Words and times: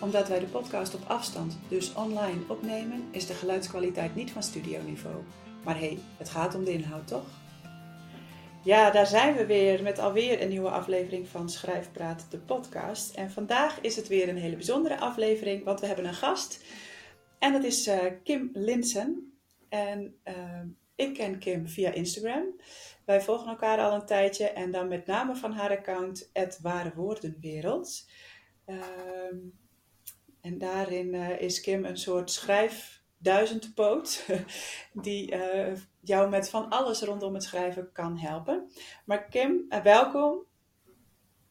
Omdat 0.00 0.28
wij 0.28 0.38
de 0.38 0.46
podcast 0.46 0.94
op 0.94 1.04
afstand, 1.06 1.58
dus 1.68 1.94
online, 1.94 2.40
opnemen, 2.48 3.08
is 3.10 3.26
de 3.26 3.34
geluidskwaliteit 3.34 4.14
niet 4.14 4.30
van 4.30 4.42
studioniveau. 4.42 5.16
Maar 5.64 5.78
hé, 5.78 5.86
hey, 5.86 5.98
het 6.16 6.28
gaat 6.28 6.54
om 6.54 6.64
de 6.64 6.72
inhoud, 6.72 7.06
toch? 7.06 7.26
Ja, 8.64 8.90
daar 8.90 9.06
zijn 9.06 9.36
we 9.36 9.46
weer 9.46 9.82
met 9.82 9.98
alweer 9.98 10.42
een 10.42 10.48
nieuwe 10.48 10.70
aflevering 10.70 11.28
van 11.28 11.50
Schrijfpraat, 11.50 12.26
de 12.30 12.38
podcast. 12.38 13.14
En 13.14 13.30
vandaag 13.30 13.80
is 13.80 13.96
het 13.96 14.08
weer 14.08 14.28
een 14.28 14.36
hele 14.36 14.56
bijzondere 14.56 14.98
aflevering, 14.98 15.64
want 15.64 15.80
we 15.80 15.86
hebben 15.86 16.04
een 16.04 16.14
gast. 16.14 16.64
En 17.38 17.52
dat 17.52 17.64
is 17.64 17.88
uh, 17.88 18.04
Kim 18.24 18.50
Linsen. 18.52 19.38
En 19.68 20.20
uh, 20.24 20.62
ik 20.94 21.14
ken 21.14 21.38
Kim 21.38 21.68
via 21.68 21.92
Instagram. 21.92 22.60
Wij 23.04 23.22
volgen 23.22 23.48
elkaar 23.48 23.78
al 23.78 23.94
een 23.94 24.06
tijdje 24.06 24.48
en 24.48 24.70
dan 24.70 24.88
met 24.88 25.06
name 25.06 25.36
van 25.36 25.52
haar 25.52 25.70
account, 25.70 26.30
het 26.32 26.58
Ware 26.62 26.92
Woordenwereld. 26.94 28.08
Uh, 28.66 28.76
en 30.48 30.58
daarin 30.58 31.14
uh, 31.14 31.40
is 31.40 31.60
Kim 31.60 31.84
een 31.84 31.96
soort 31.96 32.30
schrijfduizendpoot 32.30 34.26
die 35.06 35.34
uh, 35.34 35.72
jou 36.00 36.28
met 36.28 36.50
van 36.50 36.68
alles 36.68 37.00
rondom 37.00 37.34
het 37.34 37.42
schrijven 37.42 37.92
kan 37.92 38.18
helpen. 38.18 38.70
Maar 39.04 39.24
Kim, 39.24 39.66
uh, 39.68 39.82
welkom. 39.82 40.44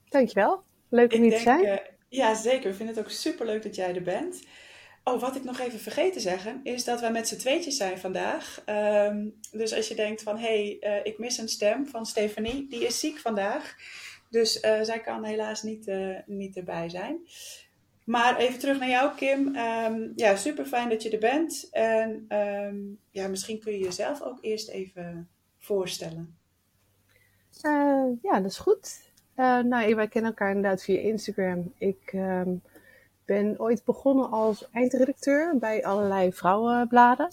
Dankjewel. 0.09 0.63
Leuk 0.89 1.13
om 1.13 1.21
hier 1.21 1.31
te 1.31 1.39
zijn. 1.39 1.81
ja, 2.09 2.35
zeker. 2.35 2.69
We 2.69 2.75
vinden 2.75 2.95
het 2.95 3.05
ook 3.05 3.11
super 3.11 3.45
leuk 3.45 3.63
dat 3.63 3.75
jij 3.75 3.95
er 3.95 4.03
bent. 4.03 4.43
Oh, 5.03 5.21
wat 5.21 5.35
ik 5.35 5.43
nog 5.43 5.59
even 5.59 5.79
vergeten 5.79 6.11
te 6.11 6.19
zeggen, 6.19 6.59
is 6.63 6.83
dat 6.83 6.99
wij 6.99 7.11
met 7.11 7.27
z'n 7.27 7.37
tweetjes 7.37 7.77
zijn 7.77 7.97
vandaag. 7.97 8.63
Um, 8.65 9.39
dus 9.51 9.73
als 9.73 9.87
je 9.87 9.95
denkt 9.95 10.23
van, 10.23 10.37
hé, 10.37 10.77
hey, 10.79 11.01
ik 11.03 11.17
mis 11.17 11.37
een 11.37 11.49
stem 11.49 11.87
van 11.87 12.05
Stefanie, 12.05 12.67
die 12.69 12.85
is 12.85 12.99
ziek 12.99 13.17
vandaag. 13.17 13.75
Dus 14.29 14.59
zij 14.59 15.01
kan 15.01 15.23
helaas 15.23 15.63
niet, 15.63 15.91
niet 16.25 16.57
erbij 16.57 16.89
zijn. 16.89 17.19
Maar 18.07 18.37
even 18.37 18.59
terug 18.59 18.79
naar 18.79 18.89
jou, 18.89 19.15
Kim. 19.15 19.55
Um, 19.55 20.11
ja, 20.15 20.35
super 20.35 20.65
fijn 20.65 20.89
dat 20.89 21.03
je 21.03 21.09
er 21.09 21.19
bent. 21.19 21.67
En 21.71 22.25
um, 22.29 22.99
ja, 23.11 23.27
misschien 23.27 23.59
kun 23.59 23.73
je 23.73 23.79
jezelf 23.79 24.21
ook 24.21 24.37
eerst 24.41 24.69
even 24.69 25.29
voorstellen. 25.57 26.37
ja, 28.21 28.39
dat 28.39 28.51
is 28.51 28.57
goed. 28.57 29.11
nou, 29.35 29.95
wij 29.95 30.07
kennen 30.07 30.31
elkaar 30.31 30.55
inderdaad 30.55 30.83
via 30.83 30.99
Instagram. 30.99 31.73
Ik 31.77 32.15
ben 33.25 33.59
ooit 33.59 33.83
begonnen 33.83 34.29
als 34.29 34.69
eindredacteur 34.71 35.57
bij 35.57 35.85
allerlei 35.85 36.33
vrouwenbladen. 36.33 37.27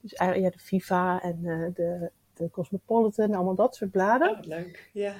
Dus 0.00 0.12
ja, 0.18 0.50
de 0.50 0.58
FIFA 0.58 1.22
en 1.22 1.38
uh, 1.42 1.74
de, 1.74 2.10
de 2.38 2.50
Cosmopolitan, 2.50 3.34
allemaal 3.34 3.54
dat 3.54 3.76
soort 3.76 3.90
bladen. 3.90 4.30
Oh, 4.30 4.42
leuk, 4.42 4.90
ja. 4.92 5.14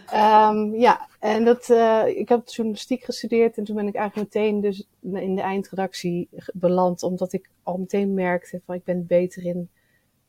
Um, 0.50 0.74
ja, 0.74 1.08
en 1.20 1.44
dat, 1.44 1.68
uh, 1.68 2.06
ik 2.06 2.28
heb 2.28 2.48
journalistiek 2.48 3.04
gestudeerd 3.04 3.58
en 3.58 3.64
toen 3.64 3.76
ben 3.76 3.86
ik 3.86 3.94
eigenlijk 3.94 4.34
meteen 4.34 4.60
dus 4.60 4.88
in 5.02 5.34
de 5.34 5.40
eindredactie 5.40 6.28
beland, 6.52 7.02
omdat 7.02 7.32
ik 7.32 7.50
al 7.62 7.76
meteen 7.76 8.14
merkte 8.14 8.60
van 8.64 8.74
ik 8.74 8.84
ben 8.84 9.06
beter 9.06 9.44
in 9.44 9.70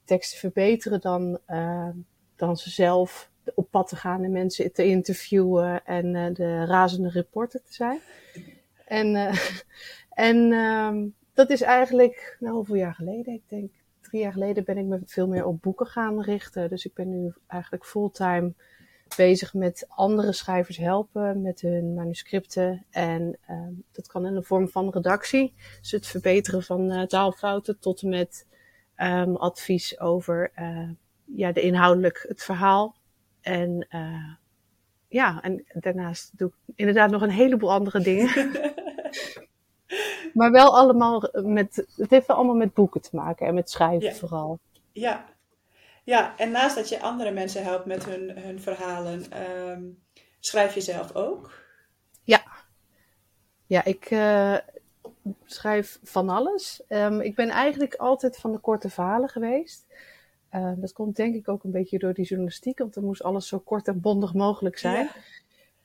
teksten 0.03 0.39
verbeteren 0.39 1.01
dan, 1.01 1.39
uh, 1.47 1.89
dan 2.35 2.57
ze 2.57 2.69
zelf 2.69 3.29
op 3.55 3.67
pad 3.69 3.87
te 3.87 3.95
gaan 3.95 4.23
en 4.23 4.31
mensen 4.31 4.73
te 4.73 4.85
interviewen 4.85 5.85
en 5.85 6.15
uh, 6.15 6.33
de 6.33 6.65
razende 6.65 7.09
reporter 7.09 7.61
te 7.63 7.73
zijn. 7.73 7.99
En, 8.85 9.33
en 10.09 10.37
um, 10.51 11.15
dat 11.33 11.49
is 11.49 11.61
eigenlijk, 11.61 12.37
nou 12.39 12.55
hoeveel 12.55 12.75
jaar 12.75 12.93
geleden? 12.93 13.33
Ik 13.33 13.43
denk 13.47 13.71
drie 14.09 14.21
jaar 14.21 14.33
geleden 14.33 14.63
ben 14.63 14.77
ik 14.77 14.85
me 14.85 14.99
veel 15.05 15.27
meer 15.27 15.45
op 15.45 15.61
boeken 15.61 15.85
gaan 15.85 16.21
richten. 16.21 16.69
Dus 16.69 16.85
ik 16.85 16.93
ben 16.93 17.09
nu 17.09 17.33
eigenlijk 17.47 17.85
fulltime 17.85 18.53
bezig 19.15 19.53
met 19.53 19.85
andere 19.87 20.33
schrijvers 20.33 20.77
helpen 20.77 21.41
met 21.41 21.61
hun 21.61 21.93
manuscripten. 21.93 22.85
En 22.89 23.37
um, 23.49 23.83
dat 23.91 24.07
kan 24.07 24.25
in 24.25 24.33
de 24.33 24.43
vorm 24.43 24.69
van 24.69 24.89
redactie. 24.89 25.53
Dus 25.81 25.91
het 25.91 26.07
verbeteren 26.07 26.63
van 26.63 26.91
uh, 26.91 27.03
taalfouten 27.03 27.79
tot 27.79 28.01
en 28.01 28.09
met 28.09 28.47
um, 28.97 29.35
advies 29.35 29.99
over 29.99 30.51
uh, 30.59 30.89
ja, 31.25 31.51
de 31.51 31.61
inhoudelijk 31.61 32.25
het 32.27 32.43
verhaal. 32.43 32.95
En 33.41 33.87
uh, 33.89 34.33
ja, 35.07 35.41
en 35.41 35.65
daarnaast 35.73 36.37
doe 36.37 36.47
ik 36.47 36.75
inderdaad 36.75 37.11
nog 37.11 37.21
een 37.21 37.29
heleboel 37.29 37.71
andere 37.71 37.99
dingen. 38.01 38.29
maar 40.33 40.51
wel 40.51 40.77
allemaal 40.77 41.29
met, 41.31 41.85
het 41.95 42.09
heeft 42.09 42.27
wel 42.27 42.37
allemaal 42.37 42.55
met 42.55 42.73
boeken 42.73 43.01
te 43.01 43.15
maken 43.15 43.47
en 43.47 43.53
met 43.53 43.69
schrijven 43.69 44.09
ja. 44.09 44.15
vooral. 44.15 44.59
Ja. 44.91 45.25
ja, 46.03 46.37
en 46.37 46.51
naast 46.51 46.75
dat 46.75 46.89
je 46.89 47.01
andere 47.01 47.31
mensen 47.31 47.63
helpt 47.63 47.85
met 47.85 48.05
hun, 48.05 48.37
hun 48.37 48.61
verhalen, 48.61 49.23
um, 49.69 50.03
schrijf 50.39 50.73
je 50.73 50.81
zelf 50.81 51.15
ook? 51.15 51.53
Ja, 52.23 52.41
ja 53.67 53.83
ik 53.83 54.11
uh, 54.11 54.57
schrijf 55.45 55.99
van 56.03 56.29
alles. 56.29 56.81
Um, 56.89 57.21
ik 57.21 57.35
ben 57.35 57.49
eigenlijk 57.49 57.95
altijd 57.95 58.37
van 58.37 58.51
de 58.51 58.59
korte 58.59 58.89
verhalen 58.89 59.29
geweest. 59.29 59.85
Uh, 60.53 60.71
dat 60.75 60.93
komt 60.93 61.15
denk 61.15 61.35
ik 61.35 61.49
ook 61.49 61.63
een 61.63 61.71
beetje 61.71 61.99
door 61.99 62.13
die 62.13 62.25
journalistiek, 62.25 62.79
want 62.79 62.93
dan 62.93 63.03
moest 63.03 63.23
alles 63.23 63.47
zo 63.47 63.59
kort 63.59 63.87
en 63.87 64.01
bondig 64.01 64.33
mogelijk 64.33 64.77
zijn. 64.77 65.09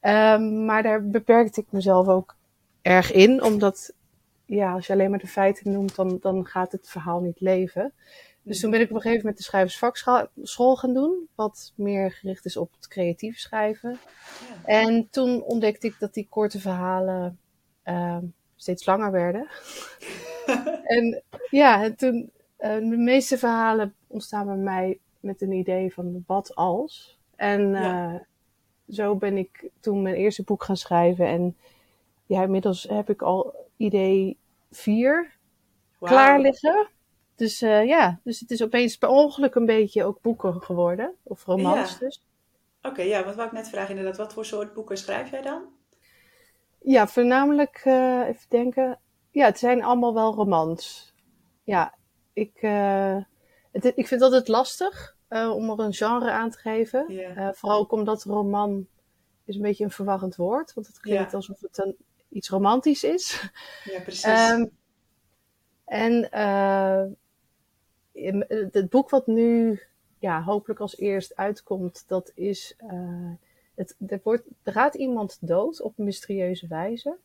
Ja. 0.00 0.34
Um, 0.34 0.64
maar 0.64 0.82
daar 0.82 1.08
beperkte 1.08 1.60
ik 1.60 1.66
mezelf 1.70 2.08
ook 2.08 2.36
erg 2.82 3.12
in, 3.12 3.42
omdat 3.42 3.92
ja, 4.46 4.72
als 4.72 4.86
je 4.86 4.92
alleen 4.92 5.10
maar 5.10 5.18
de 5.18 5.26
feiten 5.26 5.72
noemt, 5.72 5.94
dan, 5.94 6.18
dan 6.20 6.46
gaat 6.46 6.72
het 6.72 6.88
verhaal 6.88 7.20
niet 7.20 7.40
leven. 7.40 7.92
Dus 8.42 8.60
toen 8.60 8.70
ben 8.70 8.80
ik 8.80 8.88
op 8.88 8.94
een 8.94 9.00
gegeven 9.00 9.20
moment 9.20 9.36
de 9.36 9.44
schrijversvakschool 9.44 10.76
gaan 10.76 10.94
doen, 10.94 11.28
wat 11.34 11.72
meer 11.76 12.12
gericht 12.12 12.44
is 12.44 12.56
op 12.56 12.72
het 12.74 12.88
creatief 12.88 13.38
schrijven. 13.38 13.90
Ja. 13.90 14.64
En 14.64 15.08
toen 15.10 15.42
ontdekte 15.42 15.86
ik 15.86 15.96
dat 15.98 16.14
die 16.14 16.26
korte 16.30 16.60
verhalen 16.60 17.38
uh, 17.84 18.18
steeds 18.56 18.86
langer 18.86 19.10
werden. 19.10 19.48
en 20.96 21.22
ja, 21.50 21.84
en 21.84 21.96
toen, 21.96 22.30
uh, 22.58 22.74
de 22.74 22.96
meeste 22.96 23.38
verhalen 23.38 23.94
ontstaan 24.06 24.46
bij 24.46 24.56
mij 24.56 24.98
met 25.20 25.42
een 25.42 25.52
idee 25.52 25.94
van 25.94 26.24
wat 26.26 26.54
als. 26.54 27.18
En 27.36 27.70
ja. 27.70 28.12
uh, 28.12 28.20
zo 28.88 29.16
ben 29.16 29.36
ik 29.36 29.70
toen 29.80 30.02
mijn 30.02 30.14
eerste 30.14 30.42
boek 30.42 30.64
gaan 30.64 30.76
schrijven. 30.76 31.26
En 31.26 31.56
ja, 32.34 32.42
inmiddels 32.42 32.82
heb 32.82 33.10
ik 33.10 33.22
al 33.22 33.54
idee 33.76 34.38
4 34.70 35.36
wow. 35.98 36.08
klaar 36.08 36.40
liggen. 36.40 36.88
Dus 37.34 37.62
uh, 37.62 37.86
ja, 37.86 38.20
dus 38.24 38.40
het 38.40 38.50
is 38.50 38.62
opeens 38.62 38.96
per 38.96 39.08
ongeluk 39.08 39.54
een 39.54 39.66
beetje 39.66 40.04
ook 40.04 40.20
boeken 40.20 40.62
geworden. 40.62 41.14
Of 41.22 41.44
romans 41.44 41.92
ja. 41.92 41.98
dus. 41.98 42.22
Oké, 42.78 42.88
okay, 42.88 43.08
ja, 43.08 43.24
wat 43.24 43.34
wou 43.34 43.46
ik 43.46 43.54
net 43.54 43.68
vragen 43.68 43.88
inderdaad. 43.88 44.16
Wat 44.16 44.32
voor 44.32 44.44
soort 44.44 44.74
boeken 44.74 44.96
schrijf 44.96 45.30
jij 45.30 45.42
dan? 45.42 45.62
Ja, 46.80 47.06
voornamelijk, 47.06 47.82
uh, 47.84 48.28
even 48.28 48.46
denken. 48.48 48.98
Ja, 49.30 49.44
het 49.44 49.58
zijn 49.58 49.82
allemaal 49.82 50.14
wel 50.14 50.34
romans. 50.34 51.14
Ja, 51.62 51.94
ik, 52.32 52.62
uh, 52.62 53.16
het, 53.72 53.84
ik 53.84 54.06
vind 54.06 54.10
het 54.10 54.22
altijd 54.22 54.48
lastig 54.48 55.16
om 55.28 55.70
er 55.70 55.78
een 55.78 55.92
genre 55.94 56.30
aan 56.30 56.50
te 56.50 56.58
geven. 56.58 57.04
Yeah. 57.08 57.54
vooral 57.54 57.78
ook 57.78 57.92
omdat 57.92 58.22
roman 58.22 58.86
is 59.44 59.56
een 59.56 59.62
beetje 59.62 59.84
een 59.84 59.90
verwarrend 59.90 60.36
woord. 60.36 60.74
Want 60.74 60.86
het 60.86 61.00
klinkt 61.00 61.30
Ja. 61.30 61.36
alsof 61.36 61.60
het 61.60 61.78
een, 61.78 61.96
iets 62.34 62.48
romantisch 62.48 63.04
is. 63.04 63.50
Ja, 63.84 64.00
precies. 64.00 64.24
Ehm, 64.24 64.66
en 65.84 66.28
uh, 66.32 67.02
het 68.72 68.88
boek 68.90 69.10
wat 69.10 69.26
nu 69.26 69.80
ja, 70.18 70.42
hopelijk 70.42 70.80
als 70.80 70.98
eerst 70.98 71.36
uitkomt, 71.36 72.04
dat 72.06 72.32
is. 72.34 72.76
Uh, 72.92 73.30
het, 73.74 73.96
er, 74.06 74.20
wordt, 74.22 74.44
er 74.62 74.72
gaat 74.72 74.94
iemand 74.94 75.38
dood 75.40 75.82
op 75.82 75.98
een 75.98 76.04
mysterieuze 76.04 76.66
wijze. 76.66 77.16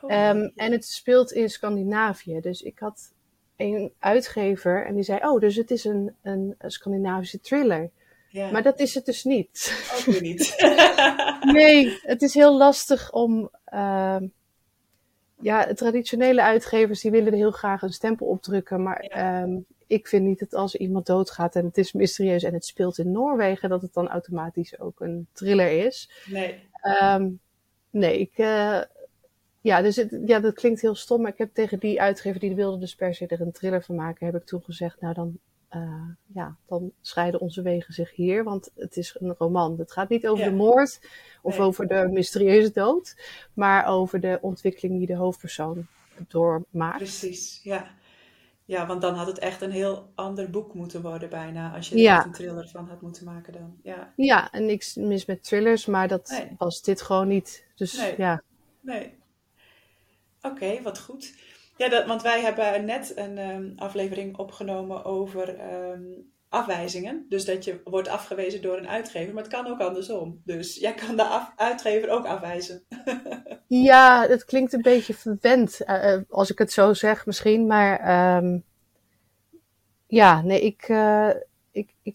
Oh, 0.00 0.10
um, 0.10 0.52
en 0.56 0.72
het 0.72 0.84
speelt 0.84 1.32
in 1.32 1.48
Scandinavië. 1.48 2.40
Dus 2.40 2.62
ik 2.62 2.78
had 2.78 3.12
een 3.56 3.92
uitgever 3.98 4.86
en 4.86 4.94
die 4.94 5.02
zei: 5.02 5.20
Oh, 5.28 5.40
dus 5.40 5.56
het 5.56 5.70
is 5.70 5.84
een, 5.84 6.14
een, 6.22 6.54
een 6.58 6.70
Scandinavische 6.70 7.40
thriller. 7.40 7.90
Ja. 8.28 8.50
Maar 8.50 8.62
dat 8.62 8.80
is 8.80 8.94
het 8.94 9.04
dus 9.04 9.24
niet. 9.24 9.88
Ook 9.98 10.04
weer 10.04 10.22
niet. 10.22 10.54
nee, 11.52 11.98
het 12.02 12.22
is 12.22 12.34
heel 12.34 12.56
lastig 12.56 13.12
om. 13.12 13.50
Uh, 13.72 14.16
ja, 15.40 15.74
traditionele 15.74 16.42
uitgevers 16.42 17.00
die 17.00 17.10
willen 17.10 17.32
er 17.32 17.38
heel 17.38 17.50
graag 17.50 17.82
een 17.82 17.92
stempel 17.92 18.26
op 18.26 18.42
drukken. 18.42 18.82
Maar 18.82 19.04
ja. 19.04 19.42
um, 19.42 19.66
ik 19.86 20.08
vind 20.08 20.26
niet 20.26 20.38
dat 20.38 20.54
als 20.54 20.74
iemand 20.74 21.06
doodgaat 21.06 21.56
en 21.56 21.64
het 21.64 21.78
is 21.78 21.92
mysterieus 21.92 22.42
en 22.42 22.54
het 22.54 22.64
speelt 22.64 22.98
in 22.98 23.12
Noorwegen, 23.12 23.68
dat 23.68 23.82
het 23.82 23.94
dan 23.94 24.08
automatisch 24.08 24.80
ook 24.80 25.00
een 25.00 25.26
thriller 25.32 25.86
is. 25.86 26.10
Nee. 26.26 26.68
Um, 27.02 27.40
nee, 27.90 28.18
ik. 28.18 28.38
Uh, 28.38 28.80
ja, 29.60 29.82
dus 29.82 29.96
het, 29.96 30.18
ja, 30.26 30.40
dat 30.40 30.54
klinkt 30.54 30.80
heel 30.80 30.94
stom, 30.94 31.22
maar 31.22 31.32
ik 31.32 31.38
heb 31.38 31.54
tegen 31.54 31.78
die 31.78 32.00
uitgever 32.00 32.40
die 32.40 32.54
wilde 32.54 32.78
dus 32.78 32.94
per 32.94 33.14
se 33.14 33.26
er 33.26 33.40
een 33.40 33.52
thriller 33.52 33.82
van 33.82 33.94
maken, 33.94 34.26
heb 34.26 34.34
ik 34.34 34.44
toen 34.44 34.62
gezegd, 34.62 35.00
nou 35.00 35.14
dan 35.14 35.38
eh, 35.70 36.02
ja, 36.26 36.56
dan 36.66 36.92
scheiden 37.00 37.40
onze 37.40 37.62
wegen 37.62 37.94
zich 37.94 38.14
hier. 38.14 38.44
Want 38.44 38.70
het 38.74 38.96
is 38.96 39.16
een 39.18 39.34
roman. 39.38 39.78
Het 39.78 39.92
gaat 39.92 40.08
niet 40.08 40.26
over 40.28 40.44
Ja. 40.44 40.50
de 40.50 40.56
moord 40.56 41.00
of 41.42 41.58
Nee. 41.58 41.66
over 41.66 41.86
de 41.86 42.08
mysterieuze 42.12 42.70
dood, 42.72 43.16
maar 43.54 43.86
over 43.86 44.20
de 44.20 44.38
ontwikkeling 44.40 44.98
die 44.98 45.06
de 45.06 45.14
hoofdpersoon 45.16 45.86
doormaakt. 46.28 46.96
Precies, 46.96 47.60
ja. 47.62 47.98
Ja, 48.64 48.86
want 48.86 49.00
dan 49.00 49.14
had 49.14 49.26
het 49.26 49.38
echt 49.38 49.62
een 49.62 49.70
heel 49.70 50.10
ander 50.14 50.50
boek 50.50 50.74
moeten 50.74 51.02
worden 51.02 51.28
bijna, 51.28 51.74
als 51.74 51.88
je 51.88 51.94
er 51.94 52.00
Ja. 52.00 52.24
een 52.24 52.32
thriller 52.32 52.68
van 52.68 52.88
had 52.88 53.00
moeten 53.00 53.24
maken 53.24 53.52
dan. 53.52 53.76
Ja, 53.82 54.12
Ja, 54.16 54.50
en 54.52 54.66
niks 54.66 54.94
mis 54.94 55.24
met 55.26 55.42
thrillers, 55.44 55.86
maar 55.86 56.08
dat 56.08 56.28
Nee. 56.30 56.54
was 56.58 56.82
dit 56.82 57.02
gewoon 57.02 57.28
niet. 57.28 57.66
Dus 57.74 57.96
Nee. 57.96 58.14
ja. 58.16 58.42
nee. 58.80 59.18
Oké, 60.42 60.82
wat 60.82 60.98
goed. 60.98 61.34
Ja, 61.80 61.88
dat, 61.88 62.06
want 62.06 62.22
wij 62.22 62.40
hebben 62.40 62.84
net 62.84 63.12
een 63.16 63.38
ehm, 63.38 63.72
aflevering 63.76 64.36
opgenomen 64.36 65.04
over 65.04 65.58
ehm, 65.58 66.02
afwijzingen. 66.48 67.26
Dus 67.28 67.44
dat 67.44 67.64
je 67.64 67.80
wordt 67.84 68.08
afgewezen 68.08 68.62
door 68.62 68.76
een 68.78 68.88
uitgever, 68.88 69.34
maar 69.34 69.42
het 69.42 69.52
kan 69.52 69.66
ook 69.66 69.80
andersom. 69.80 70.40
Dus 70.44 70.76
jij 70.76 70.94
kan 70.94 71.16
de 71.16 71.24
af- 71.24 71.52
uitgever 71.56 72.08
ook 72.10 72.26
afwijzen. 72.26 72.82
Ja, 73.66 74.26
het 74.28 74.44
klinkt 74.44 74.72
een 74.72 74.82
beetje 74.82 75.14
verwend 75.14 75.80
eh, 75.80 76.12
eh, 76.14 76.20
als 76.28 76.50
ik 76.50 76.58
het 76.58 76.72
zo 76.72 76.94
zeg 76.94 77.26
misschien, 77.26 77.66
maar 77.66 77.98
ehm, 78.00 78.58
ja, 80.06 80.42
nee, 80.42 80.60
ik, 80.60 80.82
eh, 80.88 81.30
ik, 81.70 81.94
ik, 82.02 82.14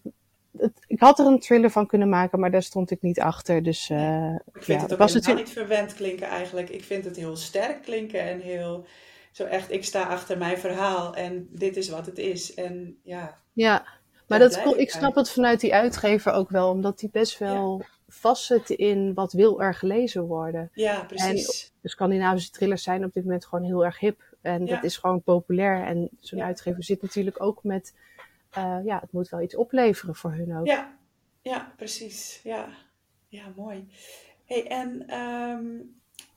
het, 0.58 0.72
ik 0.86 1.00
had 1.00 1.18
er 1.18 1.26
een 1.26 1.40
thriller 1.40 1.70
van 1.70 1.86
kunnen 1.86 2.08
maken, 2.08 2.40
maar 2.40 2.50
daar 2.50 2.62
stond 2.62 2.90
ik 2.90 3.02
niet 3.02 3.20
achter. 3.20 3.62
Dus 3.62 3.90
eh, 3.90 4.34
Ik 4.54 4.62
vind 4.62 4.66
ja, 4.66 4.82
het 4.86 4.92
ook 4.92 4.98
was 4.98 5.12
helemaal 5.12 5.34
natuurlijk- 5.34 5.46
niet 5.46 5.52
verwend 5.66 5.94
klinken 5.94 6.26
eigenlijk. 6.28 6.68
Ik 6.68 6.84
vind 6.84 7.04
het 7.04 7.16
heel 7.16 7.36
sterk 7.36 7.82
klinken 7.82 8.20
en 8.20 8.40
heel... 8.40 8.86
Zo 9.36 9.44
echt, 9.44 9.70
ik 9.70 9.84
sta 9.84 10.02
achter 10.02 10.38
mijn 10.38 10.58
verhaal 10.58 11.14
en 11.14 11.48
dit 11.50 11.76
is 11.76 11.88
wat 11.88 12.06
het 12.06 12.18
is. 12.18 12.54
En 12.54 12.98
ja, 13.02 13.38
Ja, 13.52 13.86
maar 14.26 14.38
dat, 14.38 14.56
ik 14.56 14.64
ik 14.76 14.90
snap 14.90 15.14
het 15.14 15.30
vanuit 15.30 15.60
die 15.60 15.74
uitgever 15.74 16.32
ook 16.32 16.50
wel, 16.50 16.70
omdat 16.70 16.98
die 16.98 17.08
best 17.12 17.38
wel 17.38 17.84
vastzit 18.08 18.70
in 18.70 19.14
wat 19.14 19.32
wil 19.32 19.62
er 19.62 19.74
gelezen 19.74 20.22
worden. 20.22 20.70
ja 20.74 21.04
precies. 21.04 21.72
De 21.80 21.88
Scandinavische 21.88 22.50
thrillers 22.50 22.82
zijn 22.82 23.04
op 23.04 23.12
dit 23.12 23.24
moment 23.24 23.44
gewoon 23.46 23.64
heel 23.64 23.84
erg 23.84 23.98
hip 23.98 24.20
en 24.40 24.66
Ja. 24.66 24.74
dat 24.74 24.84
is 24.84 24.96
gewoon 24.96 25.22
populair. 25.22 25.84
En 25.84 26.08
zo'n 26.20 26.38
Ja. 26.38 26.44
uitgever 26.44 26.84
zit 26.84 27.02
natuurlijk 27.02 27.42
ook 27.42 27.64
met, 27.64 27.94
eh, 28.50 28.78
ja, 28.84 28.98
het 29.00 29.12
moet 29.12 29.28
wel 29.28 29.40
iets 29.40 29.56
opleveren 29.56 30.14
voor 30.14 30.32
hun 30.32 30.56
ook. 30.56 30.66
Ja, 30.66 30.96
ja, 31.42 31.72
precies. 31.76 32.40
Ja, 32.42 32.68
ja 33.28 33.44
mooi. 33.56 33.88
Hey, 34.44 34.66
en 34.66 35.06
ehm, 35.08 35.66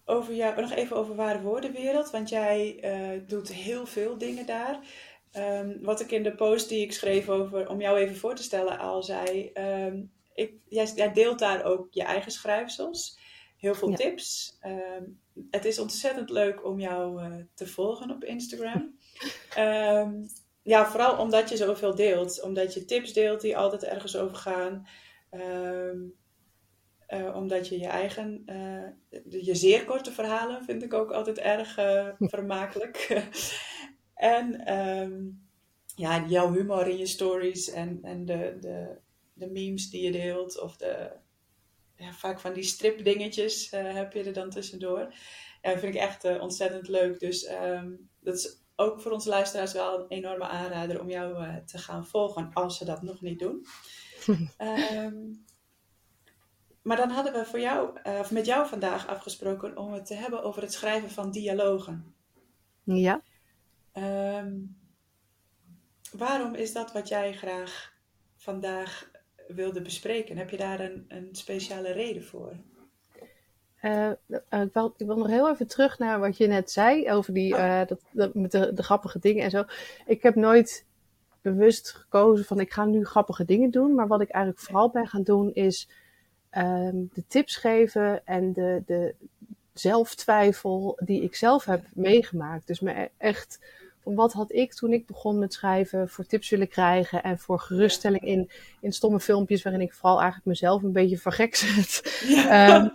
over 0.10 0.34
jou, 0.34 0.62
nog 0.62 0.72
even 0.72 0.96
over 0.96 1.16
Ware 1.16 1.42
Woordenwereld, 1.42 2.10
want 2.10 2.30
jij 2.30 2.80
eh, 2.82 3.22
doet 3.28 3.54
heel 3.54 3.86
veel 3.86 4.18
dingen 4.18 4.46
daar. 4.46 4.80
Ehm, 5.32 5.78
wat 5.82 6.00
ik 6.00 6.12
in 6.12 6.24
de 6.24 6.36
post 6.36 6.70
die 6.70 6.82
ik 6.82 6.94
schreef 6.94 7.30
over, 7.30 7.70
om 7.70 7.82
jou 7.82 7.98
even 7.98 8.16
voor 8.16 8.36
te 8.36 8.44
stellen, 8.44 8.80
al 8.80 9.04
zei, 9.04 9.50
ehm, 9.54 10.02
ik, 10.34 10.54
jij, 10.70 10.86
jij 10.96 11.14
deelt 11.14 11.40
daar 11.40 11.64
ook 11.64 11.88
je 11.92 12.04
eigen 12.04 12.32
schrijfsels, 12.32 13.20
heel 13.58 13.76
veel 13.76 13.90
Ja. 13.90 13.96
tips. 13.96 14.58
Ehm, 14.60 15.04
het 15.52 15.66
is 15.66 15.80
ontzettend 15.80 16.30
leuk 16.30 16.66
om 16.66 16.80
jou 16.80 17.22
eh, 17.24 17.34
te 17.54 17.68
volgen 17.68 18.12
op 18.12 18.24
Instagram. 18.24 18.98
Ja, 20.64 20.86
vooral 20.90 21.18
omdat 21.18 21.50
je 21.50 21.58
zoveel 21.58 21.96
deelt. 21.96 22.42
Omdat 22.42 22.74
je 22.74 22.86
tips 22.86 23.14
deelt 23.14 23.42
die 23.42 23.58
altijd 23.58 23.84
ergens 23.84 24.16
over 24.18 24.36
gaan. 24.38 24.88
Eh, 27.10 27.36
omdat 27.36 27.68
je 27.68 27.80
je 27.80 27.88
eigen, 27.88 28.44
eh, 28.46 29.42
je 29.44 29.56
zeer 29.56 29.86
korte 29.86 30.12
verhalen 30.12 30.64
vind 30.64 30.84
ik 30.84 30.94
ook 30.94 31.12
altijd 31.12 31.38
erg 31.38 31.78
eh, 31.78 32.08
vermakelijk. 32.36 33.24
en 34.14 34.66
ehm, 34.66 35.14
ja, 35.96 36.26
jouw 36.28 36.52
humor 36.52 36.88
in 36.88 36.98
je 36.98 37.06
stories 37.06 37.70
en, 37.70 38.00
en 38.02 38.26
de, 38.26 38.58
de, 38.60 38.98
de 39.34 39.48
memes 39.48 39.90
die 39.90 40.02
je 40.02 40.12
deelt. 40.12 40.62
Of 40.62 40.78
de, 40.78 41.12
ja, 41.96 42.14
vaak 42.14 42.40
van 42.40 42.54
die 42.54 42.64
stripdingetjes 42.64 43.70
eh, 43.70 43.94
heb 43.94 44.14
je 44.14 44.24
er 44.24 44.34
dan 44.34 44.50
tussendoor. 44.50 45.14
Ja, 45.62 45.72
dat 45.72 45.80
vind 45.80 45.96
ik 45.96 46.02
echt 46.02 46.40
ontzettend 46.40 46.88
leuk. 46.88 47.20
Dus 47.20 47.46
ehm, 47.46 47.92
dat 48.20 48.36
is 48.36 48.62
ook 48.76 49.02
voor 49.02 49.12
onze 49.12 49.30
luisteraars 49.30 49.74
wel 49.74 50.00
een 50.00 50.10
enorme 50.10 50.48
aanrader 50.48 51.02
om 51.02 51.10
jou 51.10 51.46
te 51.66 51.78
gaan 51.78 52.08
volgen 52.08 52.50
als 52.54 52.78
ze 52.78 52.86
dat 52.86 53.02
nog 53.02 53.22
niet 53.22 53.40
doen. 53.40 53.66
Ehm, 54.58 55.16
maar 56.82 56.98
dan 56.98 57.10
hadden 57.10 57.34
we 57.34 57.46
voor 57.46 57.60
jou, 57.60 58.00
eh, 58.04 58.20
of 58.20 58.32
met 58.32 58.46
jou 58.46 58.68
vandaag 58.68 59.08
afgesproken 59.08 59.78
om 59.78 59.94
het 59.94 60.06
te 60.06 60.14
hebben 60.14 60.44
over 60.44 60.62
het 60.62 60.74
schrijven 60.74 61.10
van 61.10 61.32
dialogen. 61.32 62.14
Ja. 62.84 63.22
Ehm, 63.92 64.58
waarom 66.12 66.56
is 66.56 66.74
dat 66.74 66.92
wat 66.92 67.08
jij 67.08 67.34
graag 67.34 67.94
vandaag 68.36 69.12
wilde 69.48 69.82
bespreken? 69.82 70.38
Heb 70.38 70.50
je 70.50 70.58
daar 70.58 70.80
een, 70.80 71.06
een 71.08 71.30
speciale 71.32 71.92
reden 71.92 72.24
voor? 72.24 72.56
Eh, 73.80 74.10
eh, 74.10 74.16
ik, 74.50 74.74
wil, 74.74 74.94
ik 74.98 75.06
wil 75.06 75.18
nog 75.18 75.28
heel 75.28 75.50
even 75.50 75.68
terug 75.68 76.00
naar 76.00 76.20
wat 76.20 76.38
je 76.38 76.48
net 76.48 76.72
zei 76.72 77.12
over 77.12 77.34
die, 77.34 77.54
Oh. 77.54 77.88
dat, 77.88 78.02
dat, 78.12 78.34
met 78.34 78.52
de, 78.52 78.74
de 78.74 78.84
grappige 78.84 79.20
dingen 79.20 79.44
en 79.44 79.50
zo. 79.50 79.64
Ik 80.06 80.24
heb 80.24 80.36
nooit 80.36 80.86
bewust 81.42 81.92
gekozen 81.92 82.46
van 82.46 82.60
ik 82.60 82.74
ga 82.74 82.86
nu 82.86 83.06
grappige 83.06 83.46
dingen 83.46 83.72
doen. 83.72 83.96
Maar 83.96 84.08
wat 84.08 84.22
ik 84.22 84.30
eigenlijk 84.30 84.64
vooral 84.66 84.90
ben 84.90 85.08
gaan 85.08 85.24
doen 85.24 85.54
is 85.54 85.90
ehm, 86.50 86.96
de 87.14 87.24
tips 87.28 87.56
geven 87.56 88.26
en 88.26 88.54
de, 88.54 88.84
de 88.86 89.16
zelftwijfel 89.74 90.98
die 91.04 91.24
ik 91.24 91.36
zelf 91.36 91.66
heb 91.66 91.86
meegemaakt. 91.94 92.68
Dus 92.68 92.80
me 92.80 92.92
e- 92.92 93.10
echt 93.18 93.60
van 94.04 94.16
wat 94.16 94.34
had 94.34 94.52
ik 94.52 94.74
toen 94.74 94.94
ik 94.94 95.06
begon 95.06 95.40
met 95.40 95.54
schrijven 95.54 96.10
voor 96.10 96.26
tips 96.26 96.50
willen 96.50 96.68
krijgen 96.68 97.24
en 97.24 97.40
voor 97.40 97.60
geruststelling 97.60 98.24
in, 98.24 98.50
in 98.82 98.92
stomme 98.92 99.20
filmpjes 99.20 99.64
waarin 99.64 99.82
ik 99.82 99.94
vooral 99.94 100.18
eigenlijk 100.18 100.46
mezelf 100.48 100.84
een 100.84 100.92
beetje 100.92 101.18
vergek 101.18 101.56
zet. 101.66 102.22
Ehm, 102.50 102.88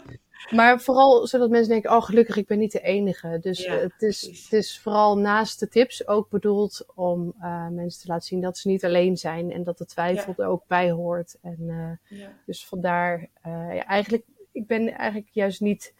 maar 0.51 0.81
vooral 0.81 1.27
zodat 1.27 1.51
mensen 1.51 1.73
denken, 1.73 1.91
oh 1.91 2.03
gelukkig, 2.03 2.37
ik 2.37 2.47
ben 2.47 2.59
niet 2.59 2.73
de 2.73 2.81
enige. 2.81 3.39
Dus 3.41 3.65
Ja, 3.65 3.73
het, 3.73 4.03
is, 4.03 4.25
precies. 4.25 4.43
het 4.43 4.53
is 4.53 4.79
vooral 4.81 5.19
naast 5.19 5.61
de 5.61 5.69
tips 5.69 6.07
ook 6.07 6.31
bedoeld 6.31 6.87
om 6.95 7.35
eh, 7.41 7.69
mensen 7.69 8.01
te 8.01 8.09
laten 8.09 8.27
zien 8.27 8.41
dat 8.41 8.59
ze 8.59 8.69
niet 8.69 8.85
alleen 8.85 9.17
zijn. 9.17 9.53
En 9.53 9.65
dat 9.65 9.79
de 9.79 9.87
twijfel 9.87 10.35
er 10.37 10.47
ook 10.47 10.67
bij 10.67 10.91
hoort. 10.91 11.39
En 11.43 11.59
eh, 12.11 12.19
dus 12.47 12.67
vandaar, 12.67 13.29
eh, 13.43 13.75
ja, 13.75 13.85
eigenlijk, 13.87 14.25
ik 14.53 14.67
ben 14.67 14.89
eigenlijk 14.89 15.31
juist 15.33 15.61
niet 15.61 15.95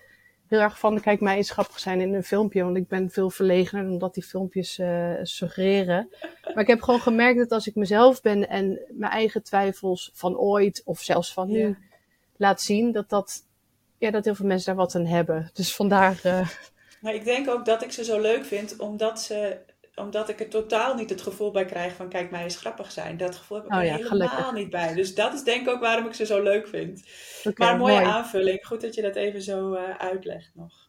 heel 0.49 0.61
erg 0.61 0.79
van, 0.79 1.01
kijk 1.01 1.21
mij 1.21 1.37
eens 1.37 1.51
grappig 1.51 1.79
zijn 1.79 2.01
in 2.01 2.15
een 2.15 2.25
filmpje. 2.25 2.65
Want 2.65 2.77
ik 2.77 2.89
ben 2.89 3.11
veel 3.11 3.31
verlegener 3.31 3.85
dan 3.85 3.99
dat 3.99 4.15
die 4.15 4.23
filmpjes 4.23 4.81
suggereren. 5.23 6.09
Maar 6.43 6.63
ik 6.63 6.67
heb 6.67 6.83
gewoon 6.83 7.01
gemerkt 7.01 7.39
dat 7.39 7.53
als 7.53 7.67
ik 7.67 7.75
mezelf 7.75 8.21
ben 8.21 8.49
en 8.49 8.81
mijn 8.89 9.13
eigen 9.13 9.43
twijfels 9.43 10.11
van 10.15 10.37
ooit 10.37 10.83
of 10.85 11.01
zelfs 11.01 11.33
van 11.33 11.51
nu 11.51 11.77
laat 12.37 12.61
zien, 12.61 12.93
dat 12.93 13.09
dat, 13.09 13.43
ja, 13.99 14.11
dat 14.11 14.25
heel 14.25 14.35
veel 14.35 14.47
mensen 14.47 14.67
daar 14.67 14.85
wat 14.85 14.95
aan 14.95 15.07
hebben. 15.07 15.51
Dus 15.53 15.75
vandaar, 15.75 16.21
eh, 16.23 16.49
Maar 17.01 17.15
ik 17.15 17.25
denk 17.25 17.49
ook 17.49 17.65
dat 17.65 17.83
ik 17.83 17.93
ze 17.93 18.05
zo 18.05 18.21
leuk 18.21 18.45
vind, 18.45 18.77
omdat, 18.79 19.21
ze, 19.21 19.59
omdat 19.95 20.29
ik 20.29 20.41
er 20.41 20.49
totaal 20.49 20.95
niet 20.95 21.11
het 21.11 21.23
gevoel 21.23 21.51
bij 21.51 21.65
krijg 21.65 21.95
van 21.95 22.09
kijk 22.09 22.31
mij 22.31 22.43
eens 22.43 22.57
grappig 22.57 22.93
zijn. 22.93 23.17
Dat 23.17 23.35
gevoel 23.37 23.57
heb 23.57 23.67
ik 23.67 23.73
Oh 23.73 23.79
er 23.79 23.85
ja, 23.85 23.91
helemaal 23.97 24.11
gelukkig. 24.29 24.53
niet 24.53 24.71
bij. 24.71 24.95
Dus 24.95 25.15
dat 25.15 25.35
is 25.35 25.43
denk 25.43 25.61
ik 25.61 25.69
ook 25.75 25.81
waarom 25.81 26.07
ik 26.07 26.15
ze 26.15 26.27
zo 26.27 26.43
leuk 26.43 26.69
vind. 26.69 27.03
maar 27.57 27.77
mooie 27.77 27.93
mooi. 27.95 28.05
aanvulling. 28.07 28.67
Goed 28.67 28.81
dat 28.81 28.95
je 28.95 29.03
dat 29.03 29.15
even 29.17 29.43
zo 29.43 29.73
eh, 29.75 29.97
uitlegt 29.99 30.51
nog. 30.55 30.83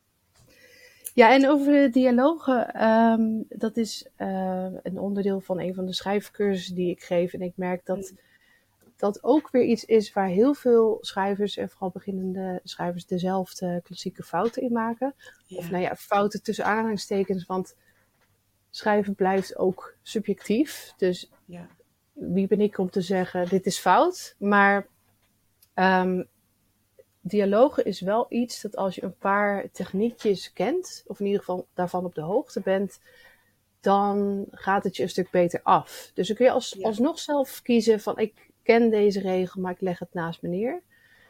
Ja, 1.13 1.33
en 1.33 1.49
over 1.49 1.73
de 1.73 1.89
dialogen, 1.89 2.73
ehm, 2.73 3.21
dat 3.49 3.77
is 3.77 4.07
eh, 4.15 4.67
een 4.83 4.99
onderdeel 4.99 5.39
van 5.39 5.59
een 5.59 5.73
van 5.73 5.85
de 5.85 5.93
schrijfcursussen 5.93 6.75
die 6.75 6.89
ik 6.89 7.01
geef. 7.01 7.33
En 7.33 7.41
ik 7.41 7.53
merk 7.55 7.85
dat 7.85 8.13
dat 8.95 9.23
ook 9.23 9.49
weer 9.51 9.63
iets 9.63 9.85
is 9.85 10.13
waar 10.13 10.27
heel 10.27 10.53
veel 10.53 10.97
schrijvers, 11.01 11.57
en 11.57 11.69
vooral 11.69 11.89
beginnende 11.89 12.59
schrijvers, 12.63 13.05
dezelfde 13.05 13.81
klassieke 13.83 14.23
fouten 14.23 14.61
in 14.61 14.71
maken. 14.71 15.15
Ja. 15.45 15.57
Of 15.57 15.69
nou 15.69 15.83
ja, 15.83 15.95
fouten 15.95 16.43
tussen 16.43 16.65
aanhalingstekens, 16.65 17.45
want 17.45 17.75
schrijven 18.69 19.15
blijft 19.15 19.57
ook 19.57 19.95
subjectief. 20.01 20.93
Dus 20.97 21.29
Ja. 21.45 21.67
wie 22.13 22.47
ben 22.47 22.61
ik 22.61 22.77
om 22.77 22.89
te 22.89 23.01
zeggen, 23.01 23.49
dit 23.49 23.65
is 23.65 23.79
fout. 23.79 24.35
Maar 24.39 24.87
ehm, 25.73 26.23
dialogen 27.21 27.85
is 27.85 28.01
wel 28.01 28.25
iets 28.29 28.61
dat 28.61 28.75
als 28.75 28.95
je 28.95 29.03
een 29.03 29.17
paar 29.17 29.71
techniekjes 29.71 30.53
kent, 30.53 31.03
of 31.07 31.19
in 31.19 31.25
ieder 31.25 31.39
geval 31.39 31.67
daarvan 31.73 32.05
op 32.05 32.15
de 32.15 32.21
hoogte 32.21 32.59
bent, 32.61 32.99
dan 33.79 34.45
gaat 34.51 34.83
het 34.83 34.95
je 34.95 35.03
een 35.03 35.09
stuk 35.09 35.29
beter 35.31 35.59
af. 35.63 36.11
Dus 36.13 36.27
dan 36.27 36.35
kun 36.35 36.45
je 36.45 36.51
als, 36.51 36.75
Ja. 36.77 36.87
alsnog 36.87 37.19
zelf 37.19 37.61
kiezen 37.61 37.99
van 37.99 38.17
ik 38.17 38.33
ken 38.65 38.89
deze 38.89 39.19
regel, 39.19 39.61
maar 39.61 39.71
ik 39.71 39.81
leg 39.81 39.99
het 39.99 40.13
naast 40.13 40.41
me 40.41 40.49
neer. 40.49 40.81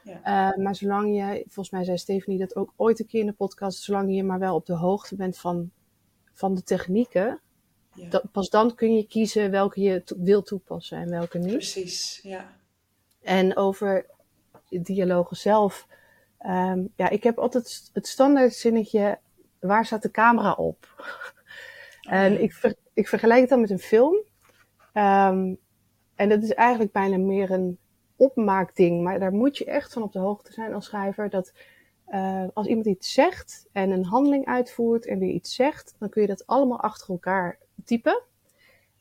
Ja. 0.04 0.52
Eh, 0.52 0.58
maar 0.64 0.76
zolang 0.76 1.16
je, 1.16 1.42
volgens 1.44 1.70
mij 1.70 1.84
zei 1.84 1.98
Stephanie 1.98 2.40
dat 2.40 2.56
ook 2.56 2.74
ooit 2.76 3.00
een 3.00 3.06
keer 3.08 3.20
in 3.20 3.26
de 3.26 3.34
podcast, 3.34 3.82
zolang 3.84 4.16
je 4.16 4.24
maar 4.24 4.40
wel 4.40 4.56
op 4.56 4.66
de 4.66 4.74
hoogte 4.74 5.16
bent 5.16 5.38
van, 5.38 5.72
van 6.32 6.56
de 6.56 6.64
technieken, 6.64 7.40
Ja. 7.94 8.10
dat, 8.10 8.32
pas 8.32 8.50
dan 8.50 8.76
kun 8.76 8.96
je 8.96 9.08
kiezen 9.08 9.52
welke 9.52 9.82
je 9.82 10.04
to- 10.04 10.16
wil 10.20 10.42
toepassen 10.44 10.98
en 10.98 11.10
welke 11.10 11.38
niet. 11.38 11.52
Precies, 11.52 12.20
ja. 12.24 12.58
En 13.22 13.58
over 13.58 14.06
dialogen 14.70 15.38
zelf. 15.38 15.88
ehm, 16.38 16.84
ja, 16.96 17.10
ik 17.10 17.24
heb 17.24 17.38
altijd 17.38 17.90
het 17.94 18.08
standaard 18.08 18.54
zinnetje: 18.54 19.20
waar 19.60 19.86
staat 19.86 20.02
de 20.02 20.12
camera 20.12 20.52
op? 20.54 20.88
en 22.02 22.34
ja. 22.34 22.40
ik, 22.40 22.54
ver- 22.54 22.76
ik 22.94 23.08
vergelijk 23.08 23.40
het 23.40 23.50
dan 23.50 23.62
met 23.62 23.70
een 23.70 23.80
film. 23.80 24.16
Ehm, 24.94 25.54
en 26.16 26.30
dat 26.30 26.44
is 26.44 26.54
eigenlijk 26.54 26.92
bijna 26.92 27.18
meer 27.18 27.52
een 27.52 27.78
opmaakding, 28.16 29.04
maar 29.04 29.20
daar 29.20 29.34
moet 29.34 29.58
je 29.58 29.66
echt 29.66 29.94
van 29.94 30.04
op 30.04 30.14
de 30.14 30.20
hoogte 30.20 30.54
zijn 30.54 30.74
als 30.74 30.86
schrijver. 30.86 31.30
Dat 31.30 31.54
uh, 32.10 32.44
als 32.54 32.68
iemand 32.68 32.86
iets 32.86 33.14
zegt 33.14 33.68
en 33.72 33.92
een 33.92 34.06
handeling 34.06 34.46
uitvoert 34.46 35.06
en 35.06 35.20
weer 35.20 35.34
iets 35.34 35.56
zegt, 35.56 35.96
dan 36.00 36.10
kun 36.10 36.22
je 36.22 36.28
dat 36.28 36.48
allemaal 36.48 36.80
achter 36.80 37.10
elkaar 37.10 37.58
typen. 37.86 38.24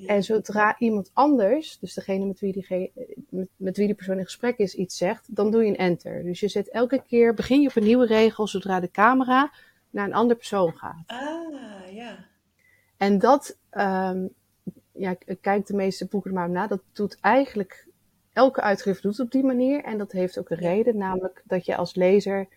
En 0.06 0.23
zodra 0.23 0.78
iemand 0.78 1.11
anders, 1.12 1.78
dus 1.78 1.94
degene 1.94 2.25
met 2.25 2.40
wie, 2.40 2.52
die, 2.52 2.92
met, 3.28 3.49
met 3.56 3.76
wie 3.76 3.87
die 3.87 3.94
persoon 3.94 4.18
in 4.18 4.25
gesprek 4.25 4.59
is, 4.59 4.75
iets 4.75 4.97
zegt, 4.97 5.37
dan 5.37 5.50
doe 5.50 5.62
je 5.62 5.68
een 5.68 5.76
enter. 5.76 6.23
Dus 6.23 6.40
je 6.40 6.49
zet 6.49 6.71
elke 6.71 7.02
keer, 7.06 7.35
begin 7.35 7.61
je 7.61 7.68
op 7.68 7.76
een 7.76 7.85
nieuwe 7.85 8.06
regel 8.06 8.47
zodra 8.47 8.80
de 8.80 8.90
camera 8.90 9.52
naar 9.90 10.06
een 10.06 10.14
andere 10.14 10.38
persoon 10.38 10.73
gaat. 10.73 11.04
Ah, 11.06 11.92
ja. 11.92 12.26
En 12.97 13.18
dat, 13.18 13.59
um, 13.71 14.35
ja, 14.94 15.16
ik 15.24 15.38
kijk 15.40 15.66
de 15.66 15.74
meeste 15.74 16.06
boeken 16.06 16.30
er 16.30 16.36
maar 16.36 16.50
na, 16.50 16.66
dat 16.66 16.82
doet 16.92 17.18
eigenlijk, 17.20 17.86
elke 18.32 18.60
uitgever 18.60 19.02
doet 19.02 19.20
op 19.20 19.30
die 19.30 19.44
manier. 19.44 19.84
En 19.84 19.98
dat 19.98 20.12
heeft 20.12 20.38
ook 20.38 20.50
een 20.50 20.56
reden, 20.56 20.96
namelijk 20.96 21.42
dat 21.44 21.66
je 21.66 21.76
als 21.76 21.94
lezer, 21.94 22.48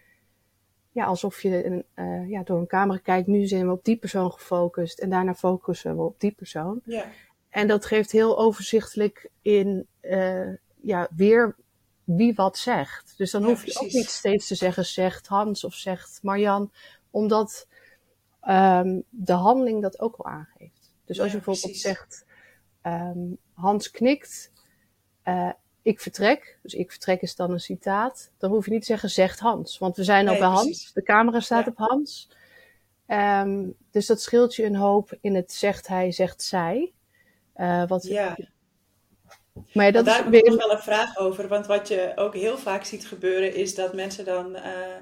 ja, 0.92 1.06
alsof 1.06 1.42
je 1.42 1.66
een, 1.66 1.86
uh, 1.96 2.30
ja, 2.30 2.44
door 2.44 2.60
een 2.60 2.68
camera 2.68 3.00
kijkt, 3.00 3.28
nu 3.28 3.46
zijn 3.48 3.66
we 3.68 3.72
op 3.74 3.84
die 3.84 3.98
persoon 3.98 4.32
gefocust 4.32 5.00
en 5.00 5.10
daarna 5.10 5.36
focussen 5.36 5.96
we 5.96 6.02
op 6.02 6.20
die 6.20 6.32
persoon. 6.32 6.82
Ja. 6.86 7.06
En 7.50 7.68
dat 7.68 7.86
geeft 7.86 8.12
heel 8.12 8.38
overzichtelijk 8.38 9.30
in, 9.42 9.88
uh, 10.02 10.54
ja, 10.82 11.08
weer 11.16 11.56
wie 12.04 12.34
wat 12.36 12.58
zegt. 12.58 13.14
Dus 13.18 13.32
dan 13.32 13.42
Ja, 13.42 13.48
hoef 13.48 13.66
je 13.66 13.80
ook 13.80 13.92
niet 13.92 14.10
steeds 14.10 14.48
te 14.48 14.56
zeggen 14.56 14.86
zegt 14.86 15.28
Hans 15.28 15.64
of 15.64 15.74
zegt 15.74 16.20
Marjan, 16.24 16.72
omdat 17.12 17.68
um, 18.48 19.04
de 19.10 19.34
handeling 19.34 19.82
dat 19.82 20.00
ook 20.00 20.16
al 20.16 20.26
aangeeft. 20.26 20.94
Dus 21.06 21.20
als 21.20 21.32
Ja, 21.32 21.38
je 21.38 21.44
bijvoorbeeld 21.44 21.62
precies. 21.62 21.82
zegt 21.82 22.26
um, 22.88 23.38
Hans 23.54 23.92
knikt, 23.92 24.52
uh, 25.26 25.52
ik 25.82 26.00
vertrek. 26.00 26.60
Dus 26.62 26.74
ik 26.74 26.92
vertrek 26.92 27.22
is 27.22 27.36
dan 27.36 27.52
een 27.52 27.60
citaat. 27.60 28.32
Dan 28.38 28.52
hoef 28.52 28.66
je 28.66 28.72
niet 28.72 28.80
te 28.80 28.86
zeggen 28.86 29.10
zegt 29.10 29.40
Hans, 29.40 29.78
want 29.78 29.96
we 29.96 30.04
zijn 30.04 30.26
al 30.26 30.32
Nee, 30.32 30.42
bij 30.42 30.50
Hans. 30.50 30.94
De 30.94 31.04
camera 31.04 31.40
staat 31.40 31.66
Ja. 31.66 31.72
op 31.72 31.78
Hans. 31.78 32.30
Um, 33.08 33.76
dus 33.92 34.06
dat 34.06 34.22
scheelt 34.22 34.56
je 34.56 34.64
een 34.64 34.76
hoop 34.76 35.18
in 35.22 35.36
het 35.36 35.52
zegt 35.52 35.88
hij, 35.88 36.12
zegt 36.12 36.44
zij. 36.44 36.94
Uh, 37.56 37.88
wat, 37.88 38.04
Ja. 38.04 38.38
Maar 39.74 39.86
ja, 39.86 39.92
dat 39.92 40.06
daar 40.06 40.18
is 40.20 40.24
heb 40.24 40.34
ik 40.34 40.46
nog 40.46 40.58
wel 40.58 40.72
een 40.72 40.82
vraag 40.82 41.18
over. 41.18 41.48
Want 41.48 41.66
wat 41.66 41.88
je 41.88 42.12
ook 42.16 42.34
heel 42.34 42.58
vaak 42.58 42.84
ziet 42.84 43.08
gebeuren 43.08 43.56
is 43.56 43.76
dat 43.76 43.94
mensen 43.94 44.26
dan 44.26 44.56
eh, 44.56 44.96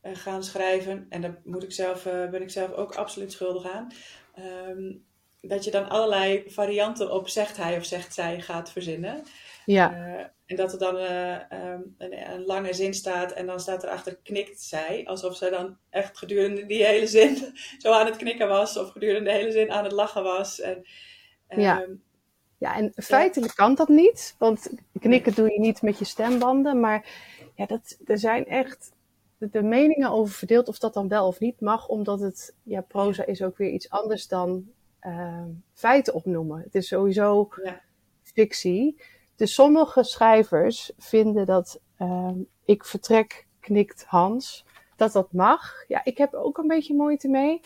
eh, 0.00 0.16
gaan 0.16 0.44
schrijven. 0.44 1.06
En 1.08 1.20
daar 1.20 1.40
moet 1.44 1.62
ik 1.62 1.72
zelf, 1.72 2.06
eh, 2.06 2.28
ben 2.28 2.42
ik 2.42 2.50
zelf 2.50 2.72
ook 2.72 2.94
absoluut 2.94 3.32
schuldig 3.32 3.70
aan. 3.72 3.92
Ehm, 4.34 4.92
dat 5.40 5.64
je 5.64 5.70
dan 5.70 5.88
allerlei 5.88 6.44
varianten 6.46 7.12
op 7.12 7.28
zegt 7.28 7.56
hij 7.56 7.76
of 7.76 7.84
zegt 7.84 8.14
zij 8.14 8.40
gaat 8.40 8.70
verzinnen. 8.70 9.22
Ja, 9.64 9.92
Eh, 9.94 10.24
en 10.46 10.56
dat 10.56 10.72
er 10.72 10.78
dan 10.78 10.96
eh, 10.96 11.52
ehm, 11.52 11.80
een, 11.98 12.30
een 12.32 12.44
lange 12.44 12.72
zin 12.74 12.94
staat 12.94 13.32
en 13.32 13.46
dan 13.46 13.60
staat 13.60 13.82
erachter 13.82 14.16
knikt 14.22 14.60
zij. 14.62 15.02
Alsof 15.06 15.36
zij 15.36 15.50
dan 15.50 15.76
echt 15.90 16.18
gedurende 16.18 16.66
die 16.66 16.84
hele 16.84 17.06
zin 17.06 17.36
zo 17.82 17.92
aan 17.92 18.06
het 18.06 18.16
knikken 18.16 18.48
was. 18.48 18.76
Of 18.76 18.90
gedurende 18.90 19.30
de 19.30 19.36
hele 19.36 19.52
zin 19.52 19.70
aan 19.70 19.84
het 19.84 19.92
lachen 19.92 20.22
was. 20.22 20.60
En, 20.60 20.84
Ja. 21.48 21.82
ehm, 21.82 21.90
ja, 22.58 22.76
en 22.76 22.92
feitelijk 22.96 23.54
kan 23.54 23.74
dat 23.74 23.88
niet. 23.88 24.34
Want 24.38 24.70
knikken 25.00 25.34
doe 25.34 25.52
je 25.52 25.60
niet 25.60 25.82
met 25.82 25.98
je 25.98 26.04
stembanden. 26.04 26.80
Maar 26.80 27.06
ja, 27.54 27.66
dat, 27.66 27.98
er 28.04 28.18
zijn 28.18 28.46
echt 28.46 28.92
de, 29.38 29.48
de 29.50 29.62
meningen 29.62 30.10
over 30.10 30.34
verdeeld 30.34 30.68
of 30.68 30.78
dat 30.78 30.94
dan 30.94 31.08
wel 31.08 31.26
of 31.26 31.40
niet 31.40 31.60
mag. 31.60 31.88
Omdat 31.88 32.20
het, 32.20 32.54
ja, 32.62 32.80
proza 32.80 33.24
is 33.26 33.42
ook 33.42 33.56
weer 33.56 33.70
iets 33.70 33.90
anders 33.90 34.28
dan 34.28 34.70
uh, 35.06 35.44
feiten 35.72 36.14
opnoemen. 36.14 36.60
Het 36.60 36.74
is 36.74 36.88
sowieso 36.88 37.48
Ja. 37.62 37.80
fictie. 38.22 39.00
Dus 39.36 39.54
sommige 39.54 40.02
schrijvers 40.02 40.92
vinden 40.98 41.46
dat 41.46 41.80
uh, 41.98 42.30
ik 42.64 42.84
vertrek, 42.84 43.46
knikt 43.60 44.04
Hans, 44.04 44.64
dat 44.96 45.12
dat 45.12 45.32
mag. 45.32 45.84
Ja, 45.88 46.04
ik 46.04 46.18
heb 46.18 46.34
ook 46.34 46.58
een 46.58 46.66
beetje 46.66 46.94
moeite 46.94 47.28
mee. 47.28 47.60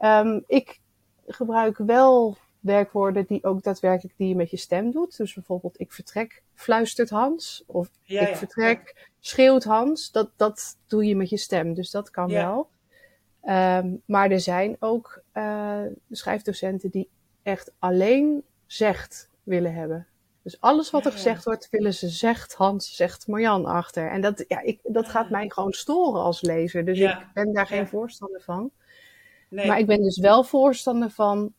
Um, 0.00 0.44
ik 0.46 0.80
gebruik 1.26 1.78
wel 1.78 2.36
werkwoorden 2.60 3.24
die 3.26 3.44
ook 3.44 3.62
daadwerkelijk 3.62 4.16
die 4.16 4.28
je 4.28 4.36
met 4.36 4.50
je 4.50 4.56
stem 4.56 4.90
doet. 4.90 5.16
Dus 5.16 5.34
bijvoorbeeld 5.34 5.80
ik 5.80 5.92
vertrek, 5.92 6.42
fluistert 6.54 7.10
Hans. 7.10 7.64
Of 7.66 7.90
ja, 8.02 8.20
ik 8.20 8.28
ja, 8.28 8.36
vertrek, 8.36 9.08
schreeuwt 9.20 9.64
Hans. 9.64 10.10
Dat, 10.10 10.30
dat 10.36 10.76
doe 10.86 11.04
je 11.04 11.16
met 11.16 11.28
je 11.28 11.36
stem, 11.36 11.74
dus 11.74 11.90
dat 11.90 12.10
kan 12.10 12.28
wel. 12.28 12.68
Um, 13.48 14.02
maar 14.04 14.30
er 14.30 14.40
zijn 14.40 14.76
ook 14.78 15.22
uh, 15.34 15.80
schrijfdocenten 16.10 16.90
die 16.90 17.08
echt 17.42 17.72
alleen 17.78 18.42
zegt 18.66 19.28
willen 19.42 19.74
hebben. 19.74 20.06
Dus 20.42 20.60
alles 20.60 20.90
wat 20.90 21.04
er 21.06 21.12
gezegd 21.12 21.44
wordt, 21.44 21.68
willen 21.70 21.94
ze 21.94 22.08
zegt 22.08 22.54
Hans, 22.54 22.96
zegt 22.96 23.26
Marjan 23.26 23.64
achter. 23.64 24.10
En 24.10 24.20
dat, 24.20 24.44
ja, 24.48 24.60
ik, 24.60 24.80
dat 24.82 25.08
gaat 25.08 25.30
mij 25.30 25.50
gewoon 25.50 25.72
storen 25.72 26.22
als 26.22 26.40
lezer. 26.40 26.84
Dus 26.84 26.98
Ja. 26.98 27.20
ik 27.20 27.26
ben 27.34 27.52
daar 27.52 27.66
geen 27.66 27.78
Ja. 27.78 27.86
voorstander 27.86 28.40
van. 28.40 28.70
Nee. 29.48 29.66
Maar 29.66 29.78
ik 29.78 29.86
ben 29.86 30.02
dus 30.02 30.18
wel 30.18 30.44
voorstander 30.44 31.10
van 31.10 31.52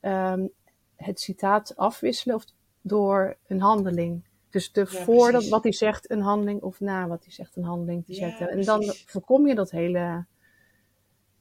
um, 0.00 0.50
het 0.96 1.20
citaat 1.20 1.76
afwisselen 1.76 2.36
of 2.36 2.44
door 2.80 3.36
een 3.46 3.60
handeling. 3.60 4.24
Dus 4.50 4.72
de 4.72 4.80
Ja, 4.80 4.86
voor 4.86 5.32
dat, 5.32 5.48
wat 5.48 5.62
hij 5.62 5.72
zegt 5.72 6.10
een 6.10 6.20
handeling 6.20 6.62
of 6.62 6.80
na 6.80 7.06
wat 7.06 7.24
hij 7.24 7.32
zegt 7.32 7.56
een 7.56 7.64
handeling 7.64 8.06
te 8.06 8.14
zetten. 8.14 8.48
En 8.48 8.64
dan 8.64 8.82
voorkom 9.06 9.46
je 9.46 9.54
dat 9.54 9.70
hele... 9.70 10.24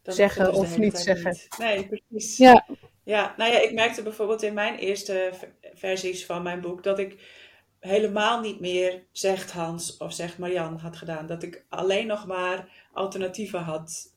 Zeggen 0.04 0.54
of 0.54 0.78
niet 0.78 0.98
zeggen. 0.98 1.32
niet. 1.32 1.48
Nee, 1.58 1.88
precies. 1.88 2.38
Ja, 2.38 2.66
Ja, 3.04 3.34
nou 3.38 3.52
ja, 3.52 3.60
ik 3.60 3.74
merkte 3.74 4.04
bijvoorbeeld 4.04 4.42
in 4.44 4.54
mijn 4.54 4.76
eerste 4.78 5.32
versies 5.74 6.26
van 6.26 6.44
mijn 6.44 6.62
boek 6.62 6.84
dat 6.84 7.00
ik 7.00 7.40
helemaal 7.80 8.40
niet 8.42 8.60
meer 8.60 9.04
zegt 9.12 9.52
Hans 9.52 9.98
of 9.98 10.14
zegt 10.14 10.38
Marian 10.38 10.78
had 10.78 10.96
gedaan. 10.98 11.28
Dat 11.28 11.44
ik 11.44 11.66
alleen 11.70 12.08
nog 12.08 12.26
maar 12.28 12.70
alternatieven 12.94 13.60
had 13.60 14.14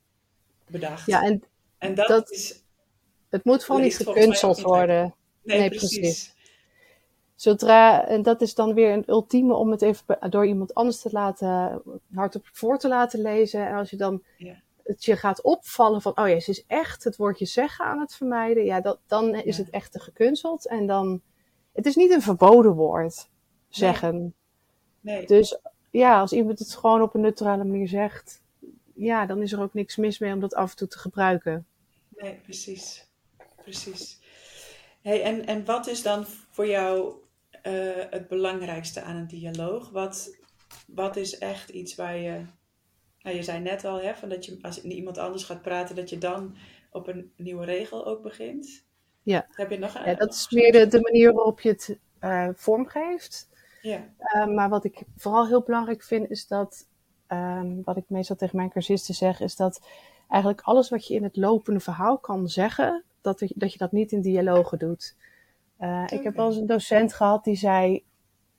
bedacht. 0.66 1.06
ja, 1.06 1.22
en 1.22 1.42
en 1.78 1.94
dat, 1.94 2.08
dat- 2.08 2.30
is. 2.30 2.62
het 3.30 3.44
moet 3.44 3.64
gewoon 3.64 3.80
niet 3.80 3.96
gekunsteld 3.96 4.60
worden. 4.60 5.14
Nee, 5.42 5.58
nee, 5.58 5.68
precies. 5.68 5.98
precies. 5.98 6.32
Zodra, 7.34 8.06
en 8.06 8.22
dat 8.22 8.40
is 8.40 8.54
dan 8.54 8.74
weer 8.74 8.92
een 8.92 9.04
ultieme 9.06 9.54
om 9.54 9.70
het 9.70 9.82
even 9.82 10.30
door 10.30 10.46
iemand 10.46 10.74
anders 10.74 11.00
te 11.00 11.08
laten, 11.12 11.82
hardop 12.14 12.48
voor 12.52 12.78
te 12.78 12.88
laten 12.88 13.20
lezen. 13.22 13.66
En 13.68 13.74
als 13.74 13.90
je 13.90 13.96
dan 13.96 14.22
Ja. 14.38 14.62
Het 14.84 15.04
je 15.04 15.16
gaat 15.16 15.42
opvallen 15.42 16.02
van, 16.02 16.18
oh 16.18 16.28
ja, 16.28 16.40
ze 16.40 16.50
is 16.50 16.64
echt 16.66 17.04
het 17.04 17.16
woordje 17.16 17.44
zeggen 17.46 17.84
aan 17.84 18.00
het 18.00 18.14
vermijden. 18.14 18.64
Ja, 18.64 18.80
dat, 18.80 18.98
dan 19.06 19.34
is 19.34 19.56
Ja. 19.56 19.62
het 19.62 19.72
echt 19.72 19.92
te 19.92 20.00
gekunsteld. 20.00 20.66
En 20.68 20.86
dan, 20.86 21.20
het 21.72 21.86
is 21.86 21.94
niet 21.96 22.10
een 22.10 22.22
verboden 22.22 22.72
woord, 22.72 23.28
zeggen. 23.68 24.34
Nee, 25.00 25.26
Dus 25.26 25.58
ja, 25.90 26.20
als 26.20 26.32
iemand 26.32 26.58
het 26.58 26.74
gewoon 26.76 27.02
op 27.02 27.14
een 27.14 27.20
neutrale 27.20 27.64
manier 27.64 27.88
zegt, 27.88 28.42
ja, 28.94 29.26
dan 29.26 29.42
is 29.42 29.52
er 29.52 29.60
ook 29.60 29.74
niks 29.74 29.96
mis 29.96 30.18
mee 30.18 30.32
om 30.32 30.40
dat 30.40 30.54
af 30.54 30.70
en 30.70 30.76
toe 30.76 30.88
te 30.88 30.98
gebruiken. 30.98 31.66
nee, 32.08 32.34
precies. 32.34 33.08
Precies. 33.62 34.20
Hey, 35.02 35.22
en, 35.22 35.46
en 35.46 35.64
wat 35.64 35.86
is 35.86 36.02
dan 36.02 36.26
voor 36.50 36.66
jou 36.66 37.14
eh, 37.62 37.72
het 38.10 38.28
belangrijkste 38.28 39.02
aan 39.02 39.16
een 39.16 39.26
dialoog? 39.26 39.90
Wat, 39.90 40.36
wat 40.86 41.16
is 41.16 41.38
echt 41.38 41.68
iets 41.68 41.94
waar 41.94 42.16
je. 42.16 42.40
Nou, 43.24 43.36
je 43.36 43.42
zei 43.42 43.60
net 43.60 43.84
al, 43.84 44.00
hè, 44.00 44.14
van 44.14 44.28
dat 44.28 44.44
je 44.44 44.58
als 44.62 44.82
iemand 44.82 45.18
anders 45.18 45.44
gaat 45.44 45.62
praten, 45.62 45.96
dat 45.96 46.10
je 46.10 46.18
dan 46.18 46.54
op 46.90 47.06
een 47.08 47.32
nieuwe 47.36 47.64
regel 47.64 48.06
ook 48.06 48.22
begint. 48.22 48.84
Ja. 49.22 49.46
Heb 49.50 49.70
je 49.70 49.78
nog 49.78 49.94
een? 49.94 50.04
Ja, 50.10 50.14
dat 50.14 50.34
is 50.34 50.50
meer 50.50 50.72
de, 50.72 50.86
de 50.86 51.00
manier 51.00 51.32
waarop 51.32 51.60
je 51.60 51.68
het 51.68 51.98
eh, 52.18 52.48
vormgeeft. 52.54 53.48
Ja, 53.82 54.08
Uh, 54.34 54.46
maar 54.46 54.68
wat 54.68 54.84
ik 54.84 55.02
vooral 55.16 55.46
heel 55.46 55.62
belangrijk 55.62 56.02
vind, 56.02 56.30
is 56.30 56.46
dat, 56.46 56.86
um, 57.28 57.82
wat 57.84 57.96
ik 57.96 58.04
meestal 58.06 58.36
tegen 58.36 58.56
mijn 58.56 58.70
cursisten 58.70 59.14
zeg, 59.14 59.40
is 59.40 59.56
dat 59.56 59.86
eigenlijk 60.28 60.60
alles 60.64 60.88
wat 60.90 61.06
je 61.06 61.14
in 61.14 61.22
het 61.22 61.36
lopende 61.36 61.80
verhaal 61.80 62.18
kan 62.18 62.48
zeggen, 62.48 63.04
dat, 63.20 63.38
je- 63.40 63.54
dat 63.56 63.72
je 63.72 63.78
dat 63.78 63.92
niet 63.92 64.12
in 64.12 64.20
dialogen 64.20 64.78
doet. 64.78 65.16
Uh, 65.80 66.04
Ik 66.10 66.22
heb 66.22 66.36
wel 66.36 66.46
eens 66.46 66.56
een 66.56 66.66
docent 66.66 67.12
gehad 67.14 67.44
die 67.44 67.56
zei, 67.56 68.04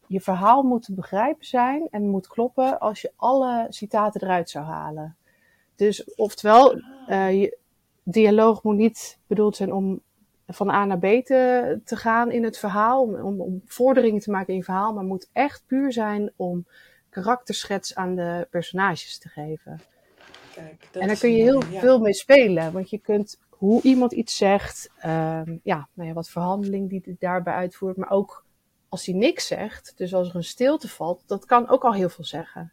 je 0.08 0.22
verhaal 0.22 0.64
moet 0.64 0.84
te 0.84 0.94
begrijpen 0.94 1.46
zijn 1.46 1.88
en 1.92 2.10
moet 2.10 2.28
kloppen 2.28 2.80
als 2.80 3.02
je 3.02 3.12
alle 3.16 3.66
citaten 3.70 4.24
eruit 4.24 4.50
zou 4.50 4.66
halen. 4.66 5.16
Dus 5.76 6.16
oftewel, 6.16 6.82
uh, 7.10 7.42
je, 7.42 7.58
dialoog 8.04 8.64
moet 8.64 8.76
niet 8.76 9.20
bedoeld 9.28 9.56
zijn 9.56 9.74
om 9.74 10.02
van 10.48 10.70
A 10.70 10.86
naar 10.86 11.00
B 11.00 11.26
te, 11.26 11.80
te 11.84 11.96
gaan 11.96 12.32
in 12.32 12.44
het 12.44 12.58
verhaal, 12.58 13.02
om, 13.02 13.16
om, 13.16 13.42
om 13.42 13.62
vorderingen 13.66 14.22
te 14.22 14.32
maken 14.32 14.54
in 14.54 14.60
je 14.60 14.64
verhaal, 14.64 14.94
maar 14.94 15.04
moet 15.04 15.30
echt 15.34 15.64
puur 15.66 15.92
zijn 15.92 16.32
om 16.36 16.66
karakterschets 17.10 17.96
aan 17.96 18.16
de 18.16 18.48
personages 18.50 19.18
te 19.18 19.30
geven. 19.30 19.82
kijk. 20.54 20.88
dat 20.92 21.02
en 21.02 21.08
daar 21.08 21.18
kun 21.18 21.32
je 21.32 21.44
heel 21.44 21.64
ja. 21.72 21.80
veel 21.80 22.00
mee 22.00 22.14
spelen, 22.14 22.72
want 22.72 22.90
je 22.90 22.98
kunt 22.98 23.40
hoe 23.50 23.82
iemand 23.82 24.12
iets 24.12 24.38
zegt, 24.38 24.90
um, 25.06 25.60
ja, 25.64 25.88
nou 25.94 26.08
ja, 26.08 26.14
wat 26.14 26.30
verhandeling 26.30 26.90
die 26.90 27.16
daarbij 27.20 27.54
uitvoert, 27.54 27.98
maar 27.98 28.12
ook 28.12 28.46
als 28.96 29.06
hij 29.06 29.16
niks 29.16 29.48
zegt, 29.48 29.94
dus 29.96 30.14
als 30.14 30.30
er 30.30 30.36
een 30.36 30.44
stilte 30.44 30.88
valt, 30.90 31.24
dat 31.26 31.46
kan 31.46 31.70
ook 31.70 31.84
al 31.84 31.94
heel 31.94 32.10
veel 32.10 32.24
zeggen. 32.24 32.72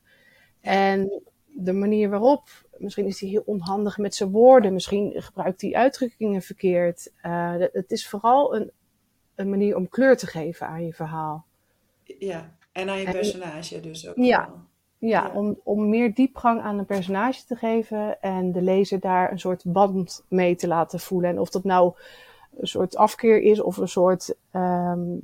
En 0.61 1.23
de 1.47 1.73
manier 1.73 2.11
waarop, 2.11 2.49
misschien 2.79 3.07
is 3.07 3.21
hij 3.21 3.29
heel 3.29 3.43
onhandig 3.47 3.99
met 3.99 4.15
zijn 4.15 4.31
woorden, 4.31 4.73
misschien 4.73 5.13
gebruikt 5.17 5.61
hij 5.61 5.73
uitdrukkingen 5.75 6.43
verkeerd. 6.43 7.13
Uh, 7.27 7.55
het 7.73 7.91
is 7.91 8.09
vooral 8.09 8.57
een, 8.57 8.71
een 9.35 9.51
manier 9.51 9.77
om 9.77 9.89
kleur 9.89 10.17
te 10.17 10.27
geven 10.27 10.67
aan 10.67 10.85
je 10.87 10.93
verhaal. 10.93 11.45
Ja, 12.05 12.57
en 12.73 12.89
aan 12.89 12.99
je 12.99 13.07
En- 13.07 13.13
personage 13.13 13.81
dus 13.81 14.09
ook. 14.09 14.17
Ja. 14.17 14.47
wel. 14.47 14.57
Ja, 14.99 15.23
Ja. 15.25 15.33
Om, 15.35 15.61
om 15.65 15.89
meer 15.89 16.15
diepgang 16.15 16.61
aan 16.61 16.79
een 16.79 16.87
personage 16.87 17.45
te 17.47 17.57
geven 17.57 18.21
en 18.21 18.53
de 18.53 18.63
lezer 18.63 19.01
daar 19.01 19.33
een 19.33 19.39
soort 19.41 19.63
band 19.67 20.25
mee 20.29 20.57
te 20.57 20.67
laten 20.67 21.01
voelen. 21.01 21.31
En 21.31 21.39
of 21.39 21.51
dat 21.51 21.65
nou 21.65 21.95
een 22.59 22.67
soort 22.67 22.97
afkeer 22.97 23.43
is 23.43 23.61
of 23.61 23.77
een 23.77 23.89
soort 23.89 24.35
ehm, 24.51 25.15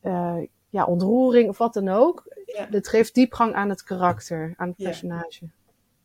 eh, 0.00 0.36
ja, 0.68 0.84
ontroering 0.84 1.48
of 1.48 1.58
wat 1.58 1.74
dan 1.74 1.88
ook. 1.88 2.22
Ja. 2.46 2.66
Het 2.70 2.88
geeft 2.88 3.14
diepgang 3.14 3.54
aan 3.54 3.68
het 3.68 3.82
karakter, 3.82 4.54
aan 4.56 4.68
het 4.68 4.78
Ja. 4.78 4.84
personage. 4.84 5.48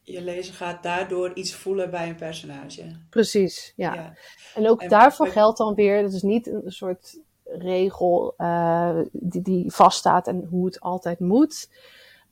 Je 0.02 0.22
lezer 0.22 0.54
gaat 0.54 0.84
daardoor 0.84 1.34
iets 1.34 1.54
voelen 1.56 1.90
bij 1.90 2.10
een 2.10 2.16
personage. 2.16 2.84
Precies, 3.10 3.74
ja. 3.76 3.94
Ja. 3.94 4.14
En 4.56 4.70
ook 4.70 4.82
En 4.82 4.90
daarvoor 4.90 5.28
geldt 5.28 5.58
dan 5.58 5.74
weer, 5.76 6.02
dat 6.02 6.14
is 6.14 6.22
niet 6.22 6.48
een 6.48 6.72
soort 6.72 7.20
regel 7.44 8.34
eh, 8.38 9.00
die, 9.12 9.42
die 9.42 9.72
vaststaat 9.72 10.28
en 10.28 10.48
hoe 10.50 10.66
het 10.66 10.80
altijd 10.80 11.20
moet. 11.20 11.70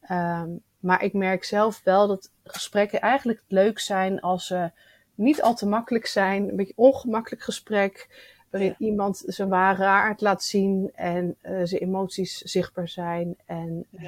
Ehm, 0.01 0.49
maar 0.79 1.03
ik 1.03 1.13
merk 1.13 1.43
zelf 1.43 1.81
wel 1.83 2.07
dat 2.07 2.31
gesprekken 2.43 3.01
eigenlijk 3.01 3.43
leuk 3.47 3.79
zijn 3.79 4.19
als 4.19 4.47
ze 4.47 4.71
niet 5.15 5.41
al 5.41 5.55
te 5.55 5.67
makkelijk 5.67 6.05
zijn. 6.05 6.49
Een 6.49 6.55
beetje 6.55 6.73
ongemakkelijk 6.75 7.41
gesprek, 7.43 8.07
waarin 8.51 8.75
iemand 8.77 9.23
zijn 9.25 9.49
ware 9.49 9.83
aard 9.85 10.21
laat 10.21 10.43
zien 10.43 10.91
en 10.95 11.35
eh, 11.41 11.59
zijn 11.63 11.81
emoties 11.81 12.37
zichtbaar 12.37 12.87
zijn. 12.87 13.35
En, 13.45 13.85
eh, 13.97 14.05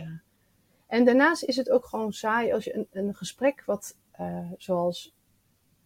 en 0.88 1.06
daarnaast 1.06 1.44
is 1.44 1.56
het 1.56 1.70
ook 1.70 1.86
gewoon 1.86 2.14
saai 2.14 2.54
als 2.54 2.64
je 2.64 2.76
een, 2.76 2.88
een 2.92 3.16
gesprek 3.16 3.64
wat, 3.66 3.96
eh, 4.12 4.52
zoals 4.58 5.14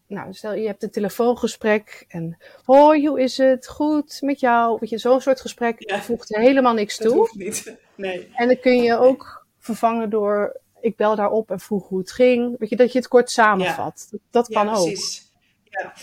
nou, 0.07 0.33
stel 0.33 0.53
je 0.53 0.67
hebt 0.67 0.83
een 0.83 0.91
telefoongesprek 0.91 2.05
en 2.07 2.37
hoi, 2.63 3.07
hoe 3.07 3.21
is 3.21 3.37
het? 3.37 3.67
Goed 3.67 4.17
met 4.21 4.39
jou? 4.39 4.77
Weet 4.79 4.89
je, 4.89 4.97
zo'n 4.97 5.21
soort 5.21 5.41
gesprek 5.41 5.89
Ja. 5.89 6.01
voegt 6.01 6.35
helemaal 6.35 6.73
niks 6.73 6.97
Dat 6.97 7.07
toe. 7.07 7.17
hoeft 7.17 7.35
niet. 7.35 7.75
Nee. 7.95 8.29
En 8.33 8.47
dan 8.47 8.59
kun 8.59 8.83
je 8.83 8.97
ook 8.97 9.45
vervangen 9.57 10.09
door 10.09 10.59
ik 10.81 10.95
bel 10.95 11.15
daarop 11.15 11.51
en 11.51 11.59
vroeg 11.59 11.87
hoe 11.87 11.99
het 11.99 12.11
ging. 12.11 12.55
Weet 12.59 12.69
je, 12.69 12.75
dat 12.75 12.91
je 12.91 12.97
het 12.97 13.07
kort 13.07 13.31
samenvat. 13.31 14.07
Dat, 14.11 14.19
dat 14.29 14.47
kan 14.47 14.69
ook. 14.69 14.85
precies. 14.85 15.31
Ja. 15.63 15.93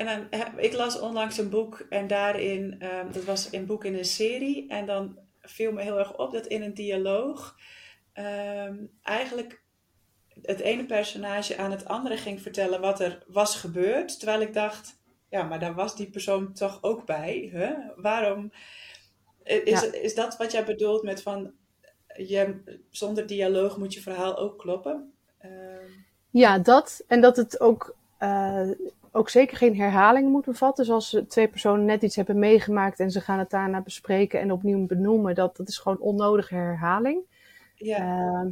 En 0.00 0.06
dan, 0.06 0.40
ik 0.56 0.72
las 0.72 0.98
onlangs 1.00 1.38
een 1.38 1.50
boek 1.50 1.86
en 1.88 2.06
daarin, 2.06 2.76
ehm, 2.78 3.12
dat 3.12 3.24
was 3.24 3.52
een 3.52 3.66
boek 3.66 3.84
in 3.84 3.94
een 3.94 4.04
serie, 4.04 4.68
en 4.68 4.86
dan 4.86 5.18
viel 5.40 5.72
me 5.72 5.82
heel 5.82 5.98
erg 5.98 6.16
op 6.18 6.32
dat 6.32 6.46
in 6.46 6.62
een 6.62 6.74
dialoog 6.74 7.56
ehm, 8.12 8.76
eigenlijk 9.02 9.62
het 10.42 10.60
ene 10.60 10.84
personage 10.86 11.56
aan 11.56 11.70
het 11.70 11.84
andere 11.84 12.16
ging 12.16 12.42
vertellen 12.42 12.80
wat 12.80 13.00
er 13.00 13.24
was 13.26 13.56
gebeurd, 13.56 14.18
terwijl 14.18 14.40
ik 14.40 14.54
dacht, 14.54 14.98
ja, 15.28 15.42
maar 15.42 15.58
daar 15.58 15.74
was 15.74 15.96
die 15.96 16.10
persoon 16.10 16.52
toch 16.52 16.78
ook 16.82 17.06
bij. 17.06 17.48
Hè? 17.52 17.72
Waarom 17.96 18.52
is, 19.44 19.80
Ja. 19.80 19.92
is 19.92 20.14
dat 20.14 20.36
wat 20.36 20.52
jij 20.52 20.64
bedoelt 20.64 21.02
met 21.02 21.22
van 21.22 21.52
je, 22.16 22.54
zonder 22.90 23.26
dialoog 23.26 23.76
moet 23.76 23.94
je 23.94 24.00
verhaal 24.00 24.38
ook 24.38 24.58
kloppen? 24.58 25.12
Ehm, 25.38 25.84
Ja, 26.30 26.58
dat. 26.58 27.04
En 27.06 27.20
dat 27.20 27.36
het 27.36 27.60
ook, 27.60 27.96
eh, 28.18 28.68
ook 29.12 29.28
zeker 29.28 29.56
geen 29.56 29.76
herhaling 29.76 30.28
moet 30.30 30.44
bevatten. 30.44 30.84
Zoals 30.84 31.16
twee 31.28 31.48
personen 31.48 31.84
net 31.84 32.02
iets 32.02 32.16
hebben 32.16 32.38
meegemaakt 32.38 33.00
en 33.00 33.10
ze 33.10 33.20
gaan 33.20 33.38
het 33.38 33.50
daarna 33.50 33.80
bespreken 33.80 34.40
en 34.40 34.52
opnieuw 34.52 34.86
benoemen. 34.86 35.34
Dat, 35.34 35.56
dat 35.56 35.68
is 35.68 35.78
gewoon 35.78 35.98
onnodige 35.98 36.54
herhaling. 36.54 37.20
ja. 37.74 37.96
Ehm, 37.98 38.48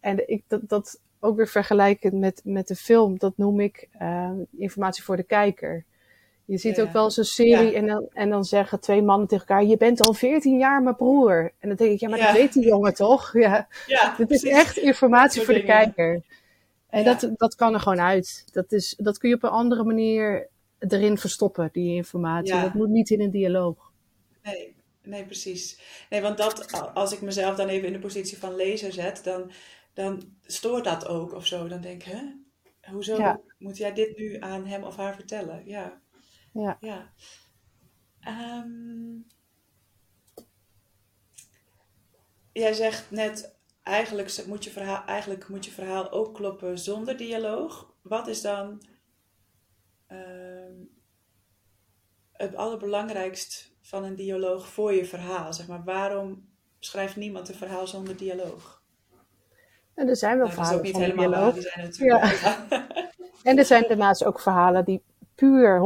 en 0.00 0.28
ik, 0.28 0.42
dat, 0.48 0.60
dat 0.68 1.00
ook 1.20 1.36
weer 1.36 1.48
vergelijkend 1.48 2.12
met, 2.14 2.40
met 2.44 2.68
de 2.68 2.76
film, 2.76 3.18
dat 3.18 3.32
noem 3.36 3.60
ik 3.60 3.88
ehm, 3.98 4.36
informatie 4.56 5.02
voor 5.02 5.16
de 5.16 5.22
kijker. 5.22 5.84
Je 6.44 6.58
ziet 6.58 6.76
Ja. 6.76 6.82
ook 6.82 6.92
wel 6.92 7.04
eens 7.04 7.16
een 7.16 7.24
serie 7.24 7.70
Ja. 7.70 7.76
en, 7.78 7.86
dan, 7.86 8.06
en 8.12 8.30
dan 8.30 8.44
zeggen 8.44 8.80
twee 8.80 9.02
mannen 9.02 9.28
tegen 9.28 9.46
elkaar: 9.48 9.64
Je 9.64 9.76
bent 9.76 10.06
al 10.06 10.14
14 10.14 10.58
jaar 10.58 10.82
mijn 10.82 10.96
broer. 10.96 11.52
En 11.58 11.68
dan 11.68 11.76
denk 11.76 11.90
ik: 11.92 12.00
Ja, 12.00 12.08
maar 12.08 12.18
dat 12.18 12.32
weet 12.32 12.52
die 12.52 12.66
jongen 12.66 12.94
toch? 12.94 13.32
Ja, 13.32 13.68
Ja, 13.86 14.14
dit 14.16 14.30
is 14.30 14.44
echt 14.44 14.76
informatie 14.76 15.36
Dat 15.36 15.44
voor 15.44 15.54
de 15.54 15.64
kijker. 15.64 16.22
En 16.94 17.04
dat, 17.04 17.30
dat 17.36 17.54
kan 17.54 17.74
er 17.74 17.80
gewoon 17.80 18.00
uit. 18.00 18.44
Dat, 18.52 18.72
is, 18.72 18.94
dat 18.98 19.18
kun 19.18 19.28
je 19.28 19.34
op 19.34 19.42
een 19.42 19.50
andere 19.50 19.84
manier 19.84 20.48
erin 20.78 21.18
verstoppen, 21.18 21.68
die 21.72 21.94
informatie. 21.94 22.60
Dat 22.60 22.74
moet 22.74 22.88
niet 22.88 23.10
in 23.10 23.20
een 23.20 23.30
dialoog. 23.30 23.92
Nee, 24.42 24.76
nee, 25.02 25.24
precies. 25.24 25.80
Nee, 26.10 26.20
want 26.20 26.36
dat, 26.38 26.72
als 26.94 27.12
ik 27.12 27.20
mezelf 27.20 27.56
dan 27.56 27.68
even 27.68 27.86
in 27.86 27.92
de 27.92 27.98
positie 27.98 28.38
van 28.38 28.56
lezer 28.56 28.92
zet, 28.92 29.24
dan, 29.24 29.50
dan 29.92 30.22
stoort 30.42 30.84
dat 30.84 31.06
ook 31.06 31.32
of 31.32 31.46
zo. 31.46 31.68
Dan 31.68 31.80
denk 31.80 32.02
ik, 32.04 32.12
hè? 32.12 32.22
Hoezo 32.92 33.16
Ja. 33.16 33.40
moet 33.58 33.76
jij 33.76 33.92
dit 33.92 34.16
nu 34.16 34.36
aan 34.40 34.66
hem 34.66 34.82
of 34.82 34.96
haar 34.96 35.14
vertellen? 35.14 35.62
Ja, 35.66 36.00
Ja. 36.52 36.76
ja. 36.80 37.12
Ehm, 38.20 39.18
jij 42.52 42.72
zegt 42.72 43.10
net, 43.10 43.53
eigenlijk 43.84 44.46
moet, 44.46 44.64
je 44.64 44.70
verhaal, 44.70 45.04
eigenlijk 45.06 45.48
moet 45.48 45.64
je 45.64 45.70
verhaal 45.70 46.10
ook 46.10 46.34
kloppen 46.34 46.78
zonder 46.78 47.16
dialoog. 47.16 47.92
Wat 48.02 48.26
is 48.26 48.40
dan 48.40 48.82
ehm, 50.06 50.72
het 52.32 52.54
allerbelangrijkst 52.56 53.72
van 53.82 54.04
een 54.04 54.16
dialoog 54.16 54.66
voor 54.68 54.92
je 54.92 55.04
verhaal? 55.04 55.52
Zeg 55.52 55.66
maar, 55.68 55.84
waarom 55.84 56.48
schrijft 56.78 57.16
niemand 57.16 57.48
een 57.48 57.54
verhaal 57.54 57.86
zonder 57.86 58.16
dialoog? 58.16 58.82
En 59.94 60.08
er 60.08 60.16
zijn 60.16 60.36
wel 60.38 60.46
Nou, 60.46 60.58
verhalen 60.58 60.84
helemaal 60.84 61.16
dialoog. 61.16 61.42
waar, 61.44 61.52
die 61.52 61.62
zijn 61.62 61.84
natuurlijk 61.84 62.40
wel. 62.40 62.78
En 63.42 63.58
er 63.58 63.64
zijn 63.64 63.84
daarnaast 63.88 64.24
ook 64.24 64.40
verhalen 64.40 64.84
die 64.84 65.02
puur 65.34 65.80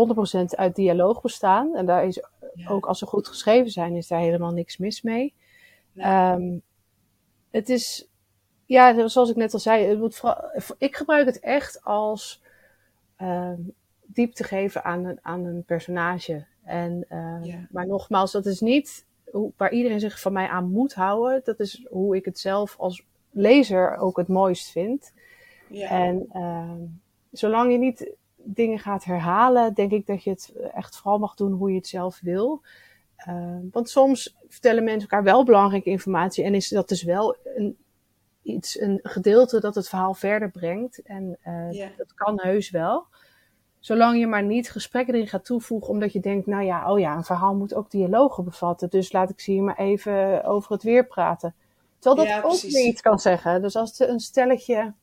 100% 0.45 0.57
uit 0.57 0.75
dialoog 0.75 1.21
bestaan. 1.21 1.77
En 1.77 1.87
daar 1.87 2.07
is 2.07 2.23
Ja. 2.55 2.69
ook 2.71 2.87
als 2.87 2.99
ze 2.99 3.07
goed 3.07 3.29
geschreven 3.29 3.71
zijn, 3.71 3.95
is 3.97 4.09
daar 4.09 4.21
helemaal 4.21 4.53
niks 4.53 4.77
mis 4.77 5.03
mee. 5.03 5.35
Nee. 5.93 6.07
Ehm, 6.07 6.59
het 7.51 7.69
is, 7.69 8.09
ja, 8.67 9.09
zoals 9.09 9.31
ik 9.31 9.37
net 9.37 9.53
al 9.53 9.59
zei, 9.59 9.85
het 9.85 9.99
moet 9.99 10.17
vooral, 10.17 10.45
ik 10.79 10.97
gebruik 10.97 11.27
het 11.27 11.41
echt 11.41 11.85
als 11.85 12.43
ehm, 13.17 13.61
diepte 14.07 14.45
geven 14.45 14.85
aan 14.85 15.05
een, 15.05 15.19
aan 15.23 15.45
een 15.45 15.65
personage. 15.65 16.45
En, 16.65 17.05
ehm, 17.09 17.45
Ja. 17.45 17.67
Maar 17.71 17.87
nogmaals, 17.87 18.33
dat 18.33 18.47
is 18.47 18.61
niet 18.61 19.07
hoe, 19.31 19.53
waar 19.57 19.73
iedereen 19.73 20.01
zich 20.01 20.21
van 20.21 20.33
mij 20.33 20.49
aan 20.49 20.71
moet 20.71 20.95
houden. 20.95 21.41
Dat 21.45 21.61
is 21.61 21.87
hoe 21.91 22.17
ik 22.17 22.25
het 22.25 22.39
zelf 22.39 22.77
als 22.79 23.05
lezer 23.31 23.97
ook 23.97 24.17
het 24.17 24.29
mooist 24.29 24.71
vind. 24.71 25.13
ja. 25.69 25.89
En 25.89 26.27
ehm, 26.33 26.81
zolang 27.33 27.73
je 27.73 27.79
niet 27.79 28.11
dingen 28.37 28.79
gaat 28.79 29.05
herhalen, 29.05 29.75
denk 29.75 29.93
ik 29.93 30.07
dat 30.07 30.25
je 30.25 30.31
het 30.31 30.53
echt 30.75 30.97
vooral 30.97 31.19
mag 31.19 31.35
doen 31.35 31.53
hoe 31.53 31.71
je 31.71 31.77
het 31.77 31.87
zelf 31.87 32.21
wil. 32.23 32.63
Ehm, 33.19 33.63
want 33.71 33.91
soms 33.91 34.37
vertellen 34.49 34.85
mensen 34.85 35.11
elkaar 35.11 35.25
wel 35.25 35.45
belangrijke 35.45 35.91
informatie 35.91 36.45
en 36.45 36.55
is 36.55 36.69
dat 36.69 36.89
dus 36.89 37.03
wel 37.03 37.37
een, 37.55 37.77
iets, 38.43 38.81
een 38.81 39.01
gedeelte 39.03 39.61
dat 39.61 39.75
het 39.75 39.89
verhaal 39.89 40.15
verder 40.15 40.51
brengt. 40.51 41.03
En 41.03 41.39
eh, 41.43 41.89
dat 41.97 42.15
kan 42.15 42.41
heus 42.41 42.71
wel. 42.71 43.07
Zolang 43.79 44.19
je 44.19 44.27
maar 44.27 44.43
niet 44.43 44.71
gesprekken 44.71 45.15
erin 45.15 45.29
gaat 45.29 45.45
toevoegen, 45.45 45.89
omdat 45.89 46.13
je 46.13 46.21
denkt, 46.21 46.47
nou 46.47 46.65
ja, 46.65 46.93
oh 46.93 46.99
ja, 46.99 47.17
een 47.17 47.25
verhaal 47.25 47.55
moet 47.55 47.75
ook 47.75 47.91
dialogen 47.91 48.45
bevatten. 48.45 48.91
Dus 48.91 49.13
laat 49.13 49.31
ik 49.31 49.41
ze 49.41 49.51
hier 49.51 49.63
maar 49.63 49.79
even 49.79 50.45
over 50.45 50.73
het 50.73 50.83
weer 50.83 51.07
praten. 51.07 51.55
Terwijl 51.99 52.27
dat 52.27 52.35
Ja, 52.35 52.43
ook 52.43 52.61
weer 52.61 52.87
iets 52.87 53.01
kan 53.01 53.19
zeggen. 53.19 53.63
Dus 53.63 53.77
als 53.77 53.99
een 53.99 54.21
stelletje 54.21 54.95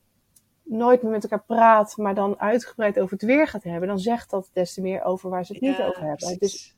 nooit 0.63 1.01
meer 1.01 1.11
met 1.11 1.23
elkaar 1.23 1.43
praat, 1.43 1.97
maar 1.97 2.15
dan 2.15 2.39
uitgebreid 2.39 2.99
over 2.99 3.11
het 3.11 3.25
weer 3.25 3.47
gaat 3.47 3.63
hebben, 3.63 3.87
dan 3.87 3.99
zegt 3.99 4.29
dat 4.29 4.49
des 4.53 4.73
te 4.73 4.81
meer 4.81 5.03
over 5.03 5.29
waar 5.29 5.45
ze 5.45 5.53
het 5.53 5.61
niet 5.61 5.81
over 5.81 6.01
hebben. 6.01 6.15
precies. 6.15 6.39
Dus 6.39 6.74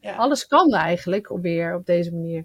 Ja. 0.00 0.16
alles 0.16 0.46
kan 0.46 0.74
eigenlijk 0.74 1.30
op 1.30 1.42
weer 1.42 1.74
op 1.74 1.86
deze 1.86 2.12
manier. 2.12 2.44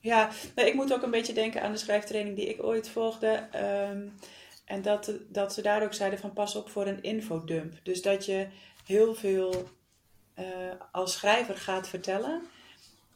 Ja, 0.00 0.30
nou, 0.54 0.68
ik 0.68 0.74
moet 0.74 0.92
ook 0.92 1.02
een 1.02 1.10
beetje 1.10 1.32
denken 1.32 1.62
aan 1.62 1.72
de 1.72 1.78
schrijftraining 1.78 2.36
die 2.36 2.48
ik 2.48 2.62
ooit 2.62 2.88
volgde. 2.88 3.28
ehm, 3.50 4.08
en 4.64 4.82
dat, 4.82 5.12
dat 5.28 5.52
ze 5.52 5.62
daar 5.62 5.82
ook 5.82 5.92
zeiden 5.92 6.18
van 6.18 6.32
pas 6.32 6.56
op 6.56 6.70
voor 6.70 6.86
een 6.86 7.02
infodump. 7.02 7.74
Dus 7.82 8.02
dat 8.02 8.24
je 8.24 8.46
heel 8.84 9.14
veel 9.14 9.68
eh, 10.34 10.44
als 10.92 11.12
schrijver 11.12 11.56
gaat 11.56 11.88
vertellen. 11.88 12.42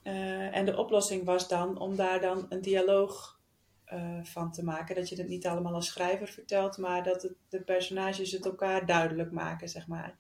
Eh, 0.03 0.57
en 0.57 0.65
de 0.65 0.77
oplossing 0.77 1.25
was 1.25 1.49
dan 1.49 1.79
om 1.79 1.97
daar 1.97 2.21
dan 2.21 2.47
een 2.49 2.61
dialoog 2.61 3.39
eh, 3.85 4.19
van 4.23 4.53
te 4.53 4.65
maken. 4.65 4.95
Dat 4.95 5.09
je 5.09 5.17
het 5.17 5.29
niet 5.29 5.47
allemaal 5.47 5.75
als 5.75 5.87
schrijver 5.87 6.29
vertelt, 6.29 6.79
maar 6.79 7.03
dat 7.03 7.23
het, 7.23 7.33
de 7.49 7.61
personages 7.61 8.33
het 8.33 8.45
elkaar 8.45 8.87
duidelijk 8.87 9.31
maken, 9.31 9.69
zeg 9.69 9.87
maar. 9.87 10.15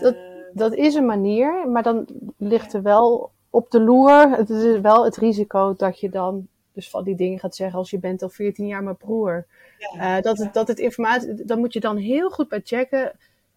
Dat- 0.00 0.14
Eh, 0.14 0.20
Dat 0.54 0.74
is 0.74 0.94
een 0.94 1.06
manier, 1.06 1.68
maar 1.68 1.82
dan 1.82 2.06
ligt 2.36 2.72
er 2.72 2.82
wel 2.82 3.30
op 3.50 3.70
de 3.70 3.80
loer. 3.80 4.30
Het 4.36 4.50
is 4.50 4.80
wel 4.80 5.04
het 5.04 5.16
risico 5.16 5.74
dat 5.76 6.00
je 6.00 6.08
dan 6.10 6.46
dus 6.72 6.90
van 6.90 7.04
die 7.04 7.14
dingen 7.14 7.38
gaat 7.38 7.54
zeggen 7.56 7.78
als 7.78 7.90
je 7.90 7.98
bent 7.98 8.22
al 8.22 8.28
14 8.28 8.66
jaar 8.66 8.82
mijn 8.82 8.96
broer. 8.96 9.46
ja, 9.78 10.16
Eh, 10.16 10.22
dat, 10.22 10.38
ja. 10.38 10.44
het, 10.44 10.54
dat 10.54 10.68
het 10.68 10.78
informatie, 10.78 11.44
dan 11.44 11.58
moet 11.58 11.72
je 11.72 11.80
dan 11.80 11.96
heel 11.96 12.30
goed 12.30 12.48
bij 12.48 12.60
checken. 12.64 13.12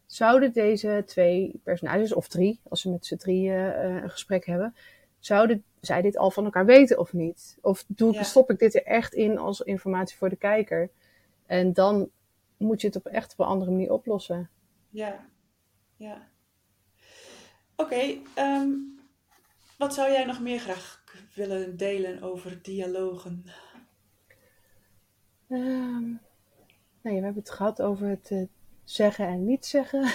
Zouden 0.06 0.54
deze 0.54 1.04
twee 1.06 1.60
personages, 1.64 2.14
of 2.14 2.28
drie, 2.28 2.60
als 2.70 2.82
ze 2.82 2.90
met 2.90 3.06
z'n 3.06 3.16
drieën 3.16 3.72
eh, 3.74 4.02
een 4.04 4.10
gesprek 4.10 4.46
hebben, 4.46 4.76
zouden 5.20 5.64
zij 5.82 6.02
dit 6.02 6.18
al 6.18 6.32
van 6.32 6.44
elkaar 6.46 6.66
weten 6.66 7.00
of 7.00 7.14
niet? 7.14 7.58
Of 7.62 7.84
doe, 7.88 8.14
Ja. 8.14 8.24
stop 8.24 8.52
ik 8.52 8.60
dit 8.60 8.76
er 8.76 8.84
echt 8.84 9.14
in 9.14 9.38
als 9.38 9.62
informatie 9.62 10.18
voor 10.18 10.30
de 10.30 10.36
kijker? 10.36 10.90
En 11.46 11.74
dan 11.74 12.10
moet 12.58 12.82
je 12.82 12.88
het 12.88 12.96
op 12.96 13.06
echt 13.06 13.32
op 13.34 13.40
een 13.40 13.46
andere 13.46 13.72
manier 13.72 13.92
oplossen. 13.92 14.50
Ja, 14.90 15.26
ja. 15.96 16.28
Oké, 17.76 18.18
ehm, 18.34 18.74
wat 19.78 19.94
zou 19.94 20.12
jij 20.12 20.26
nog 20.26 20.40
meer 20.40 20.60
graag 20.60 21.04
willen 21.34 21.78
delen 21.78 22.22
over 22.22 22.60
dialogen? 22.62 23.46
Um, 25.50 26.20
nou, 27.02 27.18
we 27.18 27.24
hebben 27.24 27.44
het 27.44 27.50
gehad 27.50 27.82
over 27.82 28.08
het 28.08 28.30
uh, 28.32 28.44
zeggen 28.84 29.28
en 29.28 29.46
niet 29.46 29.66
zeggen. 29.66 30.04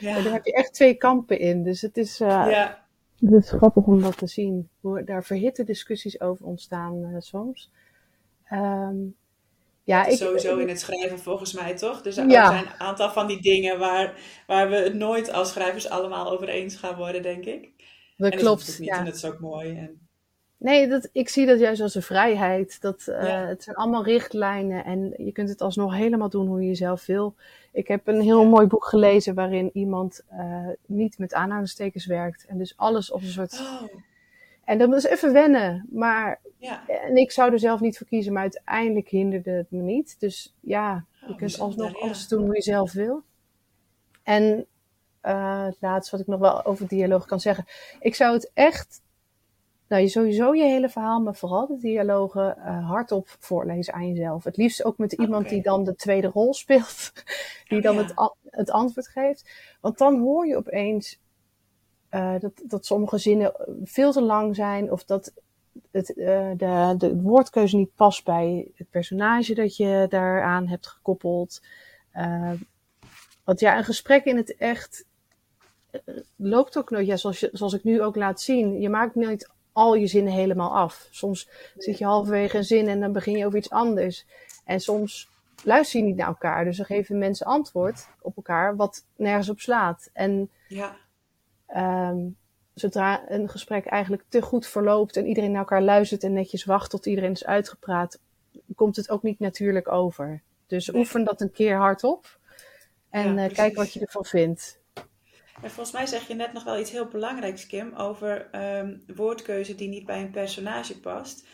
Ja. 0.00 0.22
daar 0.22 0.32
heb 0.32 0.44
je 0.44 0.52
echt 0.52 0.74
twee 0.74 0.94
kampen 0.94 1.38
in. 1.38 1.62
Dus 1.62 1.80
het 1.80 1.96
is, 1.96 2.20
uh, 2.20 2.28
ja. 2.28 2.86
het 3.18 3.32
is 3.32 3.50
grappig 3.50 3.84
om 3.84 4.02
dat 4.02 4.18
te 4.18 4.26
zien. 4.26 4.68
Hoe 4.80 5.04
daar 5.04 5.24
verhitte 5.24 5.64
discussies 5.64 6.20
over 6.20 6.46
ontstaan 6.46 7.04
uh, 7.04 7.16
soms. 7.18 7.72
Um, 8.52 9.16
ja, 9.86 10.06
ik, 10.06 10.16
sowieso 10.16 10.56
in 10.56 10.68
het 10.68 10.80
schrijven 10.80 11.18
volgens 11.18 11.52
mij 11.52 11.76
toch? 11.76 12.02
Dus 12.02 12.16
er 12.16 12.30
zijn 12.30 12.58
een 12.58 12.70
aantal 12.78 13.10
van 13.10 13.26
die 13.26 13.42
dingen 13.42 13.78
waar, 13.78 14.14
waar 14.46 14.68
we 14.70 14.76
het 14.76 14.94
nooit 14.94 15.32
als 15.32 15.48
schrijvers 15.48 15.88
allemaal 15.88 16.30
over 16.30 16.48
eens 16.48 16.76
gaan 16.76 16.96
worden, 16.96 17.22
denk 17.22 17.44
ik. 17.44 17.70
Dat 18.16 18.32
en 18.32 18.38
klopt. 18.38 18.66
Dat 18.66 18.78
niet, 18.78 18.88
ja. 18.88 18.98
En 18.98 19.04
dat 19.04 19.14
is 19.14 19.24
ook 19.24 19.40
mooi. 19.40 19.76
En... 19.76 20.08
Nee, 20.56 20.88
dat, 20.88 21.08
ik 21.12 21.28
zie 21.28 21.46
dat 21.46 21.58
juist 21.58 21.80
als 21.80 21.94
een 21.94 22.02
vrijheid. 22.02 22.80
Dat, 22.80 23.06
uh, 23.08 23.46
Het 23.46 23.62
zijn 23.62 23.76
allemaal 23.76 24.04
richtlijnen 24.04 24.84
en 24.84 25.14
je 25.16 25.32
kunt 25.32 25.48
het 25.48 25.60
alsnog 25.60 25.94
helemaal 25.94 26.30
doen 26.30 26.46
hoe 26.46 26.62
je 26.62 26.74
zelf 26.74 27.06
wil. 27.06 27.34
Ik 27.72 27.88
heb 27.88 28.06
een 28.06 28.20
heel 28.20 28.44
mooi 28.44 28.66
boek 28.66 28.84
gelezen 28.84 29.34
waarin 29.34 29.70
iemand 29.72 30.22
uh, 30.32 30.68
niet 30.86 31.18
met 31.18 31.34
aanhalingstekens 31.34 32.06
werkt. 32.06 32.44
En 32.48 32.58
dus 32.58 32.76
alles 32.76 33.10
op 33.10 33.20
een 33.20 33.28
soort... 33.28 33.60
Oh. 33.60 33.82
En 34.66 34.78
dat 34.78 34.94
is 34.94 35.04
even 35.04 35.32
wennen. 35.32 35.86
Maar 35.90 36.40
ja. 36.56 36.88
En 36.88 37.16
ik 37.16 37.30
zou 37.30 37.52
er 37.52 37.58
zelf 37.58 37.80
niet 37.80 37.98
voor 37.98 38.06
kiezen, 38.06 38.32
maar 38.32 38.42
uiteindelijk 38.42 39.08
hinderde 39.08 39.50
het 39.50 39.70
me 39.70 39.82
niet. 39.82 40.20
Dus 40.20 40.54
ja, 40.60 41.04
je 41.20 41.32
oh, 41.32 41.36
kunt 41.36 41.58
alsnog 41.58 41.92
ja. 41.92 41.98
alles 41.98 42.28
doen 42.28 42.44
hoe 42.44 42.54
je 42.54 42.62
zelf 42.62 42.92
wil. 42.92 43.22
En 44.22 44.66
uh, 45.22 45.64
het 45.64 45.76
laatste 45.80 46.10
wat 46.10 46.20
ik 46.20 46.32
nog 46.32 46.40
wel 46.40 46.64
over 46.64 46.88
dialoog 46.88 47.26
kan 47.26 47.40
zeggen. 47.40 47.64
Ik 48.00 48.14
zou 48.14 48.34
het 48.34 48.50
echt, 48.54 49.02
nou 49.88 50.02
je 50.02 50.08
sowieso 50.08 50.54
je 50.54 50.62
hele 50.62 50.88
verhaal, 50.88 51.20
maar 51.20 51.34
vooral 51.34 51.66
de 51.66 51.78
dialogen 51.78 52.56
uh, 52.58 52.88
hardop 52.88 53.36
voorlezen 53.38 53.94
aan 53.94 54.08
jezelf. 54.08 54.44
Het 54.44 54.56
liefst 54.56 54.84
ook 54.84 54.98
met 54.98 55.12
iemand 55.12 55.48
die 55.48 55.62
dan 55.62 55.84
de 55.84 55.94
tweede 55.94 56.28
rol 56.28 56.54
speelt. 56.64 57.12
die 57.68 57.80
dan 57.80 57.96
het, 57.96 58.14
het 58.44 58.70
antwoord 58.70 59.08
geeft. 59.08 59.50
Want 59.80 59.98
dan 59.98 60.18
hoor 60.18 60.46
je 60.46 60.56
opeens 60.56 61.20
uh, 62.16 62.40
dat, 62.40 62.52
dat 62.64 62.86
sommige 62.86 63.18
zinnen 63.18 63.52
veel 63.84 64.12
te 64.12 64.22
lang 64.22 64.54
zijn. 64.54 64.92
Of 64.92 65.04
dat 65.04 65.32
het, 65.90 66.16
uh, 66.16 66.50
de, 66.56 66.94
de 66.98 67.20
woordkeuze 67.20 67.76
niet 67.76 67.94
past 67.94 68.24
bij 68.24 68.70
het 68.74 68.90
personage 68.90 69.54
dat 69.54 69.76
je 69.76 70.06
daaraan 70.08 70.68
hebt 70.68 70.86
gekoppeld. 70.86 71.62
Want 73.44 73.60
ja, 73.60 73.76
een 73.76 73.84
gesprek 73.84 74.24
in 74.24 74.36
het 74.36 74.56
echt 74.56 75.04
loopt 76.36 76.78
ook 76.78 76.90
nooit, 76.90 77.06
ja, 77.06 77.16
zoals, 77.16 77.40
je, 77.40 77.50
zoals 77.52 77.74
ik 77.74 77.84
nu 77.84 78.02
ook 78.02 78.16
laat 78.16 78.40
zien. 78.40 78.80
Je 78.80 78.88
maakt 78.88 79.14
nooit 79.14 79.50
al 79.72 79.94
je 79.94 80.06
zinnen 80.06 80.32
helemaal 80.32 80.76
af. 80.76 81.08
Soms 81.10 81.48
zit 81.76 81.98
je 81.98 82.04
halverwege 82.04 82.56
een 82.56 82.64
zin 82.64 82.88
en 82.88 83.00
dan 83.00 83.12
begin 83.12 83.36
je 83.36 83.46
over 83.46 83.58
iets 83.58 83.70
anders. 83.70 84.26
En 84.64 84.80
soms 84.80 85.30
luister 85.64 86.00
je 86.00 86.06
niet 86.06 86.16
naar 86.16 86.26
elkaar. 86.26 86.64
Dus 86.64 86.76
dan 86.76 86.86
geven 86.86 87.18
mensen 87.18 87.46
antwoord 87.46 88.08
op 88.20 88.36
elkaar 88.36 88.76
wat 88.76 89.04
nergens 89.16 89.48
op 89.48 89.60
slaat. 89.60 90.10
En 90.12 90.50
ja. 90.68 90.96
Um, 91.76 92.36
zodra 92.74 93.30
een 93.30 93.48
gesprek 93.48 93.86
eigenlijk 93.86 94.24
te 94.28 94.42
goed 94.42 94.66
verloopt 94.66 95.16
en 95.16 95.26
iedereen 95.26 95.50
naar 95.50 95.60
elkaar 95.60 95.82
luistert 95.82 96.22
en 96.22 96.32
netjes 96.32 96.64
wacht 96.64 96.90
tot 96.90 97.06
iedereen 97.06 97.32
is 97.32 97.44
uitgepraat, 97.44 98.20
komt 98.74 98.96
het 98.96 99.10
ook 99.10 99.22
niet 99.22 99.38
natuurlijk 99.38 99.88
over. 99.88 100.42
Dus 100.66 100.94
oefen 100.94 101.24
dat 101.24 101.40
een 101.40 101.52
keer 101.52 101.76
hardop 101.76 102.38
en 103.10 103.34
ja, 103.34 103.48
uh, 103.48 103.54
kijk 103.54 103.76
wat 103.76 103.92
je 103.92 104.00
ervan 104.00 104.24
vindt. 104.24 104.80
En 105.62 105.70
volgens 105.70 105.92
mij 105.92 106.06
zeg 106.06 106.28
je 106.28 106.34
net 106.34 106.52
nog 106.52 106.64
wel 106.64 106.78
iets 106.78 106.90
heel 106.90 107.08
belangrijks, 107.08 107.66
Kim, 107.66 107.94
over 107.94 108.48
um, 108.78 109.04
woordkeuze 109.06 109.74
die 109.74 109.88
niet 109.88 110.06
bij 110.06 110.20
een 110.20 110.30
personage 110.30 111.00
past. 111.00 111.46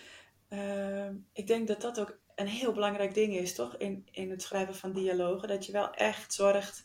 Uh, 0.48 1.08
ik 1.32 1.46
denk 1.46 1.68
dat 1.68 1.80
dat 1.80 2.00
ook 2.00 2.18
een 2.34 2.46
heel 2.46 2.72
belangrijk 2.72 3.14
ding 3.14 3.36
is, 3.36 3.54
toch? 3.54 3.76
In, 3.76 4.06
in 4.10 4.30
het 4.30 4.42
schrijven 4.42 4.74
van 4.74 4.92
dialogen. 4.92 5.48
Dat 5.48 5.66
je 5.66 5.72
wel 5.72 5.90
echt 5.90 6.32
zorgt 6.34 6.84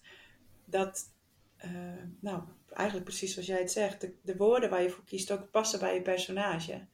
dat, 0.65 1.03
uh, 1.65 1.71
nou, 2.19 2.41
eigenlijk 2.73 3.07
precies 3.07 3.33
zoals 3.33 3.47
jij 3.47 3.59
het 3.59 3.71
zegt, 3.71 4.01
de, 4.01 4.13
de, 4.21 4.35
woorden 4.35 4.69
waar 4.69 4.81
je 4.81 4.89
voor 4.89 5.03
kiest 5.03 5.31
ook 5.31 5.51
passen 5.51 5.79
bij 5.79 5.93
je 5.93 6.01
personage. 6.01 6.85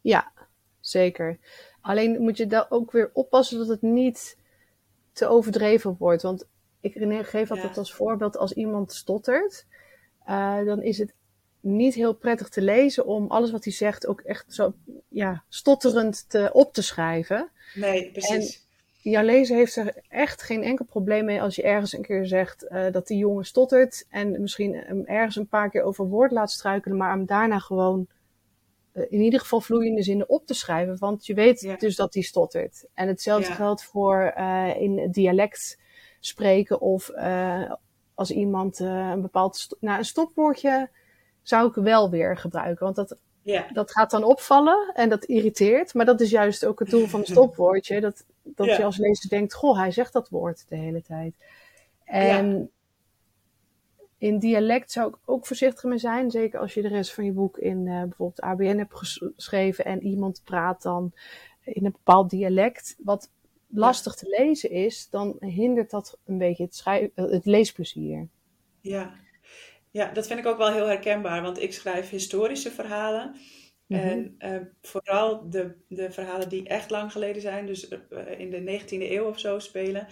Ja, 0.00 0.32
zeker. 0.80 1.38
Alleen 1.80 2.22
moet 2.22 2.36
je 2.36 2.46
daar 2.46 2.66
ook 2.68 2.92
weer 2.92 3.10
oppassen 3.12 3.58
dat 3.58 3.68
het 3.68 3.82
niet 3.82 4.38
te 5.12 5.26
overdreven 5.26 5.96
wordt. 5.98 6.22
Want 6.22 6.46
ik 6.80 7.26
geef 7.26 7.50
altijd 7.50 7.78
als 7.78 7.94
voorbeeld, 7.94 8.36
als 8.36 8.52
iemand 8.52 8.92
stottert, 8.92 9.66
uh, 10.28 10.64
dan 10.64 10.82
is 10.82 10.98
het 10.98 11.14
niet 11.60 11.94
heel 11.94 12.14
prettig 12.14 12.48
te 12.48 12.62
lezen 12.62 13.06
om 13.06 13.30
alles 13.30 13.50
wat 13.50 13.64
hij 13.64 13.72
zegt 13.72 14.06
ook 14.06 14.20
echt 14.20 14.54
zo 14.54 14.74
ja, 15.08 15.44
stotterend 15.48 16.28
te, 16.28 16.50
op 16.52 16.72
te 16.72 16.82
schrijven. 16.82 17.50
Nee, 17.74 18.10
precies 18.10 18.63
jouw 19.10 19.22
lezer 19.22 19.56
heeft 19.56 19.76
er 19.76 20.02
echt 20.08 20.42
geen 20.42 20.62
enkel 20.62 20.84
probleem 20.84 21.24
mee 21.24 21.42
als 21.42 21.56
je 21.56 21.62
ergens 21.62 21.92
een 21.92 22.02
keer 22.02 22.26
zegt 22.26 22.66
uh, 22.68 22.90
dat 22.90 23.06
die 23.06 23.18
jongen 23.18 23.44
stottert. 23.44 24.06
En 24.08 24.40
misschien 24.40 24.74
hem 24.74 25.04
ergens 25.04 25.36
een 25.36 25.48
paar 25.48 25.70
keer 25.70 25.82
over 25.82 26.06
woord 26.08 26.30
laat 26.30 26.50
struikelen, 26.50 26.96
maar 26.96 27.10
hem 27.10 27.26
daarna 27.26 27.58
gewoon 27.58 28.06
uh, 28.92 29.04
in 29.08 29.20
ieder 29.20 29.40
geval 29.40 29.60
vloeiende 29.60 30.02
zinnen 30.02 30.28
op 30.28 30.46
te 30.46 30.54
schrijven. 30.54 30.98
Want 30.98 31.26
je 31.26 31.34
weet 31.34 31.60
ja. 31.60 31.76
dus 31.76 31.96
dat 31.96 32.14
hij 32.14 32.22
stottert. 32.22 32.86
En 32.94 33.08
hetzelfde 33.08 33.48
ja. 33.48 33.54
geldt 33.54 33.84
voor 33.84 34.34
uh, 34.38 34.80
in 34.80 35.10
dialect 35.10 35.78
spreken 36.20 36.80
of 36.80 37.10
als 38.14 38.30
iemand 38.30 38.78
een 38.78 39.20
bepaald 39.20 39.76
nou, 39.80 39.98
een 39.98 40.04
stopwoordje 40.04 40.90
zou 41.42 41.68
ik 41.68 41.74
wel 41.74 42.10
weer 42.10 42.36
gebruiken. 42.36 42.84
Want 42.84 42.96
dat 42.96 43.16
ja. 43.44 43.66
Dat 43.72 43.90
gaat 43.90 44.10
dan 44.10 44.24
opvallen 44.24 44.92
en 44.94 45.08
dat 45.08 45.24
irriteert. 45.24 45.94
Maar 45.94 46.06
dat 46.06 46.20
is 46.20 46.30
juist 46.30 46.66
ook 46.66 46.78
het 46.78 46.90
doel 46.90 47.06
van 47.06 47.20
een 47.20 47.26
stopwoordje. 47.36 48.00
Dat, 48.00 48.24
dat 48.44 48.66
je 48.66 48.84
als 48.84 48.96
lezer 48.96 49.30
denkt, 49.30 49.54
goh, 49.54 49.78
hij 49.78 49.90
zegt 49.90 50.12
dat 50.12 50.28
woord 50.28 50.68
de 50.68 50.76
hele 50.76 51.02
tijd. 51.02 51.34
En 52.04 52.58
ja. 52.58 52.66
in 54.18 54.38
dialect 54.38 54.92
zou 54.92 55.08
ik 55.08 55.16
ook 55.24 55.46
voorzichtig 55.46 55.84
mee 55.84 55.98
zijn. 55.98 56.30
Zeker 56.30 56.60
als 56.60 56.74
je 56.74 56.82
de 56.82 56.88
rest 56.88 57.14
van 57.14 57.24
je 57.24 57.32
boek 57.32 57.58
in 57.58 57.86
uh, 57.86 58.02
bijvoorbeeld 58.02 58.40
ABN 58.40 58.78
hebt 58.78 58.94
geschreven. 58.94 59.84
En 59.84 60.02
iemand 60.02 60.40
praat 60.44 60.82
dan 60.82 61.12
in 61.64 61.84
een 61.84 61.92
bepaald 61.92 62.30
dialect. 62.30 62.96
Wat 62.98 63.30
lastig 63.68 64.14
te 64.14 64.36
lezen 64.38 64.70
is, 64.70 65.08
dan 65.10 65.36
hindert 65.40 65.90
dat 65.90 66.18
een 66.24 66.38
beetje 66.38 66.64
het, 66.64 66.74
schrijf, 66.74 67.10
het 67.14 67.46
leesplezier. 67.46 68.28
Ja, 68.80 69.14
ja, 69.90 70.12
dat 70.12 70.26
vind 70.26 70.38
ik 70.38 70.46
ook 70.46 70.58
wel 70.58 70.72
heel 70.72 70.86
herkenbaar, 70.86 71.42
want 71.42 71.60
ik 71.60 71.72
schrijf 71.72 72.10
historische 72.10 72.70
verhalen. 72.70 73.36
Mhm. 73.86 74.00
En 74.00 74.36
uh, 74.38 74.66
vooral 74.82 75.50
de, 75.50 75.74
de 75.88 76.12
verhalen 76.12 76.48
die 76.48 76.68
echt 76.68 76.90
lang 76.90 77.12
geleden 77.12 77.42
zijn, 77.42 77.66
dus 77.66 77.90
uh, 77.90 78.38
in 78.38 78.50
de 78.50 78.80
19e 78.80 78.86
eeuw 78.88 79.24
of 79.24 79.38
zo 79.38 79.58
spelen. 79.58 80.06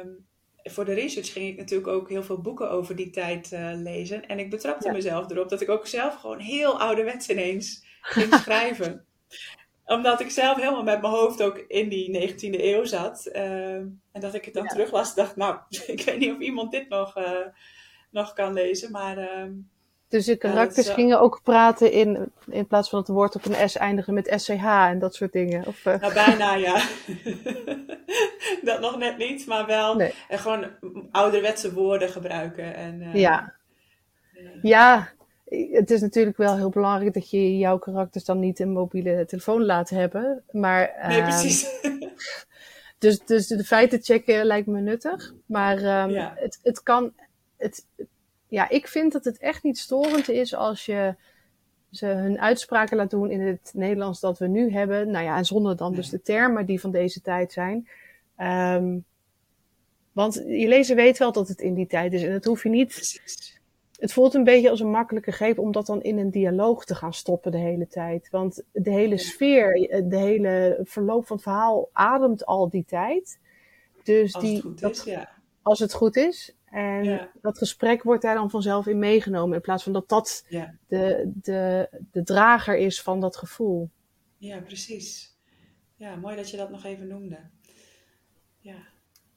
Um, 0.00 0.26
voor 0.62 0.84
de 0.84 0.92
research 0.92 1.32
ging 1.32 1.48
ik 1.48 1.56
natuurlijk 1.56 1.88
ook 1.88 2.08
heel 2.08 2.22
veel 2.22 2.40
boeken 2.40 2.70
over 2.70 2.96
die 2.96 3.10
tijd 3.10 3.52
uh, 3.52 3.70
lezen. 3.74 4.26
En 4.26 4.38
ik 4.38 4.50
betrapte 4.50 4.86
ja. 4.86 4.92
mezelf 4.92 5.30
erop 5.30 5.48
dat 5.48 5.60
ik 5.60 5.68
ook 5.68 5.86
zelf 5.86 6.14
gewoon 6.14 6.38
heel 6.38 6.80
ouderwets 6.80 7.28
ineens 7.28 7.84
ging 8.00 8.34
schrijven. 8.42 9.04
Omdat 9.84 10.20
ik 10.20 10.30
zelf 10.30 10.56
helemaal 10.56 10.82
met 10.82 11.00
mijn 11.00 11.12
hoofd 11.12 11.42
ook 11.42 11.58
in 11.58 11.88
die 11.88 12.32
19e 12.32 12.60
eeuw 12.60 12.84
zat. 12.84 13.26
Ehm, 13.26 13.86
en 14.12 14.20
dat 14.20 14.34
ik 14.34 14.44
het 14.44 14.54
dan 14.54 14.62
ja. 14.62 14.68
teruglas 14.68 15.14
dacht, 15.14 15.36
nou, 15.36 15.58
ik 15.86 16.02
weet 16.04 16.18
niet 16.18 16.32
of 16.32 16.38
iemand 16.38 16.70
dit 16.70 16.88
nog 16.88 17.14
nog 18.14 18.32
kan 18.32 18.52
lezen. 18.52 18.90
Maar, 18.90 19.18
uh, 19.18 19.52
dus 20.14 20.24
de 20.24 20.36
karakters 20.36 20.86
ja, 20.86 20.94
gingen 20.94 21.20
ook 21.20 21.40
praten 21.42 21.92
in, 21.92 22.32
in 22.50 22.66
plaats 22.66 22.88
van 22.88 22.98
het 22.98 23.08
woord 23.08 23.34
op 23.34 23.44
een 23.44 23.68
S 23.68 23.76
eindigen 23.76 24.14
met 24.14 24.32
SCH 24.36 24.64
en 24.64 24.98
dat 24.98 25.14
soort 25.14 25.32
dingen? 25.32 25.66
Of, 25.66 25.84
uh... 25.84 26.00
Nou, 26.00 26.14
bijna 26.14 26.54
ja. 26.68 26.82
dat 28.70 28.80
nog 28.80 28.98
net 28.98 29.18
niet, 29.18 29.46
maar 29.46 29.66
wel 29.66 29.94
nee. 29.94 30.14
en 30.28 30.38
gewoon 30.38 30.66
ouderwetse 31.10 31.72
woorden 31.72 32.08
gebruiken. 32.08 32.74
En, 32.74 33.00
uh, 33.00 33.14
ja. 33.14 33.54
ja, 34.62 35.08
het 35.70 35.90
is 35.90 36.00
natuurlijk 36.00 36.36
wel 36.36 36.56
heel 36.56 36.70
belangrijk 36.70 37.14
dat 37.14 37.30
je 37.30 37.58
jouw 37.58 37.78
karakters 37.78 38.24
dan 38.24 38.38
niet 38.38 38.58
een 38.58 38.72
mobiele 38.72 39.24
telefoon 39.26 39.64
laat 39.64 39.90
hebben. 39.90 40.42
Maar, 40.50 40.92
nee, 41.06 41.20
ehm, 41.20 41.28
precies. 41.28 41.66
dus, 42.98 43.18
dus 43.24 43.46
de 43.46 43.64
feiten 43.64 44.02
checken 44.02 44.44
lijkt 44.44 44.66
me 44.66 44.80
nuttig. 44.80 45.34
Maar 45.46 45.76
um, 45.76 46.10
ja. 46.10 46.32
het, 46.36 46.58
het 46.62 46.82
kan 46.82 47.12
het, 47.56 47.86
ja, 48.54 48.68
ik 48.68 48.88
vind 48.88 49.12
dat 49.12 49.24
het 49.24 49.38
echt 49.38 49.62
niet 49.62 49.78
storend 49.78 50.28
is 50.28 50.54
als 50.54 50.86
je 50.86 51.14
ze 51.90 52.06
hun 52.06 52.40
uitspraken 52.40 52.96
laat 52.96 53.10
doen 53.10 53.30
in 53.30 53.40
het 53.40 53.70
Nederlands 53.74 54.20
dat 54.20 54.38
we 54.38 54.46
nu 54.46 54.72
hebben. 54.72 55.10
Nou 55.10 55.24
ja, 55.24 55.36
en 55.36 55.44
zonder 55.44 55.76
dan 55.76 55.94
dus 55.94 56.08
de 56.08 56.22
termen 56.22 56.66
die 56.66 56.80
van 56.80 56.90
deze 56.90 57.20
tijd 57.20 57.52
zijn. 57.52 57.88
Um, 58.38 59.04
want 60.12 60.34
je 60.34 60.68
lezer 60.68 60.96
weet 60.96 61.18
wel 61.18 61.32
dat 61.32 61.48
het 61.48 61.60
in 61.60 61.74
die 61.74 61.86
tijd 61.86 62.12
is 62.12 62.22
en 62.22 62.32
dat 62.32 62.44
hoef 62.44 62.62
je 62.62 62.68
niet. 62.68 63.20
Het 63.98 64.12
voelt 64.12 64.34
een 64.34 64.44
beetje 64.44 64.70
als 64.70 64.80
een 64.80 64.90
makkelijke 64.90 65.32
greep 65.32 65.58
om 65.58 65.72
dat 65.72 65.86
dan 65.86 66.02
in 66.02 66.18
een 66.18 66.30
dialoog 66.30 66.84
te 66.84 66.94
gaan 66.94 67.14
stoppen 67.14 67.52
de 67.52 67.58
hele 67.58 67.86
tijd. 67.86 68.28
Want 68.30 68.62
de 68.72 68.90
hele 68.90 69.18
sfeer, 69.18 70.02
de 70.08 70.16
hele 70.16 70.80
verloop 70.82 71.26
van 71.26 71.36
het 71.36 71.44
verhaal 71.44 71.88
ademt 71.92 72.46
al 72.46 72.68
die 72.68 72.84
tijd. 72.84 73.38
Dus 74.02 74.34
als 74.34 74.44
die, 74.44 74.54
het 74.54 74.64
goed 74.64 74.80
dat, 74.80 74.90
is, 74.90 75.04
ja. 75.04 75.28
Als 75.62 75.78
het 75.78 75.92
goed 75.92 76.16
is. 76.16 76.54
En 76.74 77.04
Ja. 77.04 77.30
dat 77.42 77.58
gesprek 77.58 78.02
wordt 78.02 78.22
daar 78.22 78.34
dan 78.34 78.50
vanzelf 78.50 78.86
in 78.86 78.98
meegenomen. 78.98 79.54
In 79.56 79.60
plaats 79.62 79.82
van 79.82 79.92
dat 79.92 80.08
dat 80.08 80.44
Ja. 80.48 80.74
de, 80.86 81.30
de, 81.34 81.88
de 82.10 82.22
drager 82.22 82.76
is 82.76 83.02
van 83.02 83.20
dat 83.20 83.36
gevoel. 83.36 83.90
ja, 84.38 84.60
precies. 84.60 85.36
Ja, 85.96 86.16
mooi 86.16 86.36
dat 86.36 86.50
je 86.50 86.56
dat 86.56 86.70
nog 86.70 86.84
even 86.84 87.06
noemde. 87.06 87.38
Ja. 88.58 88.76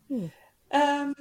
Hmm. 0.05 0.31
Ehm, 0.67 1.11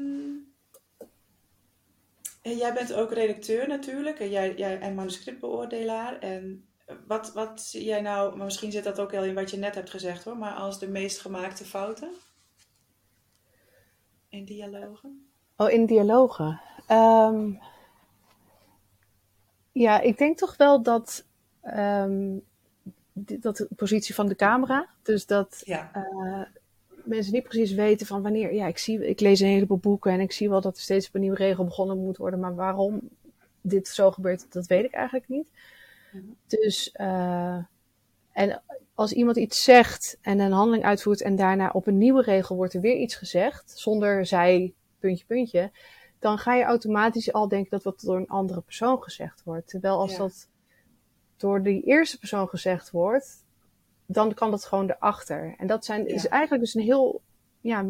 en 2.43 2.57
jij 2.57 2.73
bent 2.75 2.93
ook 2.93 3.13
redacteur 3.13 3.69
natuurlijk 3.69 4.21
en, 4.21 4.31
jij, 4.31 4.55
jij, 4.57 4.79
en 4.81 4.95
manuscriptbeoordelaar. 4.95 6.19
En 6.19 6.69
wat, 7.07 7.33
wat 7.33 7.61
zie 7.61 7.85
jij 7.85 8.01
nou, 8.01 8.37
maar 8.37 8.45
misschien 8.45 8.73
zit 8.73 8.85
dat 8.85 9.01
ook 9.01 9.13
heel 9.13 9.25
in 9.25 9.35
wat 9.35 9.51
je 9.51 9.57
net 9.57 9.75
hebt 9.75 9.91
gezegd 9.91 10.25
hoor, 10.25 10.37
maar 10.37 10.55
als 10.55 10.79
de 10.79 10.89
meest 10.89 11.19
gemaakte 11.21 11.65
fouten 11.65 12.11
in 14.29 14.45
dialogen? 14.45 15.26
Oh, 15.57 15.71
in 15.71 15.87
dialogen. 15.87 16.61
Ehm, 16.87 17.51
ja, 19.73 20.01
ik 20.01 20.19
denk 20.19 20.39
toch 20.39 20.57
wel 20.57 20.83
dat, 20.83 21.25
ehm, 21.63 22.39
dat 23.13 23.57
de 23.57 23.69
positie 23.77 24.15
van 24.15 24.27
de 24.27 24.37
camera, 24.37 24.89
dus 25.03 25.27
dat 25.27 25.63
Ja, 25.65 25.91
eh, 25.93 26.43
mensen 27.05 27.33
niet 27.33 27.43
precies 27.43 27.73
weten 27.73 28.07
van 28.07 28.23
wanneer. 28.23 28.55
Ja, 28.55 28.67
ik, 28.67 28.79
zie, 28.79 29.07
ik 29.07 29.21
lees 29.21 29.41
een 29.41 29.47
heleboel 29.49 29.79
boeken 29.79 30.13
en 30.13 30.21
ik 30.21 30.33
zie 30.33 30.49
wel 30.49 30.61
dat 30.61 30.77
er 30.77 30.83
steeds 30.83 31.09
op 31.09 31.15
een 31.15 31.21
nieuwe 31.21 31.37
regel 31.37 31.65
begonnen 31.65 31.99
moet 31.99 32.17
worden, 32.17 32.41
maar 32.41 32.55
waarom 32.55 33.01
dit 33.61 33.89
zo 33.89 34.11
gebeurt, 34.11 34.53
dat 34.53 34.67
weet 34.67 34.85
ik 34.85 34.93
eigenlijk 34.93 35.29
niet. 35.29 35.51
Mhm. 36.13 36.25
Dus, 36.47 36.93
eh, 36.93 37.59
en 38.33 38.63
als 38.95 39.13
iemand 39.13 39.37
iets 39.37 39.65
zegt 39.65 40.19
en 40.21 40.39
een 40.39 40.53
handeling 40.53 40.85
uitvoert 40.85 41.23
en 41.23 41.37
daarna 41.37 41.71
op 41.73 41.87
een 41.87 41.99
nieuwe 41.99 42.23
regel 42.23 42.57
wordt 42.57 42.75
er 42.75 42.81
weer 42.81 42.97
iets 42.97 43.15
gezegd, 43.15 43.73
zonder 43.79 44.27
zij, 44.27 44.75
puntje, 45.07 45.25
puntje, 45.27 45.71
dan 46.19 46.39
ga 46.39 46.55
je 46.55 46.65
automatisch 46.65 47.33
al 47.33 47.49
denken 47.49 47.71
dat 47.71 47.83
wat 47.83 48.01
door 48.01 48.17
een 48.17 48.29
andere 48.29 48.61
persoon 48.61 49.03
gezegd 49.03 49.43
wordt. 49.45 49.69
Terwijl 49.69 49.99
als 49.99 50.13
Ja. 50.13 50.19
dat 50.19 50.49
door 51.37 51.63
die 51.63 51.83
eerste 51.83 52.19
persoon 52.19 52.49
gezegd 52.49 52.91
wordt, 52.91 53.45
dan 54.07 54.35
kan 54.35 54.51
dat 54.51 54.65
gewoon 54.65 54.91
erachter. 54.91 55.55
En 55.59 55.67
dat 55.67 55.85
zijn, 55.85 56.07
is 56.07 56.29
eigenlijk 56.29 56.63
dus 56.63 56.75
een 56.75 56.83
heel, 56.83 57.23
ja, 57.61 57.87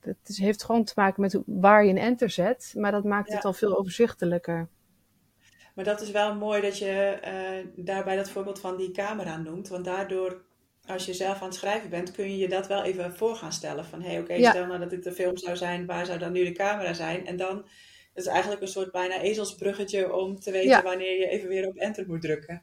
het 0.00 0.28
is, 0.28 0.38
heeft 0.38 0.64
gewoon 0.64 0.84
te 0.84 0.92
maken 0.96 1.20
met 1.20 1.38
waar 1.46 1.84
je 1.84 1.90
een 1.90 1.98
enter 1.98 2.30
zet, 2.30 2.72
maar 2.76 2.92
dat 2.92 3.04
maakt 3.04 3.32
het 3.32 3.44
al 3.44 3.52
veel 3.52 3.78
overzichtelijker. 3.78 4.68
maar 5.74 5.84
dat 5.84 6.00
is 6.00 6.10
wel 6.10 6.34
mooi 6.34 6.60
dat 6.62 6.78
je 6.78 7.18
eh, 7.22 7.84
daarbij 7.84 8.16
dat 8.16 8.30
voorbeeld 8.30 8.60
van 8.60 8.76
die 8.76 8.90
camera 8.90 9.36
noemt, 9.36 9.68
want 9.68 9.84
daardoor, 9.84 10.42
als 10.88 11.06
je 11.06 11.14
zelf 11.14 11.40
aan 11.40 11.48
het 11.48 11.54
schrijven 11.54 11.90
bent, 11.90 12.10
kun 12.10 12.30
je 12.30 12.36
je 12.38 12.48
dat 12.48 12.66
wel 12.66 12.82
even 12.84 13.16
voor 13.16 13.34
gaan 13.36 13.52
stellen. 13.52 13.84
Van 13.84 14.02
hé, 14.02 14.08
hey, 14.10 14.20
oké, 14.20 14.32
Ja. 14.34 14.50
stel 14.50 14.66
nou 14.66 14.78
dat 14.78 14.90
dit 14.90 15.04
de 15.04 15.12
film 15.12 15.36
zou 15.36 15.56
zijn, 15.56 15.86
waar 15.86 16.06
zou 16.06 16.18
dan 16.18 16.32
nu 16.32 16.44
de 16.44 16.52
camera 16.52 16.92
zijn? 16.92 17.26
En 17.26 17.36
dan 17.36 17.58
is 18.14 18.24
het 18.24 18.32
eigenlijk 18.32 18.62
een 18.62 18.68
soort 18.68 18.92
bijna 18.92 19.20
ezelsbruggetje 19.20 20.14
om 20.14 20.40
te 20.40 20.50
weten 20.50 20.68
Ja. 20.68 20.82
wanneer 20.82 21.18
je 21.18 21.28
even 21.28 21.48
weer 21.48 21.66
op 21.68 21.76
enter 21.76 22.04
moet 22.06 22.20
drukken. 22.22 22.62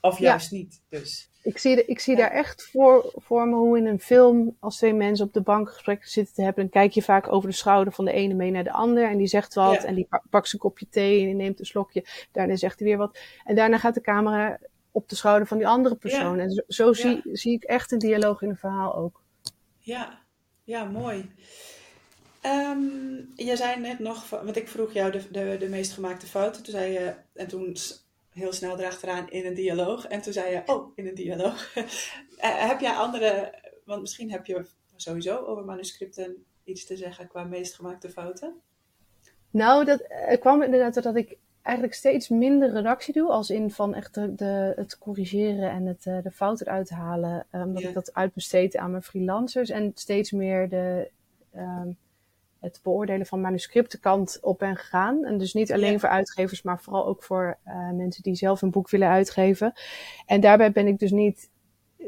Of 0.00 0.18
Ja. 0.18 0.24
juist 0.28 0.50
niet, 0.50 0.82
dus. 0.88 1.28
Ik 1.42 1.58
zie, 1.58 1.74
de- 1.76 1.84
ik 1.84 1.98
zie 1.98 2.16
daar 2.16 2.30
echt 2.30 2.68
voor, 2.72 3.12
voor 3.14 3.48
me 3.48 3.54
hoe 3.54 3.78
in 3.78 3.86
een 3.86 4.00
film, 4.00 4.56
als 4.60 4.76
twee 4.76 4.94
mensen 4.94 5.26
op 5.26 5.32
de 5.32 5.40
bank 5.42 5.70
gesprekken 5.70 6.08
zitten 6.08 6.34
te 6.34 6.42
hebben, 6.42 6.62
dan 6.62 6.72
kijk 6.82 6.92
je 6.92 7.02
vaak 7.02 7.32
over 7.32 7.48
de 7.48 7.54
schouder 7.54 7.92
van 7.92 8.04
de 8.04 8.12
ene 8.12 8.34
mee 8.34 8.50
naar 8.50 8.64
de 8.64 8.72
ander. 8.72 9.08
En 9.08 9.16
die 9.18 9.26
zegt 9.26 9.54
wat 9.54 9.84
en 9.84 9.94
die 9.94 10.06
pa- 10.08 10.22
pakt 10.30 10.48
zijn 10.48 10.62
kopje 10.62 10.86
thee 10.90 11.20
en 11.20 11.26
die 11.26 11.34
neemt 11.34 11.58
een 11.58 11.64
slokje. 11.66 12.04
Daarna 12.32 12.56
zegt 12.56 12.78
hij 12.78 12.88
weer 12.88 12.96
wat. 12.96 13.18
En 13.44 13.54
daarna 13.54 13.78
gaat 13.78 13.94
de 13.94 14.00
camera 14.00 14.58
op 14.94 15.08
de 15.08 15.14
schouder 15.14 15.46
van 15.46 15.58
die 15.58 15.66
andere 15.66 15.96
persoon. 15.96 16.36
Ja. 16.36 16.42
En 16.42 16.50
zo, 16.50 16.62
zo 16.68 16.86
Ja. 16.86 16.92
zie, 16.92 17.36
zie 17.36 17.52
ik 17.52 17.64
echt 17.64 17.92
een 17.92 17.98
dialoog 17.98 18.42
in 18.42 18.48
een 18.48 18.56
verhaal 18.56 18.96
ook. 18.96 19.22
Ja, 19.78 20.18
ja, 20.64 20.84
mooi. 20.84 21.30
Ehm, 22.40 22.82
je 23.34 23.56
zei 23.56 23.80
net 23.80 23.98
nog, 23.98 24.30
want 24.30 24.56
ik 24.56 24.68
vroeg 24.68 24.92
jou 24.92 25.10
de, 25.10 25.30
de, 25.30 25.56
de 25.58 25.68
meest 25.68 25.92
gemaakte 25.92 26.26
fouten. 26.26 26.62
Toen 26.62 26.74
zei 26.74 26.92
je, 26.92 27.14
en 27.32 27.48
toen 27.48 27.76
heel 28.30 28.52
snel 28.52 28.78
erachteraan 28.78 29.30
in 29.30 29.46
een 29.46 29.54
dialoog. 29.54 30.06
En 30.06 30.22
toen 30.22 30.32
zei 30.32 30.52
je, 30.52 30.62
oh, 30.66 30.92
in 30.94 31.06
een 31.06 31.14
dialoog. 31.14 31.72
Eh, 32.36 32.68
heb 32.68 32.80
jij 32.80 32.92
andere, 32.92 33.54
want 33.84 34.00
misschien 34.00 34.30
heb 34.30 34.46
je 34.46 34.66
sowieso 34.96 35.36
over 35.36 35.64
manuscripten 35.64 36.44
iets 36.64 36.86
te 36.86 36.96
zeggen 36.96 37.28
qua 37.28 37.44
meest 37.44 37.74
gemaakte 37.74 38.10
fouten? 38.10 38.60
Nou, 39.50 39.84
dat, 39.84 40.06
kwam 40.40 40.62
inderdaad 40.62 40.94
doordat 40.94 41.16
ik 41.16 41.36
eigenlijk 41.64 41.96
steeds 41.96 42.28
minder 42.28 42.72
redactie 42.72 43.14
doe. 43.14 43.30
Als 43.30 43.50
in 43.50 43.70
van 43.70 43.94
echt 43.94 44.14
de, 44.14 44.34
de- 44.34 44.72
het 44.76 44.98
corrigeren 44.98 45.70
en 45.70 45.86
het, 45.86 46.06
eh, 46.06 46.22
de 46.22 46.30
fouten 46.30 46.66
eruit 46.66 46.90
halen. 46.90 47.46
eh, 47.50 47.62
Ja. 47.74 47.88
ik 47.88 47.94
dat 47.94 48.14
uitbesteed 48.14 48.76
aan 48.76 48.90
mijn 48.90 49.02
freelancers. 49.02 49.70
En 49.70 49.90
steeds 49.94 50.30
meer 50.32 50.68
de, 50.68 51.10
ehm, 51.52 51.88
het 52.60 52.80
beoordelen 52.82 53.26
van 53.26 53.40
manuscriptenkant 53.40 54.38
op 54.42 54.58
ben 54.58 54.76
gegaan. 54.76 55.24
En 55.24 55.38
dus 55.38 55.54
niet 55.54 55.72
alleen 55.72 55.92
Ja. 55.92 55.98
voor 55.98 56.08
uitgevers, 56.08 56.62
maar 56.62 56.80
vooral 56.80 57.06
ook 57.06 57.22
voor 57.22 57.58
eh, 57.64 57.90
mensen 57.90 58.22
die 58.22 58.34
zelf 58.34 58.62
een 58.62 58.70
boek 58.70 58.90
willen 58.90 59.08
uitgeven. 59.08 59.72
En 60.26 60.40
daarbij 60.40 60.72
ben 60.72 60.86
ik 60.86 60.98
dus 60.98 61.10
niet 61.10 61.50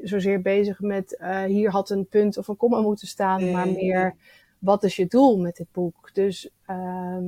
zozeer 0.03 0.40
bezig 0.42 0.81
met 0.81 1.19
hier 1.47 1.71
had 1.71 1.90
een 1.90 2.07
punt 2.07 2.38
of 2.38 2.49
een 2.49 2.57
komma 2.57 2.81
moeten 2.81 3.07
staan. 3.09 3.40
Nee, 3.40 3.53
maar 3.53 3.69
meer 3.69 4.14
wat 4.59 4.85
is 4.85 4.97
je 4.97 5.07
doel 5.07 5.38
met 5.38 5.57
dit 5.57 5.66
boek? 5.73 6.11
Dus, 6.12 6.51
ehm, 6.66 7.25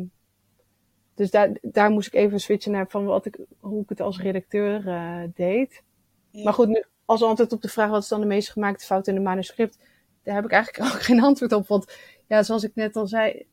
dus 1.19 1.31
daar, 1.31 1.57
daar 1.63 1.91
moest 1.91 2.07
ik 2.07 2.15
even 2.15 2.41
switchen 2.41 2.73
naar 2.73 2.89
van 2.89 3.05
wat 3.05 3.27
ik, 3.27 3.39
hoe 3.61 3.83
ik 3.83 3.89
het 3.89 4.01
als 4.01 4.21
redacteur 4.21 4.89
eh, 4.89 5.23
deed. 5.35 5.83
Ja. 6.31 6.45
Maar 6.45 6.53
goed, 6.53 6.69
nu, 6.69 6.85
als 7.05 7.23
antwoord 7.23 7.53
op 7.53 7.63
de 7.63 7.69
vraag 7.69 7.91
wat 7.91 8.03
is 8.03 8.09
dan 8.09 8.21
de 8.21 8.27
meest 8.27 8.51
gemaakte 8.51 8.85
fout 8.85 9.07
in 9.07 9.17
een 9.17 9.23
manuscript, 9.23 9.79
daar 10.23 10.35
heb 10.35 10.45
ik 10.45 10.51
eigenlijk 10.51 10.85
ook 10.95 11.03
geen 11.03 11.23
antwoord 11.23 11.53
op. 11.53 11.67
Want 11.67 11.97
ja, 12.27 12.43
zoals 12.43 12.65
ik 12.65 12.75
net 12.75 12.97
al 12.97 13.07
zei, 13.07 13.47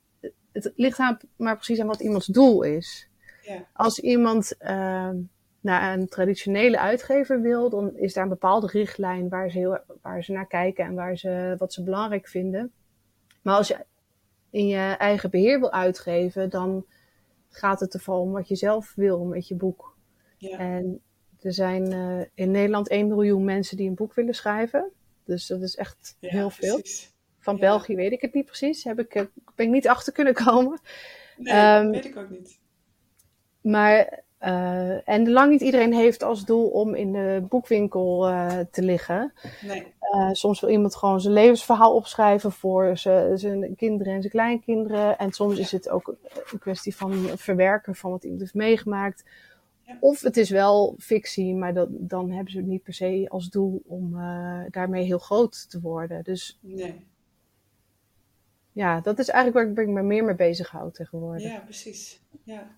het 0.51 0.71
ligt 0.75 0.99
aan, 0.99 1.17
maar 1.35 1.55
precies 1.55 1.79
aan 1.79 1.87
wat 1.87 1.99
iemands 1.99 2.25
doel 2.25 2.63
is. 2.63 3.09
Ja. 3.41 3.67
Als 3.73 3.99
iemand 3.99 4.57
ehm, 4.57 5.17
naar 5.59 5.97
een 5.97 6.07
traditionele 6.07 6.79
uitgever 6.79 7.41
wil, 7.41 7.69
dan 7.69 7.97
is 7.97 8.13
daar 8.13 8.23
een 8.23 8.29
bepaalde 8.29 8.67
richtlijn 8.67 9.29
waar 9.29 9.49
ze, 9.49 9.57
heel, 9.57 9.79
waar 10.01 10.23
ze 10.23 10.31
naar 10.31 10.47
kijken 10.47 10.85
en 10.85 10.93
waar 10.93 11.17
ze, 11.17 11.55
wat 11.57 11.73
ze 11.73 11.83
belangrijk 11.83 12.27
vinden. 12.27 12.71
Maar 13.41 13.55
als 13.55 13.67
je 13.67 13.85
in 14.49 14.67
je 14.67 14.95
eigen 14.97 15.29
beheer 15.29 15.59
wil 15.59 15.71
uitgeven, 15.71 16.49
dan 16.49 16.85
gaat 17.55 17.79
het 17.79 17.93
er 17.93 17.99
vooral 17.99 18.21
om 18.23 18.31
wat 18.31 18.47
je 18.47 18.55
zelf 18.55 18.93
wil 18.95 19.23
met 19.25 19.47
je 19.47 19.55
boek. 19.55 19.97
Ja. 20.37 20.57
En 20.57 21.01
er 21.41 21.53
zijn 21.53 21.91
eh, 21.91 22.19
in 22.33 22.51
Nederland 22.51 22.89
1 22.89 23.07
miljoen 23.07 23.43
mensen 23.43 23.77
die 23.77 23.87
een 23.87 23.95
boek 23.95 24.13
willen 24.13 24.33
schrijven. 24.33 24.91
Dus 25.23 25.47
dat 25.47 25.61
is 25.61 25.75
echt 25.75 26.17
Ja, 26.19 26.29
heel 26.29 26.49
veel. 26.49 26.77
precies. 26.79 27.13
Van 27.39 27.53
Ja. 27.55 27.59
België 27.59 27.95
weet 27.95 28.11
ik 28.11 28.21
het 28.21 28.33
niet 28.33 28.45
precies. 28.45 28.83
Heb 28.83 28.99
ik, 28.99 29.15
eh, 29.15 29.23
ben 29.55 29.65
ik 29.65 29.71
niet 29.71 29.87
achter 29.87 30.13
kunnen 30.13 30.33
komen. 30.33 30.79
Nee, 31.37 31.53
Ehm, 31.53 31.89
weet 31.89 32.05
ik 32.05 32.17
ook 32.17 32.29
niet. 32.29 32.59
Maar, 33.61 34.23
eh, 34.45 35.09
en 35.09 35.31
lang 35.31 35.51
niet 35.51 35.61
iedereen 35.61 35.93
heeft 35.93 36.23
als 36.23 36.45
doel 36.45 36.67
om 36.67 36.95
in 36.95 37.11
de 37.11 37.45
boekwinkel 37.49 38.27
eh, 38.27 38.59
te 38.71 38.81
liggen. 38.81 39.33
Nee, 39.61 39.93
Eh, 39.99 40.29
soms 40.31 40.59
wil 40.59 40.69
iemand 40.69 40.95
gewoon 40.95 41.21
zijn 41.21 41.33
levensverhaal 41.33 41.95
opschrijven 41.95 42.51
voor 42.51 42.97
zijn, 42.97 43.75
kinderen 43.75 44.13
en 44.13 44.19
zijn 44.21 44.31
kleinkinderen. 44.31 45.17
En 45.17 45.31
soms 45.31 45.57
is 45.57 45.71
het 45.71 45.89
ook 45.89 46.15
een 46.51 46.59
kwestie 46.59 46.95
van 46.95 47.13
verwerken 47.37 47.95
van 47.95 48.11
wat 48.11 48.23
iemand 48.23 48.41
heeft 48.41 48.53
meegemaakt. 48.53 49.23
Ja. 49.81 49.97
Of 49.99 50.21
het 50.21 50.37
is 50.37 50.49
wel 50.49 50.95
fictie, 50.97 51.55
maar 51.55 51.73
dat, 51.73 51.87
dan 51.91 52.31
hebben 52.31 52.51
ze 52.51 52.57
het 52.57 52.67
niet 52.67 52.83
per 52.83 52.93
se 52.93 53.25
als 53.29 53.49
doel 53.49 53.81
om 53.85 54.11
daarmee 54.69 55.03
heel 55.03 55.19
groot 55.19 55.69
te 55.69 55.81
worden. 55.81 56.23
Dus 56.23 56.59
nee. 56.61 57.05
ja, 58.71 59.01
dat 59.01 59.19
is 59.19 59.29
eigenlijk 59.29 59.75
waar 59.75 59.85
ik 59.85 59.91
me 59.91 60.01
meer 60.01 60.23
mee 60.23 60.35
bezighoud 60.35 60.93
tegenwoordig. 60.93 61.51
Ja, 61.51 61.59
precies. 61.59 62.21
Ja. 62.43 62.75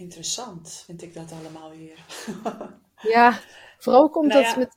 Interessant 0.00 0.82
vind 0.84 1.02
ik 1.02 1.14
dat 1.14 1.32
allemaal 1.32 1.70
weer. 1.70 2.04
Ja, 3.02 3.38
vooral 3.78 4.08
komt 4.08 4.28
Nou 4.28 4.44
dat 4.44 4.56
met 4.56 4.76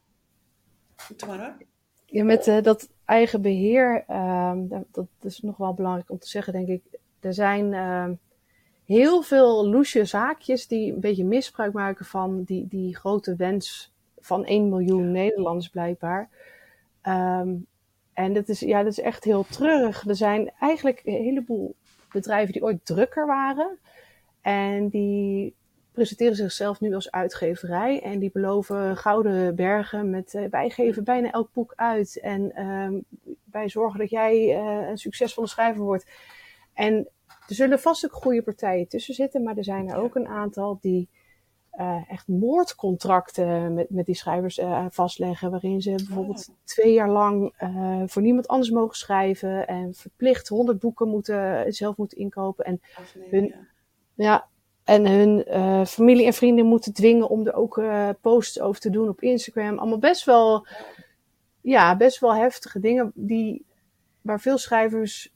Doe 1.17 1.27
maar 1.27 1.39
hoor. 1.39 1.57
Ja, 2.05 2.23
met 2.23 2.47
eh, 2.47 2.61
dat 2.61 2.89
eigen 3.05 3.41
beheer, 3.41 4.03
ehm, 4.07 4.67
dat, 4.67 4.85
dat 4.91 5.07
is 5.21 5.39
nog 5.39 5.57
wel 5.57 5.73
belangrijk 5.73 6.09
om 6.09 6.19
te 6.19 6.27
zeggen, 6.27 6.53
denk 6.53 6.67
ik. 6.67 6.83
Er 7.19 7.33
zijn 7.33 7.73
ehm, 7.73 8.13
heel 8.85 9.21
veel 9.21 9.67
loesje 9.67 10.05
zaakjes 10.05 10.67
die 10.67 10.93
een 10.93 10.99
beetje 10.99 11.25
misbruik 11.25 11.73
maken 11.73 12.05
van 12.05 12.43
die, 12.43 12.67
die 12.67 12.95
grote 12.95 13.35
wens 13.35 13.93
van 14.19 14.45
1 14.45 14.69
miljoen 14.69 15.11
Nederlanders 15.11 15.69
blijkbaar. 15.69 16.29
Ehm, 17.01 17.55
en 18.13 18.33
dat 18.33 18.49
is, 18.49 18.59
ja, 18.59 18.83
dat 18.83 18.91
is 18.91 18.99
echt 18.99 19.23
heel 19.23 19.45
treurig. 19.49 20.07
Er 20.07 20.15
zijn 20.15 20.51
eigenlijk 20.59 21.01
een 21.05 21.23
heleboel 21.23 21.75
bedrijven 22.11 22.53
die 22.53 22.63
ooit 22.63 22.85
drukker 22.85 23.25
waren. 23.25 23.79
En 24.43 24.89
die 24.89 25.55
presenteren 25.91 26.35
zichzelf 26.35 26.79
nu 26.79 26.93
als 26.93 27.11
uitgeverij. 27.11 28.01
En 28.01 28.19
die 28.19 28.31
beloven 28.31 28.97
gouden 28.97 29.55
bergen 29.55 30.09
met 30.09 30.33
eh, 30.33 30.43
wij 30.49 30.69
geven 30.69 31.03
bijna 31.03 31.31
elk 31.31 31.49
boek 31.53 31.73
uit. 31.75 32.19
En 32.19 32.55
ehm, 32.55 32.99
wij 33.51 33.69
zorgen 33.69 33.99
dat 33.99 34.09
jij 34.09 34.55
eh, 34.55 34.89
een 34.89 34.97
succesvolle 34.97 35.47
schrijver 35.47 35.83
wordt. 35.83 36.05
En 36.73 37.09
er 37.47 37.55
zullen 37.55 37.79
vast 37.79 38.05
ook 38.05 38.13
goede 38.13 38.41
partijen 38.41 38.87
tussen 38.87 39.13
zitten. 39.13 39.43
Maar 39.43 39.57
er 39.57 39.63
zijn 39.63 39.89
er 39.89 39.95
ook 39.95 40.15
een 40.15 40.27
aantal 40.27 40.77
die 40.81 41.09
uh, 41.79 42.03
echt 42.07 42.27
moordcontracten 42.27 43.73
met, 43.73 43.89
met 43.89 44.05
die 44.05 44.15
schrijvers 44.15 44.59
vastleggen. 44.89 45.51
Waarin 45.51 45.81
ze 45.81 45.91
bijvoorbeeld 45.91 46.47
oh. 46.49 46.55
twee 46.63 46.93
jaar 46.93 47.09
lang 47.09 47.53
voor 48.05 48.21
niemand 48.21 48.47
anders 48.47 48.69
mogen 48.69 48.97
schrijven. 48.97 49.67
En 49.67 49.93
verplicht 49.93 50.47
honderd 50.47 50.79
boeken 50.79 51.07
moeten, 51.07 51.73
zelf 51.73 51.97
moeten 51.97 52.17
inkopen. 52.17 52.65
En 52.65 52.81
hun, 53.29 53.55
ja. 54.13 54.47
en 54.83 55.07
hun 55.07 55.45
familie 55.87 56.25
en 56.25 56.33
vrienden 56.33 56.65
moeten 56.65 56.93
dwingen 56.93 57.29
om 57.29 57.47
er 57.47 57.53
ook 57.53 57.81
posts 58.21 58.59
over 58.59 58.81
te 58.81 58.89
doen 58.89 59.09
op 59.09 59.21
Instagram. 59.21 59.77
Allemaal 59.77 59.99
best 59.99 60.25
wel, 60.25 60.67
ja, 61.61 61.97
best 61.97 62.19
wel 62.19 62.35
heftige 62.35 62.79
dingen 62.79 63.11
die, 63.15 63.65
waar 64.21 64.39
veel 64.39 64.57
schrijvers 64.57 65.31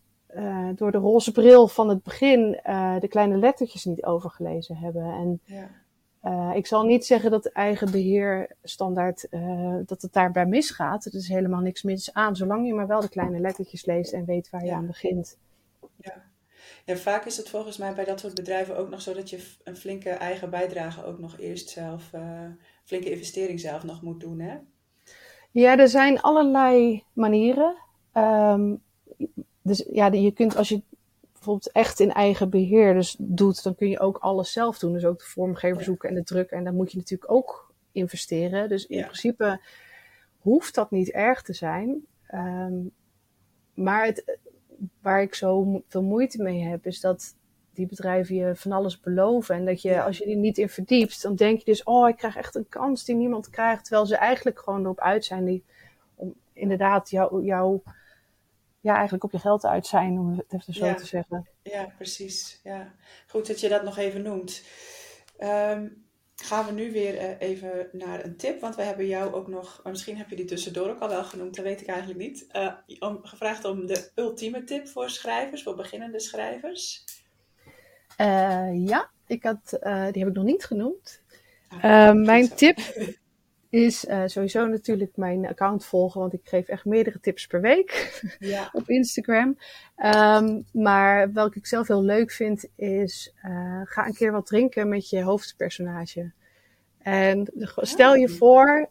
door 0.75 0.91
de 0.91 0.97
roze 0.97 1.31
bril 1.31 1.67
van 1.67 1.89
het 1.89 2.03
begin 2.03 2.59
de 2.99 3.07
kleine 3.09 3.37
lettertjes 3.37 3.85
niet 3.85 4.05
overgelezen 4.05 4.77
hebben. 4.77 5.03
En 5.03 5.41
ja. 5.43 5.69
Ik 6.53 6.67
zal 6.67 6.83
niet 6.83 7.05
zeggen 7.05 7.31
dat 7.31 7.45
eigen 7.45 7.91
beheer 7.91 8.55
standaard, 8.63 9.27
dat 9.85 10.01
het 10.01 10.13
daarbij 10.13 10.45
misgaat. 10.45 11.05
Er 11.05 11.15
is 11.15 11.27
helemaal 11.27 11.61
niks 11.61 11.83
mis 11.83 12.13
aan, 12.13 12.35
zolang 12.35 12.67
je 12.67 12.73
maar 12.73 12.87
wel 12.87 13.01
de 13.01 13.09
kleine 13.09 13.39
lettertjes 13.39 13.85
leest 13.85 14.13
en 14.13 14.25
weet 14.25 14.49
waar 14.49 14.65
je 14.65 14.73
aan 14.73 14.87
begint. 14.87 15.37
Ja. 15.95 16.23
Ja, 16.87 16.95
vaak 16.95 17.25
is 17.25 17.37
het 17.37 17.49
volgens 17.49 17.77
mij 17.77 17.93
bij 17.93 18.05
dat 18.05 18.19
soort 18.19 18.33
bedrijven 18.33 18.77
ook 18.77 18.89
nog 18.89 19.01
zo 19.01 19.13
dat 19.13 19.29
je 19.29 19.55
een 19.63 19.75
flinke 19.75 20.09
eigen 20.09 20.49
bijdrage 20.49 21.03
ook 21.03 21.19
nog 21.19 21.39
eerst 21.39 21.69
zelf, 21.69 22.11
uh, 22.15 22.45
flinke 22.83 23.11
investering 23.11 23.59
zelf 23.59 23.83
nog 23.83 24.01
moet 24.01 24.19
doen, 24.19 24.39
hè? 24.39 24.57
Ja, 25.51 25.77
er 25.77 25.89
zijn 25.89 26.21
allerlei 26.21 27.03
manieren. 27.13 27.77
Um, 28.13 28.81
dus 29.61 29.85
ja, 29.91 30.05
je 30.05 30.31
kunt 30.31 30.55
als 30.55 30.69
je 30.69 30.81
bijvoorbeeld 31.33 31.71
echt 31.71 31.99
in 31.99 32.13
eigen 32.13 32.49
beheer 32.49 32.93
dus 32.93 33.15
doet, 33.19 33.63
dan 33.63 33.75
kun 33.75 33.89
je 33.89 33.99
ook 33.99 34.17
alles 34.17 34.51
zelf 34.51 34.79
doen. 34.79 34.93
Dus 34.93 35.05
ook 35.05 35.19
de 35.19 35.25
vormgever 35.25 35.83
zoeken 35.83 36.09
en 36.09 36.15
de 36.15 36.23
druk. 36.23 36.49
En 36.49 36.63
dan 36.63 36.75
moet 36.75 36.91
je 36.91 36.97
natuurlijk 36.97 37.31
ook 37.31 37.73
investeren. 37.91 38.69
Dus 38.69 38.85
in 38.85 39.01
principe 39.01 39.61
hoeft 40.37 40.75
dat 40.75 40.91
niet 40.91 41.09
erg 41.09 41.41
te 41.41 41.53
zijn. 41.53 42.05
Um, 42.33 42.91
maar 43.73 44.05
het, 44.05 44.37
waar 45.07 45.21
ik 45.21 45.35
zo 45.35 45.81
veel 45.87 46.03
moeite 46.03 46.41
mee 46.43 46.63
heb, 46.63 46.85
is 46.85 46.99
dat 46.99 47.35
die 47.73 47.87
bedrijven 47.87 48.35
je 48.35 48.55
van 48.55 48.71
alles 48.71 48.99
beloven. 48.99 49.55
En 49.55 49.65
dat 49.65 49.81
je, 49.81 50.01
als 50.01 50.17
je 50.17 50.25
er 50.25 50.35
niet 50.35 50.57
in 50.57 50.69
verdiept, 50.69 51.21
dan 51.21 51.35
denk 51.35 51.59
je 51.59 51.65
dus, 51.65 51.83
oh, 51.83 52.09
ik 52.09 52.17
krijg 52.17 52.35
echt 52.35 52.55
een 52.55 52.69
kans 52.69 53.05
die 53.05 53.15
niemand 53.15 53.49
krijgt. 53.49 53.83
Terwijl 53.83 54.05
ze 54.05 54.17
eigenlijk 54.17 54.59
gewoon 54.59 54.83
erop 54.83 54.99
uit 54.99 55.25
zijn 55.25 55.45
die, 55.45 55.63
om 56.15 56.35
inderdaad 56.53 57.09
jouw 57.09 57.41
jou 57.41 57.81
ja, 58.79 58.93
eigenlijk 58.93 59.23
op 59.23 59.31
je 59.31 59.39
geld 59.39 59.65
uit 59.65 59.87
zijn, 59.87 60.19
om 60.19 60.37
het 60.37 60.53
even 60.53 60.73
zo 60.73 60.93
te 60.93 61.05
zeggen. 61.05 61.47
Ja, 61.61 61.93
precies. 61.97 62.59
Ja. 62.63 62.93
Goed 63.27 63.47
dat 63.47 63.59
je 63.59 63.69
dat 63.69 63.83
nog 63.83 63.97
even 63.97 64.21
noemt. 64.21 64.63
Um, 65.39 66.06
gaan 66.43 66.65
we 66.65 66.71
nu 66.71 66.91
weer 66.91 67.15
uh, 67.15 67.49
even 67.49 67.89
naar 67.91 68.23
een 68.23 68.37
tip, 68.37 68.61
want 68.61 68.75
we 68.75 68.81
hebben 68.81 69.07
jou 69.07 69.33
ook 69.33 69.47
nog, 69.47 69.81
misschien 69.83 70.17
heb 70.17 70.29
je 70.29 70.35
die 70.35 70.45
tussendoor 70.45 70.89
ook 70.89 70.99
al 70.99 71.09
wel 71.09 71.23
genoemd, 71.23 71.55
dat 71.55 71.65
weet 71.65 71.81
ik 71.81 71.87
eigenlijk 71.87 72.19
niet, 72.19 72.47
uh, 72.53 72.73
om, 72.99 73.19
gevraagd 73.23 73.65
om 73.65 73.85
de 73.85 74.11
ultieme 74.15 74.63
tip 74.63 74.87
voor 74.87 75.09
schrijvers, 75.09 75.63
voor 75.63 75.75
beginnende 75.75 76.19
schrijvers. 76.19 77.03
Uh, 78.21 78.87
ja, 78.87 79.09
ik 79.27 79.43
had, 79.43 79.69
die 80.11 80.23
heb 80.23 80.27
ik 80.27 80.33
nog 80.33 80.43
niet 80.43 80.65
genoemd. 80.65 81.21
Ah, 81.81 82.13
mijn 82.13 82.49
tip 82.55 82.77
is 83.77 84.05
uh, 84.05 84.21
sowieso 84.25 84.67
natuurlijk 84.67 85.17
mijn 85.17 85.47
account 85.47 85.85
volgen, 85.85 86.19
want 86.21 86.33
ik 86.33 86.41
geef 86.43 86.67
echt 86.67 86.85
meerdere 86.85 87.19
tips 87.19 87.47
per 87.47 87.61
week 87.61 88.21
ja. 88.39 88.69
op 88.73 88.89
Instagram. 88.89 89.57
Um, 89.97 90.65
maar 90.71 91.33
welke 91.33 91.57
ik 91.57 91.65
zelf 91.65 91.87
heel 91.87 92.03
leuk 92.03 92.31
vind, 92.31 92.69
is 92.75 93.33
uh, 93.45 93.81
ga 93.83 94.05
een 94.05 94.13
keer 94.13 94.31
wat 94.31 94.45
drinken 94.45 94.89
met 94.89 95.09
je 95.09 95.21
hoofdpersonage. 95.23 96.31
En 96.97 97.51
stel 97.75 98.15
je 98.15 98.29
voor, 98.29 98.89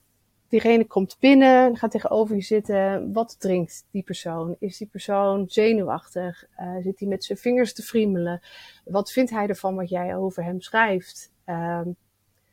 diegene 0.48 0.86
komt 0.86 1.16
binnen, 1.20 1.76
gaat 1.76 1.90
tegenover 1.90 2.36
je 2.36 2.42
zitten. 2.42 3.12
Wat 3.12 3.40
drinkt 3.40 3.86
die 3.90 4.02
persoon? 4.02 4.56
Is 4.58 4.78
die 4.78 4.88
persoon 4.88 5.44
zenuwachtig? 5.48 6.44
Uh, 6.60 6.76
zit 6.82 6.98
hij 6.98 7.08
met 7.08 7.24
zijn 7.24 7.38
vingers 7.38 7.72
te 7.72 7.82
friemelen? 7.82 8.40
Wat 8.84 9.12
vindt 9.12 9.30
hij 9.30 9.46
ervan 9.46 9.74
wat 9.74 9.88
jij 9.88 10.16
over 10.16 10.44
hem 10.44 10.60
schrijft? 10.60 11.32
Um, 11.46 11.96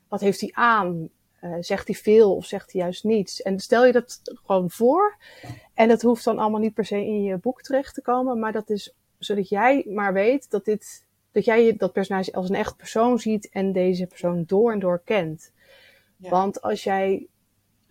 wat 0.08 0.22
heeft 0.22 0.42
hij 0.42 0.52
aan? 0.54 1.10
Uh, 1.44 1.56
zegt 1.60 1.88
hij 1.88 1.96
veel 1.96 2.36
of 2.36 2.46
zegt 2.46 2.72
hij 2.72 2.82
juist 2.82 3.04
niets? 3.04 3.42
En 3.42 3.60
stel 3.60 3.86
je 3.86 3.92
dat 3.92 4.22
gewoon 4.24 4.70
voor. 4.70 5.18
En 5.74 5.88
dat 5.88 6.02
hoeft 6.02 6.24
dan 6.24 6.40
allemaal 6.40 6.60
niet 6.60 6.74
per 6.74 6.86
se 6.86 6.96
in 6.96 7.24
je 7.24 7.38
boek 7.38 7.62
terecht 7.62 7.94
te 7.94 8.02
komen. 8.02 8.40
Maar 8.40 8.52
dat 8.52 8.70
is 8.70 8.94
zodat 9.18 9.50
jij 9.50 9.86
maar 9.90 10.14
weet 10.14 10.52
dat, 10.52 10.66
dit, 10.66 11.06
dat 11.32 11.46
jij 11.46 11.76
dat 11.78 11.94
personage 11.94 12.34
als 12.34 12.50
een 12.50 12.56
echt 12.56 12.78
persoon 12.78 13.20
ziet. 13.20 13.50
En 13.50 13.72
deze 13.72 14.08
persoon 14.08 14.44
door 14.48 14.72
en 14.72 14.80
door 14.80 15.02
kent. 15.06 15.52
Ja. 16.18 16.30
Want 16.30 16.62
als 16.62 16.84
jij 16.84 17.28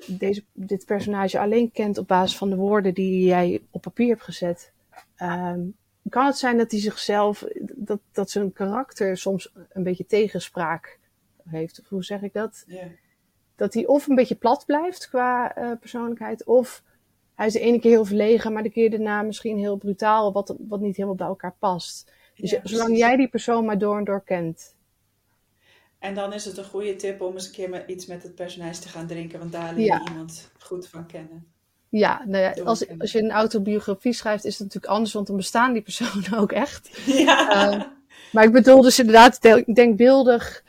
deze, 0.07 0.45
dit 0.53 0.87
personage 0.87 1.39
alleen 1.39 1.73
kent 1.73 1.99
op 1.99 2.09
basis 2.09 2.37
van 2.37 2.51
de 2.51 2.57
woorden 2.57 2.95
die 2.95 3.25
jij 3.25 3.63
op 3.71 3.83
papier 3.83 4.09
hebt 4.09 4.23
gezet. 4.23 4.73
Um, 5.23 5.77
kan 6.09 6.27
het 6.27 6.37
zijn 6.37 6.57
dat 6.57 6.71
hij 6.71 6.81
zichzelf, 6.81 7.45
dat, 7.61 8.01
dat 8.13 8.31
zijn 8.31 8.53
karakter 8.53 9.17
soms 9.17 9.53
een 9.69 9.83
beetje 9.83 10.07
tegenspraak 10.07 10.99
heeft. 11.45 11.81
Of 11.81 11.89
hoe 11.89 12.05
zeg 12.05 12.23
ik 12.23 12.33
dat? 12.33 12.65
Yeah 12.67 12.87
dat 13.63 13.75
hij 13.75 13.87
of 13.87 14.07
een 14.09 14.15
beetje 14.15 14.35
plat 14.35 14.67
blijft 14.67 15.09
qua 15.09 15.59
uh, 15.59 15.71
persoonlijkheid, 15.81 16.45
of 16.45 16.83
hij 17.35 17.47
is 17.47 17.53
de 17.53 17.61
ene 17.61 17.79
keer 17.79 17.91
heel 17.91 18.05
verlegen, 18.05 18.53
maar 18.53 18.63
de 18.63 18.71
keer 18.71 18.91
daarna 18.91 19.23
misschien 19.23 19.59
heel 19.59 19.77
brutaal, 19.77 20.33
wat, 20.33 20.55
wat 20.69 20.81
niet 20.81 20.97
helemaal 20.97 21.17
bij 21.17 21.27
elkaar 21.27 21.55
past. 21.59 22.13
Dus 22.35 22.51
ja, 22.51 22.61
zolang 22.63 22.97
jij 22.97 23.17
die 23.17 23.29
persoon 23.29 23.65
maar 23.65 23.79
door 23.79 23.99
en 23.99 24.05
door 24.05 24.25
kent. 24.25 24.75
En 25.99 26.15
dan 26.15 26.33
is 26.33 26.45
het 26.45 26.57
een 26.57 26.65
goede 26.65 26.97
tip 26.97 27.21
om 27.21 27.33
eens 27.33 27.47
een 27.47 27.53
keer 27.53 27.69
met, 27.69 27.85
iets 27.87 28.07
met 28.07 28.23
het 28.23 28.35
personage 28.35 28.81
te 28.81 28.89
gaan 28.89 29.07
drinken, 29.07 29.39
want 29.39 29.53
daar 29.53 29.75
leer 29.75 29.85
je 29.85 30.09
iemand 30.09 30.51
goed 30.59 30.89
van 30.89 31.07
kennen. 31.07 31.47
Ja, 31.89 32.25
nou 32.27 32.43
ja 32.43 32.65
als, 32.65 32.99
als 32.99 33.13
je 33.13 33.23
een 33.23 33.31
autobiografie 33.31 34.13
schrijft, 34.13 34.45
is 34.45 34.59
het 34.59 34.63
natuurlijk 34.63 34.93
anders, 34.93 35.13
want 35.13 35.27
dan 35.27 35.37
bestaan 35.37 35.73
die 35.73 35.83
personen 35.83 36.39
ook 36.41 36.53
echt. 36.53 36.91
Ja. 37.07 37.73
Uh, 37.73 37.83
maar 38.33 38.45
ik 38.45 38.53
bedoel 38.53 38.83
dus 38.83 38.99
inderdaad 38.99 39.43
denkbeeldig 39.75 40.63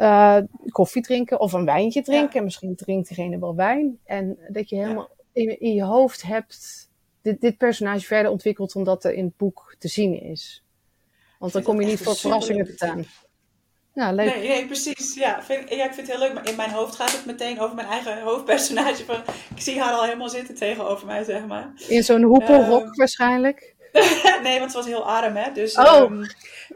uh, 0.00 0.38
koffie 0.68 1.02
drinken 1.02 1.40
of 1.40 1.52
een 1.52 1.64
wijntje 1.64 2.02
drinken. 2.02 2.38
Ja. 2.38 2.44
Misschien 2.44 2.76
drinkt 2.76 3.08
diegene 3.08 3.38
wel 3.38 3.54
wijn. 3.54 3.98
En 4.04 4.38
dat 4.48 4.68
je 4.68 4.76
helemaal 4.76 5.10
in, 5.32 5.60
in, 5.60 5.74
je 5.74 5.84
hoofd 5.84 6.22
hebt 6.22 6.90
dit, 7.22 7.40
dit 7.40 7.56
personage 7.56 8.06
verder 8.06 8.30
ontwikkeld 8.30 8.74
omdat 8.74 9.04
er 9.04 9.12
in 9.12 9.24
het 9.24 9.36
boek 9.36 9.74
te 9.78 9.88
zien 9.88 10.22
is. 10.22 10.64
Want 11.38 11.52
dan 11.52 11.62
kom 11.62 11.80
je 11.80 11.86
niet 11.86 12.00
voor 12.00 12.16
verrassingen 12.16 12.64
te 12.64 12.72
staan. 12.72 13.04
Ja, 13.94 14.12
leuk. 14.12 14.34
Nee, 14.34 14.48
nee 14.48 14.66
precies. 14.66 15.14
Ja, 15.14 15.42
vind, 15.42 15.68
ja, 15.68 15.84
ik 15.84 15.94
vind 15.94 16.06
het 16.06 16.16
heel 16.16 16.26
leuk. 16.26 16.34
Maar 16.34 16.48
in 16.48 16.56
mijn 16.56 16.70
hoofd 16.70 16.94
gaat 16.94 17.12
het 17.12 17.26
meteen 17.26 17.60
over 17.60 17.74
mijn 17.74 17.88
eigen 17.88 18.22
hoofdpersonage. 18.22 19.04
Van, 19.04 19.22
ik 19.54 19.60
zie 19.60 19.80
haar 19.80 19.92
al 19.92 20.04
helemaal 20.04 20.28
zitten 20.28 20.54
tegenover 20.54 21.06
mij, 21.06 21.24
zeg 21.24 21.46
maar. 21.46 21.72
In 21.88 22.04
zo'n 22.04 22.22
hoepelrok 22.22 22.82
um, 22.82 22.94
waarschijnlijk? 22.94 23.74
nee, 24.42 24.58
want 24.58 24.72
het 24.72 24.72
was 24.72 24.86
heel 24.86 25.06
arm, 25.06 25.36
hè. 25.36 25.52
Dus 25.52 25.76
oh. 25.76 26.00
um, 26.00 26.26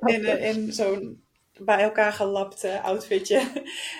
in, 0.01 0.25
eh, 0.25 0.49
in 0.49 0.73
zo'n 0.73 1.24
bij 1.61 1.83
elkaar 1.83 2.12
gelapt 2.12 2.64
outfitje. 2.64 3.38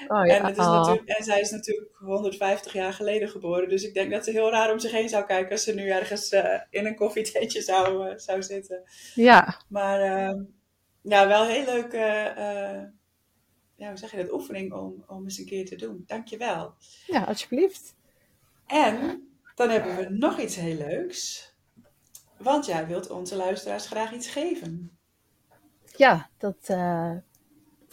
Oh, 0.09 0.27
ja. 0.27 0.37
en, 0.37 0.45
het 0.45 0.59
is 0.59 0.65
oh. 0.65 0.95
en 1.05 1.25
zij 1.25 1.41
is 1.41 1.51
natuurlijk 1.51 1.91
150 1.99 2.73
jaar 2.73 2.93
geleden 2.93 3.29
geboren. 3.29 3.69
Dus 3.69 3.83
ik 3.83 3.95
denk 3.95 4.11
dat 4.11 4.25
ze 4.25 4.31
heel 4.31 4.51
raar 4.51 4.73
om 4.73 4.79
zich 4.79 4.91
heen 4.91 5.09
zou 5.09 5.25
kijken 5.25 5.53
als 5.53 5.65
ze 5.65 5.75
nu 5.75 5.89
ergens 5.89 6.33
uh, 6.33 6.61
in 6.71 6.87
een 6.87 6.95
koffietentje 6.95 7.63
zou, 7.63 8.09
uh, 8.09 8.19
zou 8.19 8.43
zitten. 8.43 8.83
Ja. 9.15 9.61
Maar 9.69 10.01
uh, 10.01 10.41
ja, 11.03 11.29
wel 11.29 11.47
heel 11.47 11.65
leuk, 11.65 11.93
ja, 13.77 13.89
hoe 13.89 13.97
zeg 13.97 14.11
je 14.11 14.17
dat, 14.17 14.33
oefening 14.33 14.73
om, 14.73 15.05
om 15.07 15.25
eens 15.25 15.39
een 15.39 15.47
keer 15.47 15.67
te 15.67 15.77
doen. 15.77 16.05
Dankjewel. 16.07 16.75
Ja, 17.07 17.23
alsjeblieft. 17.23 17.95
En 18.67 19.23
dan 19.55 19.71
hebben 19.71 19.97
we 19.97 20.09
nog 20.09 20.39
iets 20.39 20.57
heel 20.57 20.77
leuks. 20.77 21.53
Want 22.39 22.67
jij 22.67 22.87
wilt 22.87 23.11
onze 23.11 23.37
luisteraars 23.37 23.87
graag 23.87 24.13
iets 24.13 24.29
geven. 24.29 24.99
Ja, 25.97 26.31
dat 26.39 26.69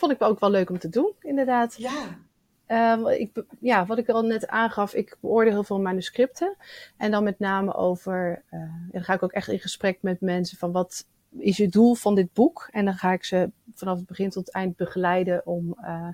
vond 0.02 0.14
ik 0.14 0.22
ook 0.22 0.40
wel 0.40 0.50
leuk 0.50 0.70
om 0.70 0.80
te 0.80 0.90
doen, 0.90 1.14
inderdaad. 1.20 1.76
Ja. 1.78 2.96
Um, 2.96 3.08
ik, 3.08 3.44
ja, 3.60 3.86
wat 3.86 3.98
ik 3.98 4.10
al 4.10 4.22
net 4.22 4.48
aangaf, 4.48 4.94
ik 4.94 5.18
beoordeel 5.20 5.54
heel 5.54 5.64
veel 5.64 5.80
manuscripten. 5.80 6.56
En 6.98 7.12
dan 7.12 7.24
met 7.24 7.40
name 7.40 7.74
over, 7.74 8.44
uh, 8.52 8.60
dan 8.92 9.04
ga 9.04 9.14
ik 9.14 9.24
ook 9.24 9.32
echt 9.32 9.48
in 9.48 9.60
gesprek 9.60 9.98
met 10.02 10.22
mensen 10.22 10.58
van 10.58 10.72
wat 10.72 11.06
is 11.38 11.58
je 11.58 11.68
doel 11.68 11.94
van 11.94 12.16
dit 12.16 12.34
boek? 12.34 12.70
En 12.72 12.86
dan 12.86 12.94
ga 12.94 13.12
ik 13.12 13.24
ze 13.24 13.52
vanaf 13.74 13.98
het 13.98 14.06
begin 14.06 14.30
tot 14.30 14.46
het 14.46 14.56
eind 14.56 14.76
begeleiden 14.76 15.46
om 15.46 15.78
uh, 15.82 16.08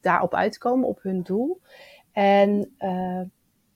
daarop 0.00 0.34
uit 0.34 0.52
te 0.52 0.58
komen, 0.58 0.88
op 0.88 1.02
hun 1.02 1.22
doel. 1.22 1.60
En 2.12 2.74
uh, 2.78 3.22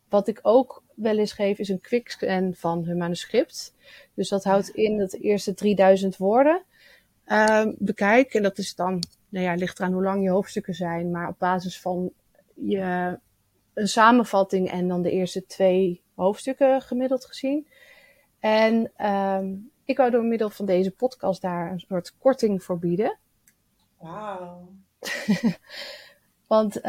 wat 0.09 0.29
ik 0.29 0.39
ook 0.43 0.83
wel 0.95 1.19
eens 1.19 1.33
geef, 1.33 1.59
is 1.59 1.69
een 1.69 1.81
quickscan 1.81 2.55
van 2.55 2.85
hun 2.85 2.97
manuscript. 2.97 3.75
Dus 4.15 4.29
dat 4.29 4.45
houdt 4.45 4.69
in 4.69 4.99
dat 4.99 5.11
de 5.11 5.19
eerste 5.19 5.55
3000 5.55 6.17
woorden 6.17 6.65
um, 7.27 7.75
bekijk. 7.79 8.35
En 8.35 8.43
dat 8.43 8.59
is 8.59 8.75
dan 8.75 9.03
nou 9.35 9.47
ja, 9.47 9.55
ligt 9.55 9.79
eraan 9.79 9.93
hoe 9.93 10.03
lang 10.03 10.23
je 10.23 10.31
hoofdstukken 10.31 10.75
zijn, 10.75 11.11
maar 11.11 11.29
op 11.29 11.39
basis 11.39 11.81
van 11.81 12.13
je, 12.55 13.19
een 13.75 13.89
samenvatting 13.89 14.71
en 14.71 14.89
dan 14.89 15.03
de 15.03 15.11
eerste 15.11 15.47
twee 15.47 16.03
hoofdstukken 16.15 16.81
gemiddeld 16.81 17.25
gezien. 17.25 17.69
En 18.39 19.07
um, 19.07 19.71
ik 19.85 19.97
wou 19.97 20.11
door 20.11 20.25
middel 20.25 20.51
van 20.51 20.67
deze 20.67 20.91
podcast 20.91 21.43
daar 21.43 21.73
een 21.73 21.81
soort 21.81 22.15
korting 22.19 22.63
voor 22.63 22.79
bieden. 22.79 23.19
Wauw. 23.99 24.69
Want 26.47 26.77
uh, 26.77 26.83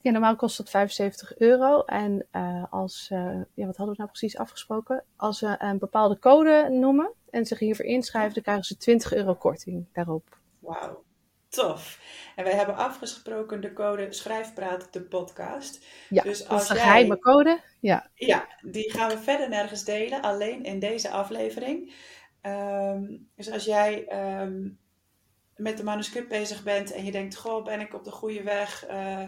ja, 0.00 0.10
normaal 0.10 0.36
kost 0.36 0.58
het 0.58 0.70
75 0.70 1.38
euro. 1.38 1.80
En 1.84 2.26
uh, 2.32 2.64
als, 2.70 3.10
uh, 3.12 3.40
ja, 3.54 3.66
wat 3.66 3.76
hadden 3.76 3.94
we 3.94 4.02
nou 4.02 4.08
precies 4.08 4.36
afgesproken? 4.36 5.04
Als 5.16 5.40
we 5.40 5.54
een 5.58 5.78
bepaalde 5.78 6.18
code 6.18 6.68
noemen 6.70 7.12
en 7.30 7.46
zich 7.46 7.58
hiervoor 7.58 7.84
inschrijven, 7.84 8.34
dan 8.34 8.42
krijgen 8.42 8.64
ze 8.64 8.76
20 8.76 9.14
euro 9.14 9.34
korting 9.34 9.86
daarop. 9.92 10.38
Wauw, 10.58 11.02
tof. 11.50 12.00
En 12.36 12.44
wij 12.44 12.54
hebben 12.54 12.76
afgesproken 12.76 13.60
de 13.60 13.72
code 13.72 14.12
Schrijfpraat 14.12 14.92
de 14.92 15.02
podcast. 15.02 15.84
Ja, 16.08 16.22
dus 16.22 16.48
als 16.48 16.48
dat 16.48 16.60
is 16.62 16.68
een 16.68 16.88
geheime 16.88 17.18
code. 17.18 17.60
Ja. 17.80 18.10
ja, 18.14 18.48
die 18.62 18.90
gaan 18.92 19.08
we 19.08 19.18
verder 19.18 19.48
nergens 19.48 19.84
delen, 19.84 20.22
alleen 20.22 20.64
in 20.64 20.78
deze 20.78 21.10
aflevering. 21.10 21.94
Um, 22.42 23.30
dus 23.36 23.50
als 23.50 23.64
jij 23.64 24.06
um, 24.40 24.78
met 25.56 25.76
de 25.76 25.84
manuscript 25.84 26.28
bezig 26.28 26.62
bent 26.62 26.92
en 26.92 27.04
je 27.04 27.12
denkt, 27.12 27.36
goh, 27.36 27.64
ben 27.64 27.80
ik 27.80 27.94
op 27.94 28.04
de 28.04 28.10
goede 28.10 28.42
weg? 28.42 28.88
Uh, 28.90 29.24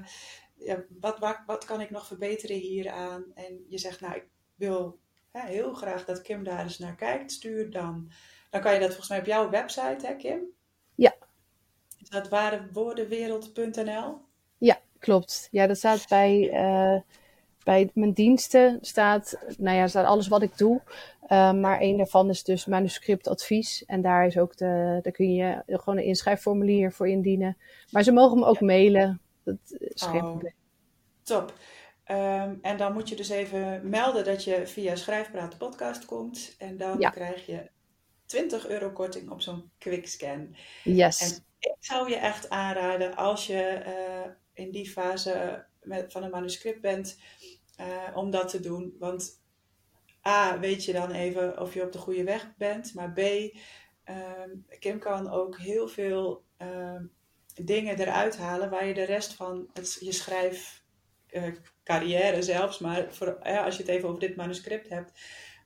ja, 0.55 0.85
wat, 1.01 1.18
wat, 1.18 1.39
wat 1.47 1.64
kan 1.64 1.81
ik 1.81 1.91
nog 1.91 2.07
verbeteren 2.07 2.57
hieraan? 2.57 3.25
En 3.35 3.64
je 3.68 3.79
zegt, 3.79 4.01
nou, 4.01 4.14
ik 4.14 4.27
wil 4.55 4.99
hè, 5.31 5.47
heel 5.47 5.75
graag 5.75 6.05
dat 6.05 6.23
Kim 6.23 6.45
daar 6.45 6.62
eens 6.62 6.79
naar 6.79 6.95
kijkt. 6.95 7.33
Stuur 7.33 7.70
dan. 7.70 8.11
Dan 8.51 8.61
kan 8.61 8.73
je 8.73 8.79
dat 8.79 8.89
volgens 8.89 9.09
mij 9.09 9.18
op 9.18 9.27
jouw 9.27 9.51
website, 9.51 10.07
hè 10.07 10.16
Kim? 10.16 10.41
Ja. 10.95 11.14
Dat 12.12 12.28
warewoordenwereld.nl? 12.28 14.18
Ja, 14.58 14.80
klopt. 14.98 15.48
Ja, 15.50 15.66
dat 15.66 15.76
staat 15.76 16.08
bij... 16.08 16.50
Uh, 16.52 17.00
bij 17.64 17.90
mijn 17.94 18.12
diensten 18.12 18.78
staat, 18.80 19.38
nou 19.58 19.76
ja, 19.76 19.86
staat 19.86 20.06
alles 20.06 20.28
wat 20.28 20.42
ik 20.42 20.58
doe. 20.58 20.80
Uh, 21.28 21.52
maar 21.52 21.80
een 21.80 21.96
daarvan 21.96 22.28
is 22.28 22.42
dus 22.44 22.66
manuscriptadvies. 22.66 23.84
En 23.84 24.00
daar, 24.02 24.26
is 24.26 24.38
ook 24.38 24.56
de, 24.56 24.98
daar 25.02 25.12
kun 25.12 25.34
je 25.34 25.62
gewoon 25.66 25.98
een 25.98 26.04
inschrijfformulier 26.04 26.92
voor 26.92 27.08
indienen. 27.08 27.56
Maar 27.90 28.02
ze 28.02 28.12
mogen 28.12 28.38
me 28.38 28.44
ook 28.44 28.60
mailen. 28.60 29.20
Dat 29.44 29.56
is 29.64 30.02
geen 30.02 30.22
Oh, 30.22 30.30
probleem. 30.30 30.54
top. 31.22 31.52
Um, 32.10 32.58
en 32.62 32.76
dan 32.76 32.92
moet 32.92 33.08
je 33.08 33.16
dus 33.16 33.28
even 33.28 33.88
melden 33.88 34.24
dat 34.24 34.44
je 34.44 34.66
via 34.66 34.96
Schrijfpraat 34.96 35.50
de 35.50 35.56
podcast 35.56 36.04
komt. 36.04 36.54
En 36.58 36.76
dan 36.76 36.98
Ja. 36.98 37.10
krijg 37.10 37.46
je 37.46 37.70
20 38.26 38.68
euro 38.68 38.90
korting 38.90 39.30
op 39.30 39.40
zo'n 39.40 39.70
quickscan. 39.78 40.56
Yes. 40.84 41.20
En 41.20 41.44
ik 41.62 41.76
zou 41.78 42.08
je 42.08 42.16
echt 42.16 42.50
aanraden 42.50 43.16
als 43.16 43.46
je 43.46 43.62
eh, 43.62 44.30
in 44.52 44.70
die 44.70 44.90
fase 44.90 45.66
met, 45.82 46.12
van 46.12 46.22
een 46.22 46.30
manuscript 46.30 46.80
bent, 46.80 47.20
eh, 47.76 48.08
om 48.14 48.30
dat 48.30 48.48
te 48.48 48.60
doen. 48.60 48.96
Want 48.98 49.40
A, 50.26 50.58
weet 50.58 50.84
je 50.84 50.92
dan 50.92 51.10
even 51.10 51.60
of 51.60 51.74
je 51.74 51.82
op 51.82 51.92
de 51.92 51.98
goede 51.98 52.24
weg 52.24 52.56
bent. 52.56 52.94
Maar 52.94 53.12
B, 53.12 53.18
ehm, 54.04 54.50
Kim 54.78 54.98
kan 54.98 55.30
ook 55.30 55.58
heel 55.58 55.88
veel 55.88 56.44
ehm, 56.56 57.06
dingen 57.54 57.98
eruit 57.98 58.36
halen 58.36 58.70
waar 58.70 58.86
je 58.86 58.94
de 58.94 59.04
rest 59.04 59.34
van 59.34 59.70
je 60.00 60.12
schrijfcarrière 60.12 62.42
zelfs, 62.42 62.78
maar 62.78 63.14
voor, 63.14 63.38
ja, 63.42 63.64
als 63.64 63.76
je 63.76 63.82
het 63.82 63.90
even 63.90 64.08
over 64.08 64.20
dit 64.20 64.36
manuscript 64.36 64.88
hebt, 64.88 65.12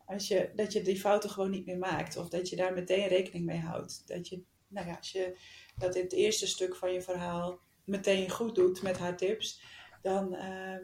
als 0.06 0.28
je, 0.28 0.50
dat 0.54 0.72
je 0.72 0.82
die 0.82 1.00
fouten 1.00 1.30
gewoon 1.30 1.50
niet 1.50 1.66
meer 1.66 1.78
maakt. 1.78 2.16
Of 2.16 2.28
dat 2.28 2.48
je 2.48 2.56
daar 2.56 2.72
meteen 2.72 3.08
rekening 3.08 3.44
mee 3.44 3.60
houdt. 3.60 4.02
Dat 4.06 4.28
je, 4.28 4.42
nou 4.68 4.86
ja, 4.86 4.96
als 4.96 5.12
je 5.12 5.36
dat 5.76 5.94
in 5.94 6.02
het 6.02 6.12
eerste 6.12 6.46
stuk 6.46 6.76
van 6.76 6.92
je 6.92 7.02
verhaal 7.02 7.60
meteen 7.84 8.30
goed 8.30 8.54
doet 8.54 8.82
met 8.82 8.98
haar 8.98 9.16
tips, 9.16 9.62
dan 10.02 10.34
ehm, 10.34 10.82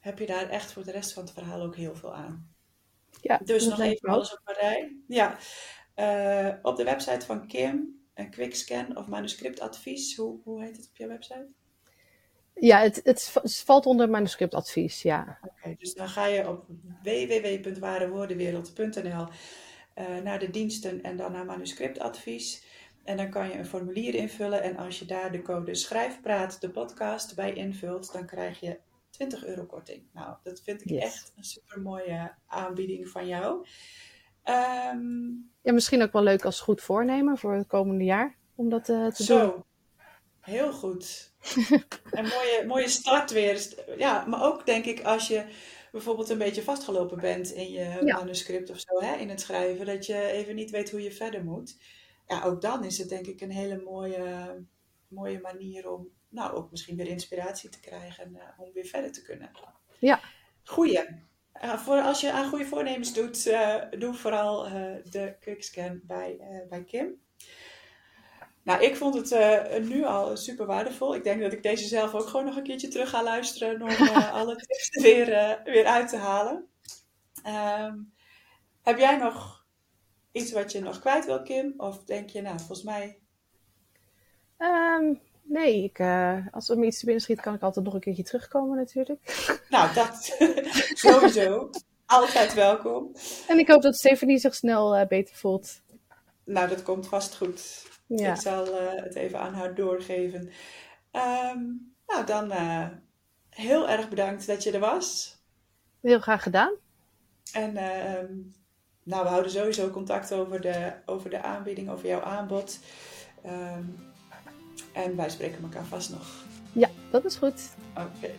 heb 0.00 0.18
je 0.18 0.26
daar 0.26 0.48
echt 0.48 0.72
voor 0.72 0.84
de 0.84 0.90
rest 0.90 1.12
van 1.12 1.22
het 1.22 1.32
verhaal 1.32 1.62
ook 1.62 1.76
heel 1.76 1.94
veel 1.96 2.14
aan. 2.14 2.54
ja, 3.20 3.40
Dus 3.44 3.66
nog 3.66 3.80
even 3.80 4.08
alles 4.08 4.32
op 4.32 4.40
een 4.44 4.54
rij. 4.54 4.96
Ja, 5.08 5.38
Eh, 5.94 6.52
op 6.62 6.76
de 6.76 6.84
website 6.84 7.26
van 7.26 7.46
Kim, 7.46 8.02
een 8.14 8.30
quickscan 8.30 8.96
of 8.96 9.06
manuscriptadvies. 9.06 10.16
Hoe, 10.16 10.40
hoe 10.44 10.62
heet 10.62 10.76
het 10.76 10.88
op 10.88 10.96
je 10.96 11.06
website? 11.06 11.48
Ja, 12.54 12.80
het, 12.80 13.00
het 13.04 13.30
valt 13.64 13.86
onder 13.86 14.10
manuscriptadvies, 14.10 15.02
ja. 15.02 15.38
Oké, 15.42 15.74
dus 15.78 15.94
dan 15.94 16.08
ga 16.08 16.26
je 16.26 16.48
op 16.48 16.64
www.warewoordenwereld.nl 17.02 19.26
eh, 19.94 20.16
naar 20.22 20.38
de 20.38 20.50
diensten 20.50 21.02
en 21.02 21.16
dan 21.16 21.32
naar 21.32 21.44
manuscriptadvies. 21.44 22.64
En 23.04 23.16
dan 23.16 23.30
kan 23.30 23.48
je 23.48 23.54
een 23.58 23.66
formulier 23.66 24.14
invullen. 24.14 24.62
En 24.62 24.76
als 24.76 24.98
je 24.98 25.04
daar 25.04 25.32
de 25.32 25.42
code 25.42 25.74
Schrijfpraat, 25.74 26.60
de 26.60 26.70
podcast, 26.70 27.34
bij 27.34 27.52
invult, 27.52 28.12
dan 28.12 28.26
krijg 28.26 28.60
je 28.60 28.78
20 29.10 29.44
euro 29.46 29.64
korting. 29.64 30.02
Nou, 30.12 30.36
dat 30.42 30.60
vind 30.60 30.80
ik 30.80 30.88
Yes. 30.90 31.02
echt 31.02 31.32
een 31.36 31.44
super 31.44 31.80
mooie 31.80 32.34
aanbieding 32.46 33.08
van 33.08 33.26
jou. 33.26 33.66
Ehm, 34.42 35.28
Ja, 35.62 35.72
misschien 35.72 36.02
ook 36.02 36.12
wel 36.12 36.22
leuk 36.22 36.44
als 36.44 36.60
goed 36.60 36.80
voornemen 36.82 37.38
voor 37.38 37.54
het 37.54 37.66
komende 37.66 38.04
jaar. 38.04 38.36
Om 38.54 38.68
dat 38.68 38.88
eh, 38.88 39.06
te 39.06 39.26
doen. 39.26 39.38
Zo, 39.38 39.66
heel 40.40 40.72
goed. 40.72 41.32
Een 42.10 42.24
mooie, 42.26 42.64
mooie 42.66 42.88
start 42.88 43.30
weer. 43.30 43.74
Ja, 43.98 44.24
maar 44.26 44.42
ook 44.42 44.66
denk 44.66 44.84
ik 44.84 45.02
als 45.02 45.28
je 45.28 45.44
bijvoorbeeld 45.92 46.28
een 46.28 46.38
beetje 46.38 46.62
vastgelopen 46.62 47.20
bent 47.20 47.50
in 47.52 47.70
je 47.70 47.98
Ja. 48.04 48.16
manuscript 48.16 48.70
of 48.70 48.78
zo, 48.80 49.00
hè, 49.00 49.16
in 49.16 49.28
het 49.28 49.40
schrijven, 49.40 49.86
dat 49.86 50.06
je 50.06 50.26
even 50.26 50.54
niet 50.54 50.70
weet 50.70 50.90
hoe 50.90 51.02
je 51.02 51.12
verder 51.12 51.44
moet. 51.44 51.76
Ja, 52.26 52.42
ook 52.42 52.60
dan 52.60 52.84
is 52.84 52.98
het 52.98 53.08
denk 53.08 53.26
ik 53.26 53.40
een 53.40 53.50
hele 53.50 53.82
mooie, 53.82 54.56
mooie 55.08 55.40
manier 55.40 55.90
om, 55.90 56.08
nou, 56.28 56.52
ook 56.52 56.70
misschien 56.70 56.96
weer 56.96 57.06
inspiratie 57.06 57.70
te 57.70 57.80
krijgen 57.80 58.36
eh, 58.36 58.60
om 58.60 58.72
weer 58.72 58.84
verder 58.84 59.12
te 59.12 59.22
kunnen. 59.22 59.50
Ja. 59.98 60.20
Goeie. 60.64 61.00
Eh, 61.52 61.78
voor 61.78 62.00
als 62.00 62.20
je 62.20 62.32
aan 62.32 62.48
goede 62.48 62.64
voornemens 62.64 63.14
doet, 63.14 63.46
eh, 63.46 63.82
doe 63.98 64.14
vooral 64.14 64.62
de 65.10 65.36
quickscan 65.40 66.00
bij, 66.02 66.40
bij 66.68 66.84
Kim. 66.84 67.22
Nou, 68.62 68.82
ik 68.82 68.96
vond 68.96 69.30
het 69.30 69.88
nu 69.88 70.04
al 70.04 70.36
super 70.36 70.66
waardevol. 70.66 71.14
Ik 71.14 71.24
denk 71.24 71.40
dat 71.40 71.52
ik 71.52 71.62
deze 71.62 71.86
zelf 71.86 72.14
ook 72.14 72.26
gewoon 72.26 72.44
nog 72.44 72.56
een 72.56 72.62
keertje 72.62 72.88
terug 72.88 73.10
ga 73.10 73.22
luisteren 73.22 73.82
om 73.82 73.88
alle 74.38 74.56
tips 74.56 74.90
er 74.90 75.02
weer, 75.02 75.60
weer 75.64 75.86
uit 75.86 76.08
te 76.08 76.16
halen. 76.16 76.68
Ehm, 77.42 77.98
heb 78.82 78.98
jij 78.98 79.16
nog 79.16 79.63
iets 80.34 80.52
wat 80.52 80.72
je 80.72 80.80
nog 80.80 80.98
kwijt 81.00 81.24
wil, 81.24 81.42
Kim? 81.42 81.74
Of 81.76 82.04
denk 82.04 82.30
je, 82.30 82.42
nou, 82.42 82.56
volgens 82.58 82.82
mij... 82.82 83.18
Ehm, 84.56 85.14
nee, 85.42 85.84
ik, 85.84 85.98
eh, 85.98 86.46
als 86.50 86.68
er 86.68 86.78
me 86.78 86.86
iets 86.86 86.98
te 86.98 87.04
binnen 87.04 87.22
schiet, 87.22 87.40
kan 87.40 87.54
ik 87.54 87.62
altijd 87.62 87.84
nog 87.84 87.94
een 87.94 88.00
keertje 88.00 88.22
terugkomen 88.22 88.76
natuurlijk. 88.76 89.20
Nou, 89.68 89.94
dat 89.94 90.36
sowieso. 91.04 91.70
Altijd 92.06 92.54
welkom. 92.54 93.12
En 93.48 93.58
ik 93.58 93.68
hoop 93.68 93.82
dat 93.82 93.96
Stephanie 93.96 94.38
zich 94.38 94.54
snel 94.54 94.96
eh, 94.96 95.06
beter 95.06 95.36
voelt. 95.36 95.80
Nou, 96.44 96.68
dat 96.68 96.82
komt 96.82 97.08
vast 97.08 97.36
goed. 97.36 97.86
Ja, 98.06 98.32
Ik 98.34 98.40
zal 98.40 98.78
eh, 98.78 99.02
het 99.02 99.14
even 99.14 99.40
aan 99.40 99.54
haar 99.54 99.74
doorgeven. 99.74 100.50
Ehm, 101.10 101.62
nou, 102.06 102.26
dan 102.26 102.52
heel 103.48 103.88
erg 103.88 104.08
bedankt 104.08 104.46
dat 104.46 104.62
je 104.62 104.70
er 104.72 104.80
was. 104.80 105.38
heel 106.00 106.20
graag 106.20 106.42
gedaan. 106.42 106.72
En 107.52 107.76
ehm, 107.76 108.32
nou, 109.04 109.22
we 109.22 109.28
houden 109.28 109.50
sowieso 109.50 109.90
contact 109.90 110.32
over 110.32 110.60
de, 110.60 110.92
over 111.06 111.30
de 111.30 111.42
aanbieding, 111.42 111.90
over 111.90 112.06
jouw 112.06 112.22
aanbod. 112.22 112.78
Ehm, 113.42 113.84
en 114.92 115.16
wij 115.16 115.30
spreken 115.30 115.62
elkaar 115.62 115.84
vast 115.84 116.10
nog. 116.10 116.26
Ja, 116.72 116.88
dat 117.10 117.24
is 117.24 117.36
goed. 117.36 117.60
Oké. 117.96 118.30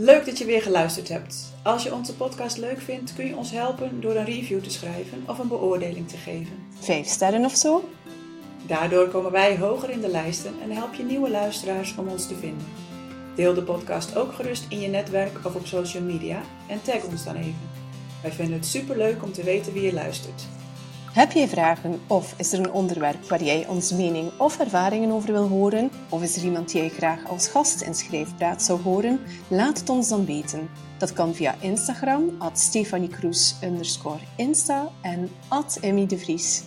Leuk 0.00 0.24
dat 0.26 0.38
je 0.38 0.44
weer 0.44 0.62
geluisterd 0.62 1.08
hebt. 1.08 1.52
Als 1.62 1.82
je 1.82 1.94
onze 1.94 2.14
podcast 2.14 2.56
leuk 2.56 2.80
vindt, 2.80 3.14
kun 3.14 3.26
je 3.26 3.36
ons 3.36 3.50
helpen 3.50 4.00
door 4.00 4.16
een 4.16 4.24
review 4.24 4.62
te 4.62 4.70
schrijven 4.70 5.24
of 5.26 5.38
een 5.38 5.48
beoordeling 5.48 6.08
te 6.08 6.16
geven. 6.16 6.56
Vijf 6.78 7.06
sterren 7.06 7.44
of 7.44 7.54
zo? 7.54 7.88
Daardoor 8.66 9.08
komen 9.08 9.32
wij 9.32 9.58
hoger 9.58 9.90
in 9.90 10.00
de 10.00 10.08
lijsten 10.08 10.54
en 10.62 10.70
help 10.70 10.94
je 10.94 11.02
nieuwe 11.02 11.30
luisteraars 11.30 11.96
om 11.96 12.08
ons 12.08 12.26
te 12.28 12.34
vinden. 12.34 12.66
Deel 13.34 13.54
de 13.54 13.62
podcast 13.62 14.16
ook 14.16 14.32
gerust 14.32 14.66
in 14.68 14.80
je 14.80 14.88
netwerk 14.88 15.44
of 15.44 15.54
op 15.54 15.66
social 15.66 16.02
media 16.02 16.42
en 16.68 16.82
tag 16.82 17.04
ons 17.04 17.24
dan 17.24 17.36
even. 17.36 17.77
Wij 18.22 18.32
vinden 18.32 18.54
het 18.54 18.66
superleuk 18.66 19.22
om 19.22 19.32
te 19.32 19.42
weten 19.42 19.72
wie 19.72 19.82
je 19.82 19.92
luistert. 19.92 20.46
Heb 21.12 21.32
jij 21.32 21.48
vragen 21.48 22.00
of 22.06 22.34
is 22.36 22.52
er 22.52 22.58
een 22.58 22.72
onderwerp 22.72 23.28
waar 23.28 23.42
jij 23.42 23.66
ons 23.66 23.92
mening 23.92 24.30
of 24.38 24.58
ervaringen 24.58 25.10
over 25.10 25.32
wil 25.32 25.48
horen? 25.48 25.90
Of 26.08 26.22
is 26.22 26.36
er 26.36 26.44
iemand 26.44 26.72
die 26.72 26.80
jij 26.80 26.90
graag 26.90 27.26
als 27.26 27.48
gast 27.48 27.80
in 27.80 27.94
Schrijfpraat 27.94 28.62
zou 28.62 28.80
horen? 28.80 29.20
Laat 29.48 29.78
het 29.78 29.88
ons 29.88 30.08
dan 30.08 30.24
weten. 30.24 30.68
Dat 30.98 31.12
kan 31.12 31.34
via 31.34 31.54
Instagram, 31.60 32.34
at 32.38 32.58
Stefanie 32.58 33.08
Kroes, 33.08 33.54
Insta 34.36 34.88
en 35.02 35.30
at 35.48 35.78
Emmy 35.80 36.06
de 36.06 36.18
Vries. 36.18 36.62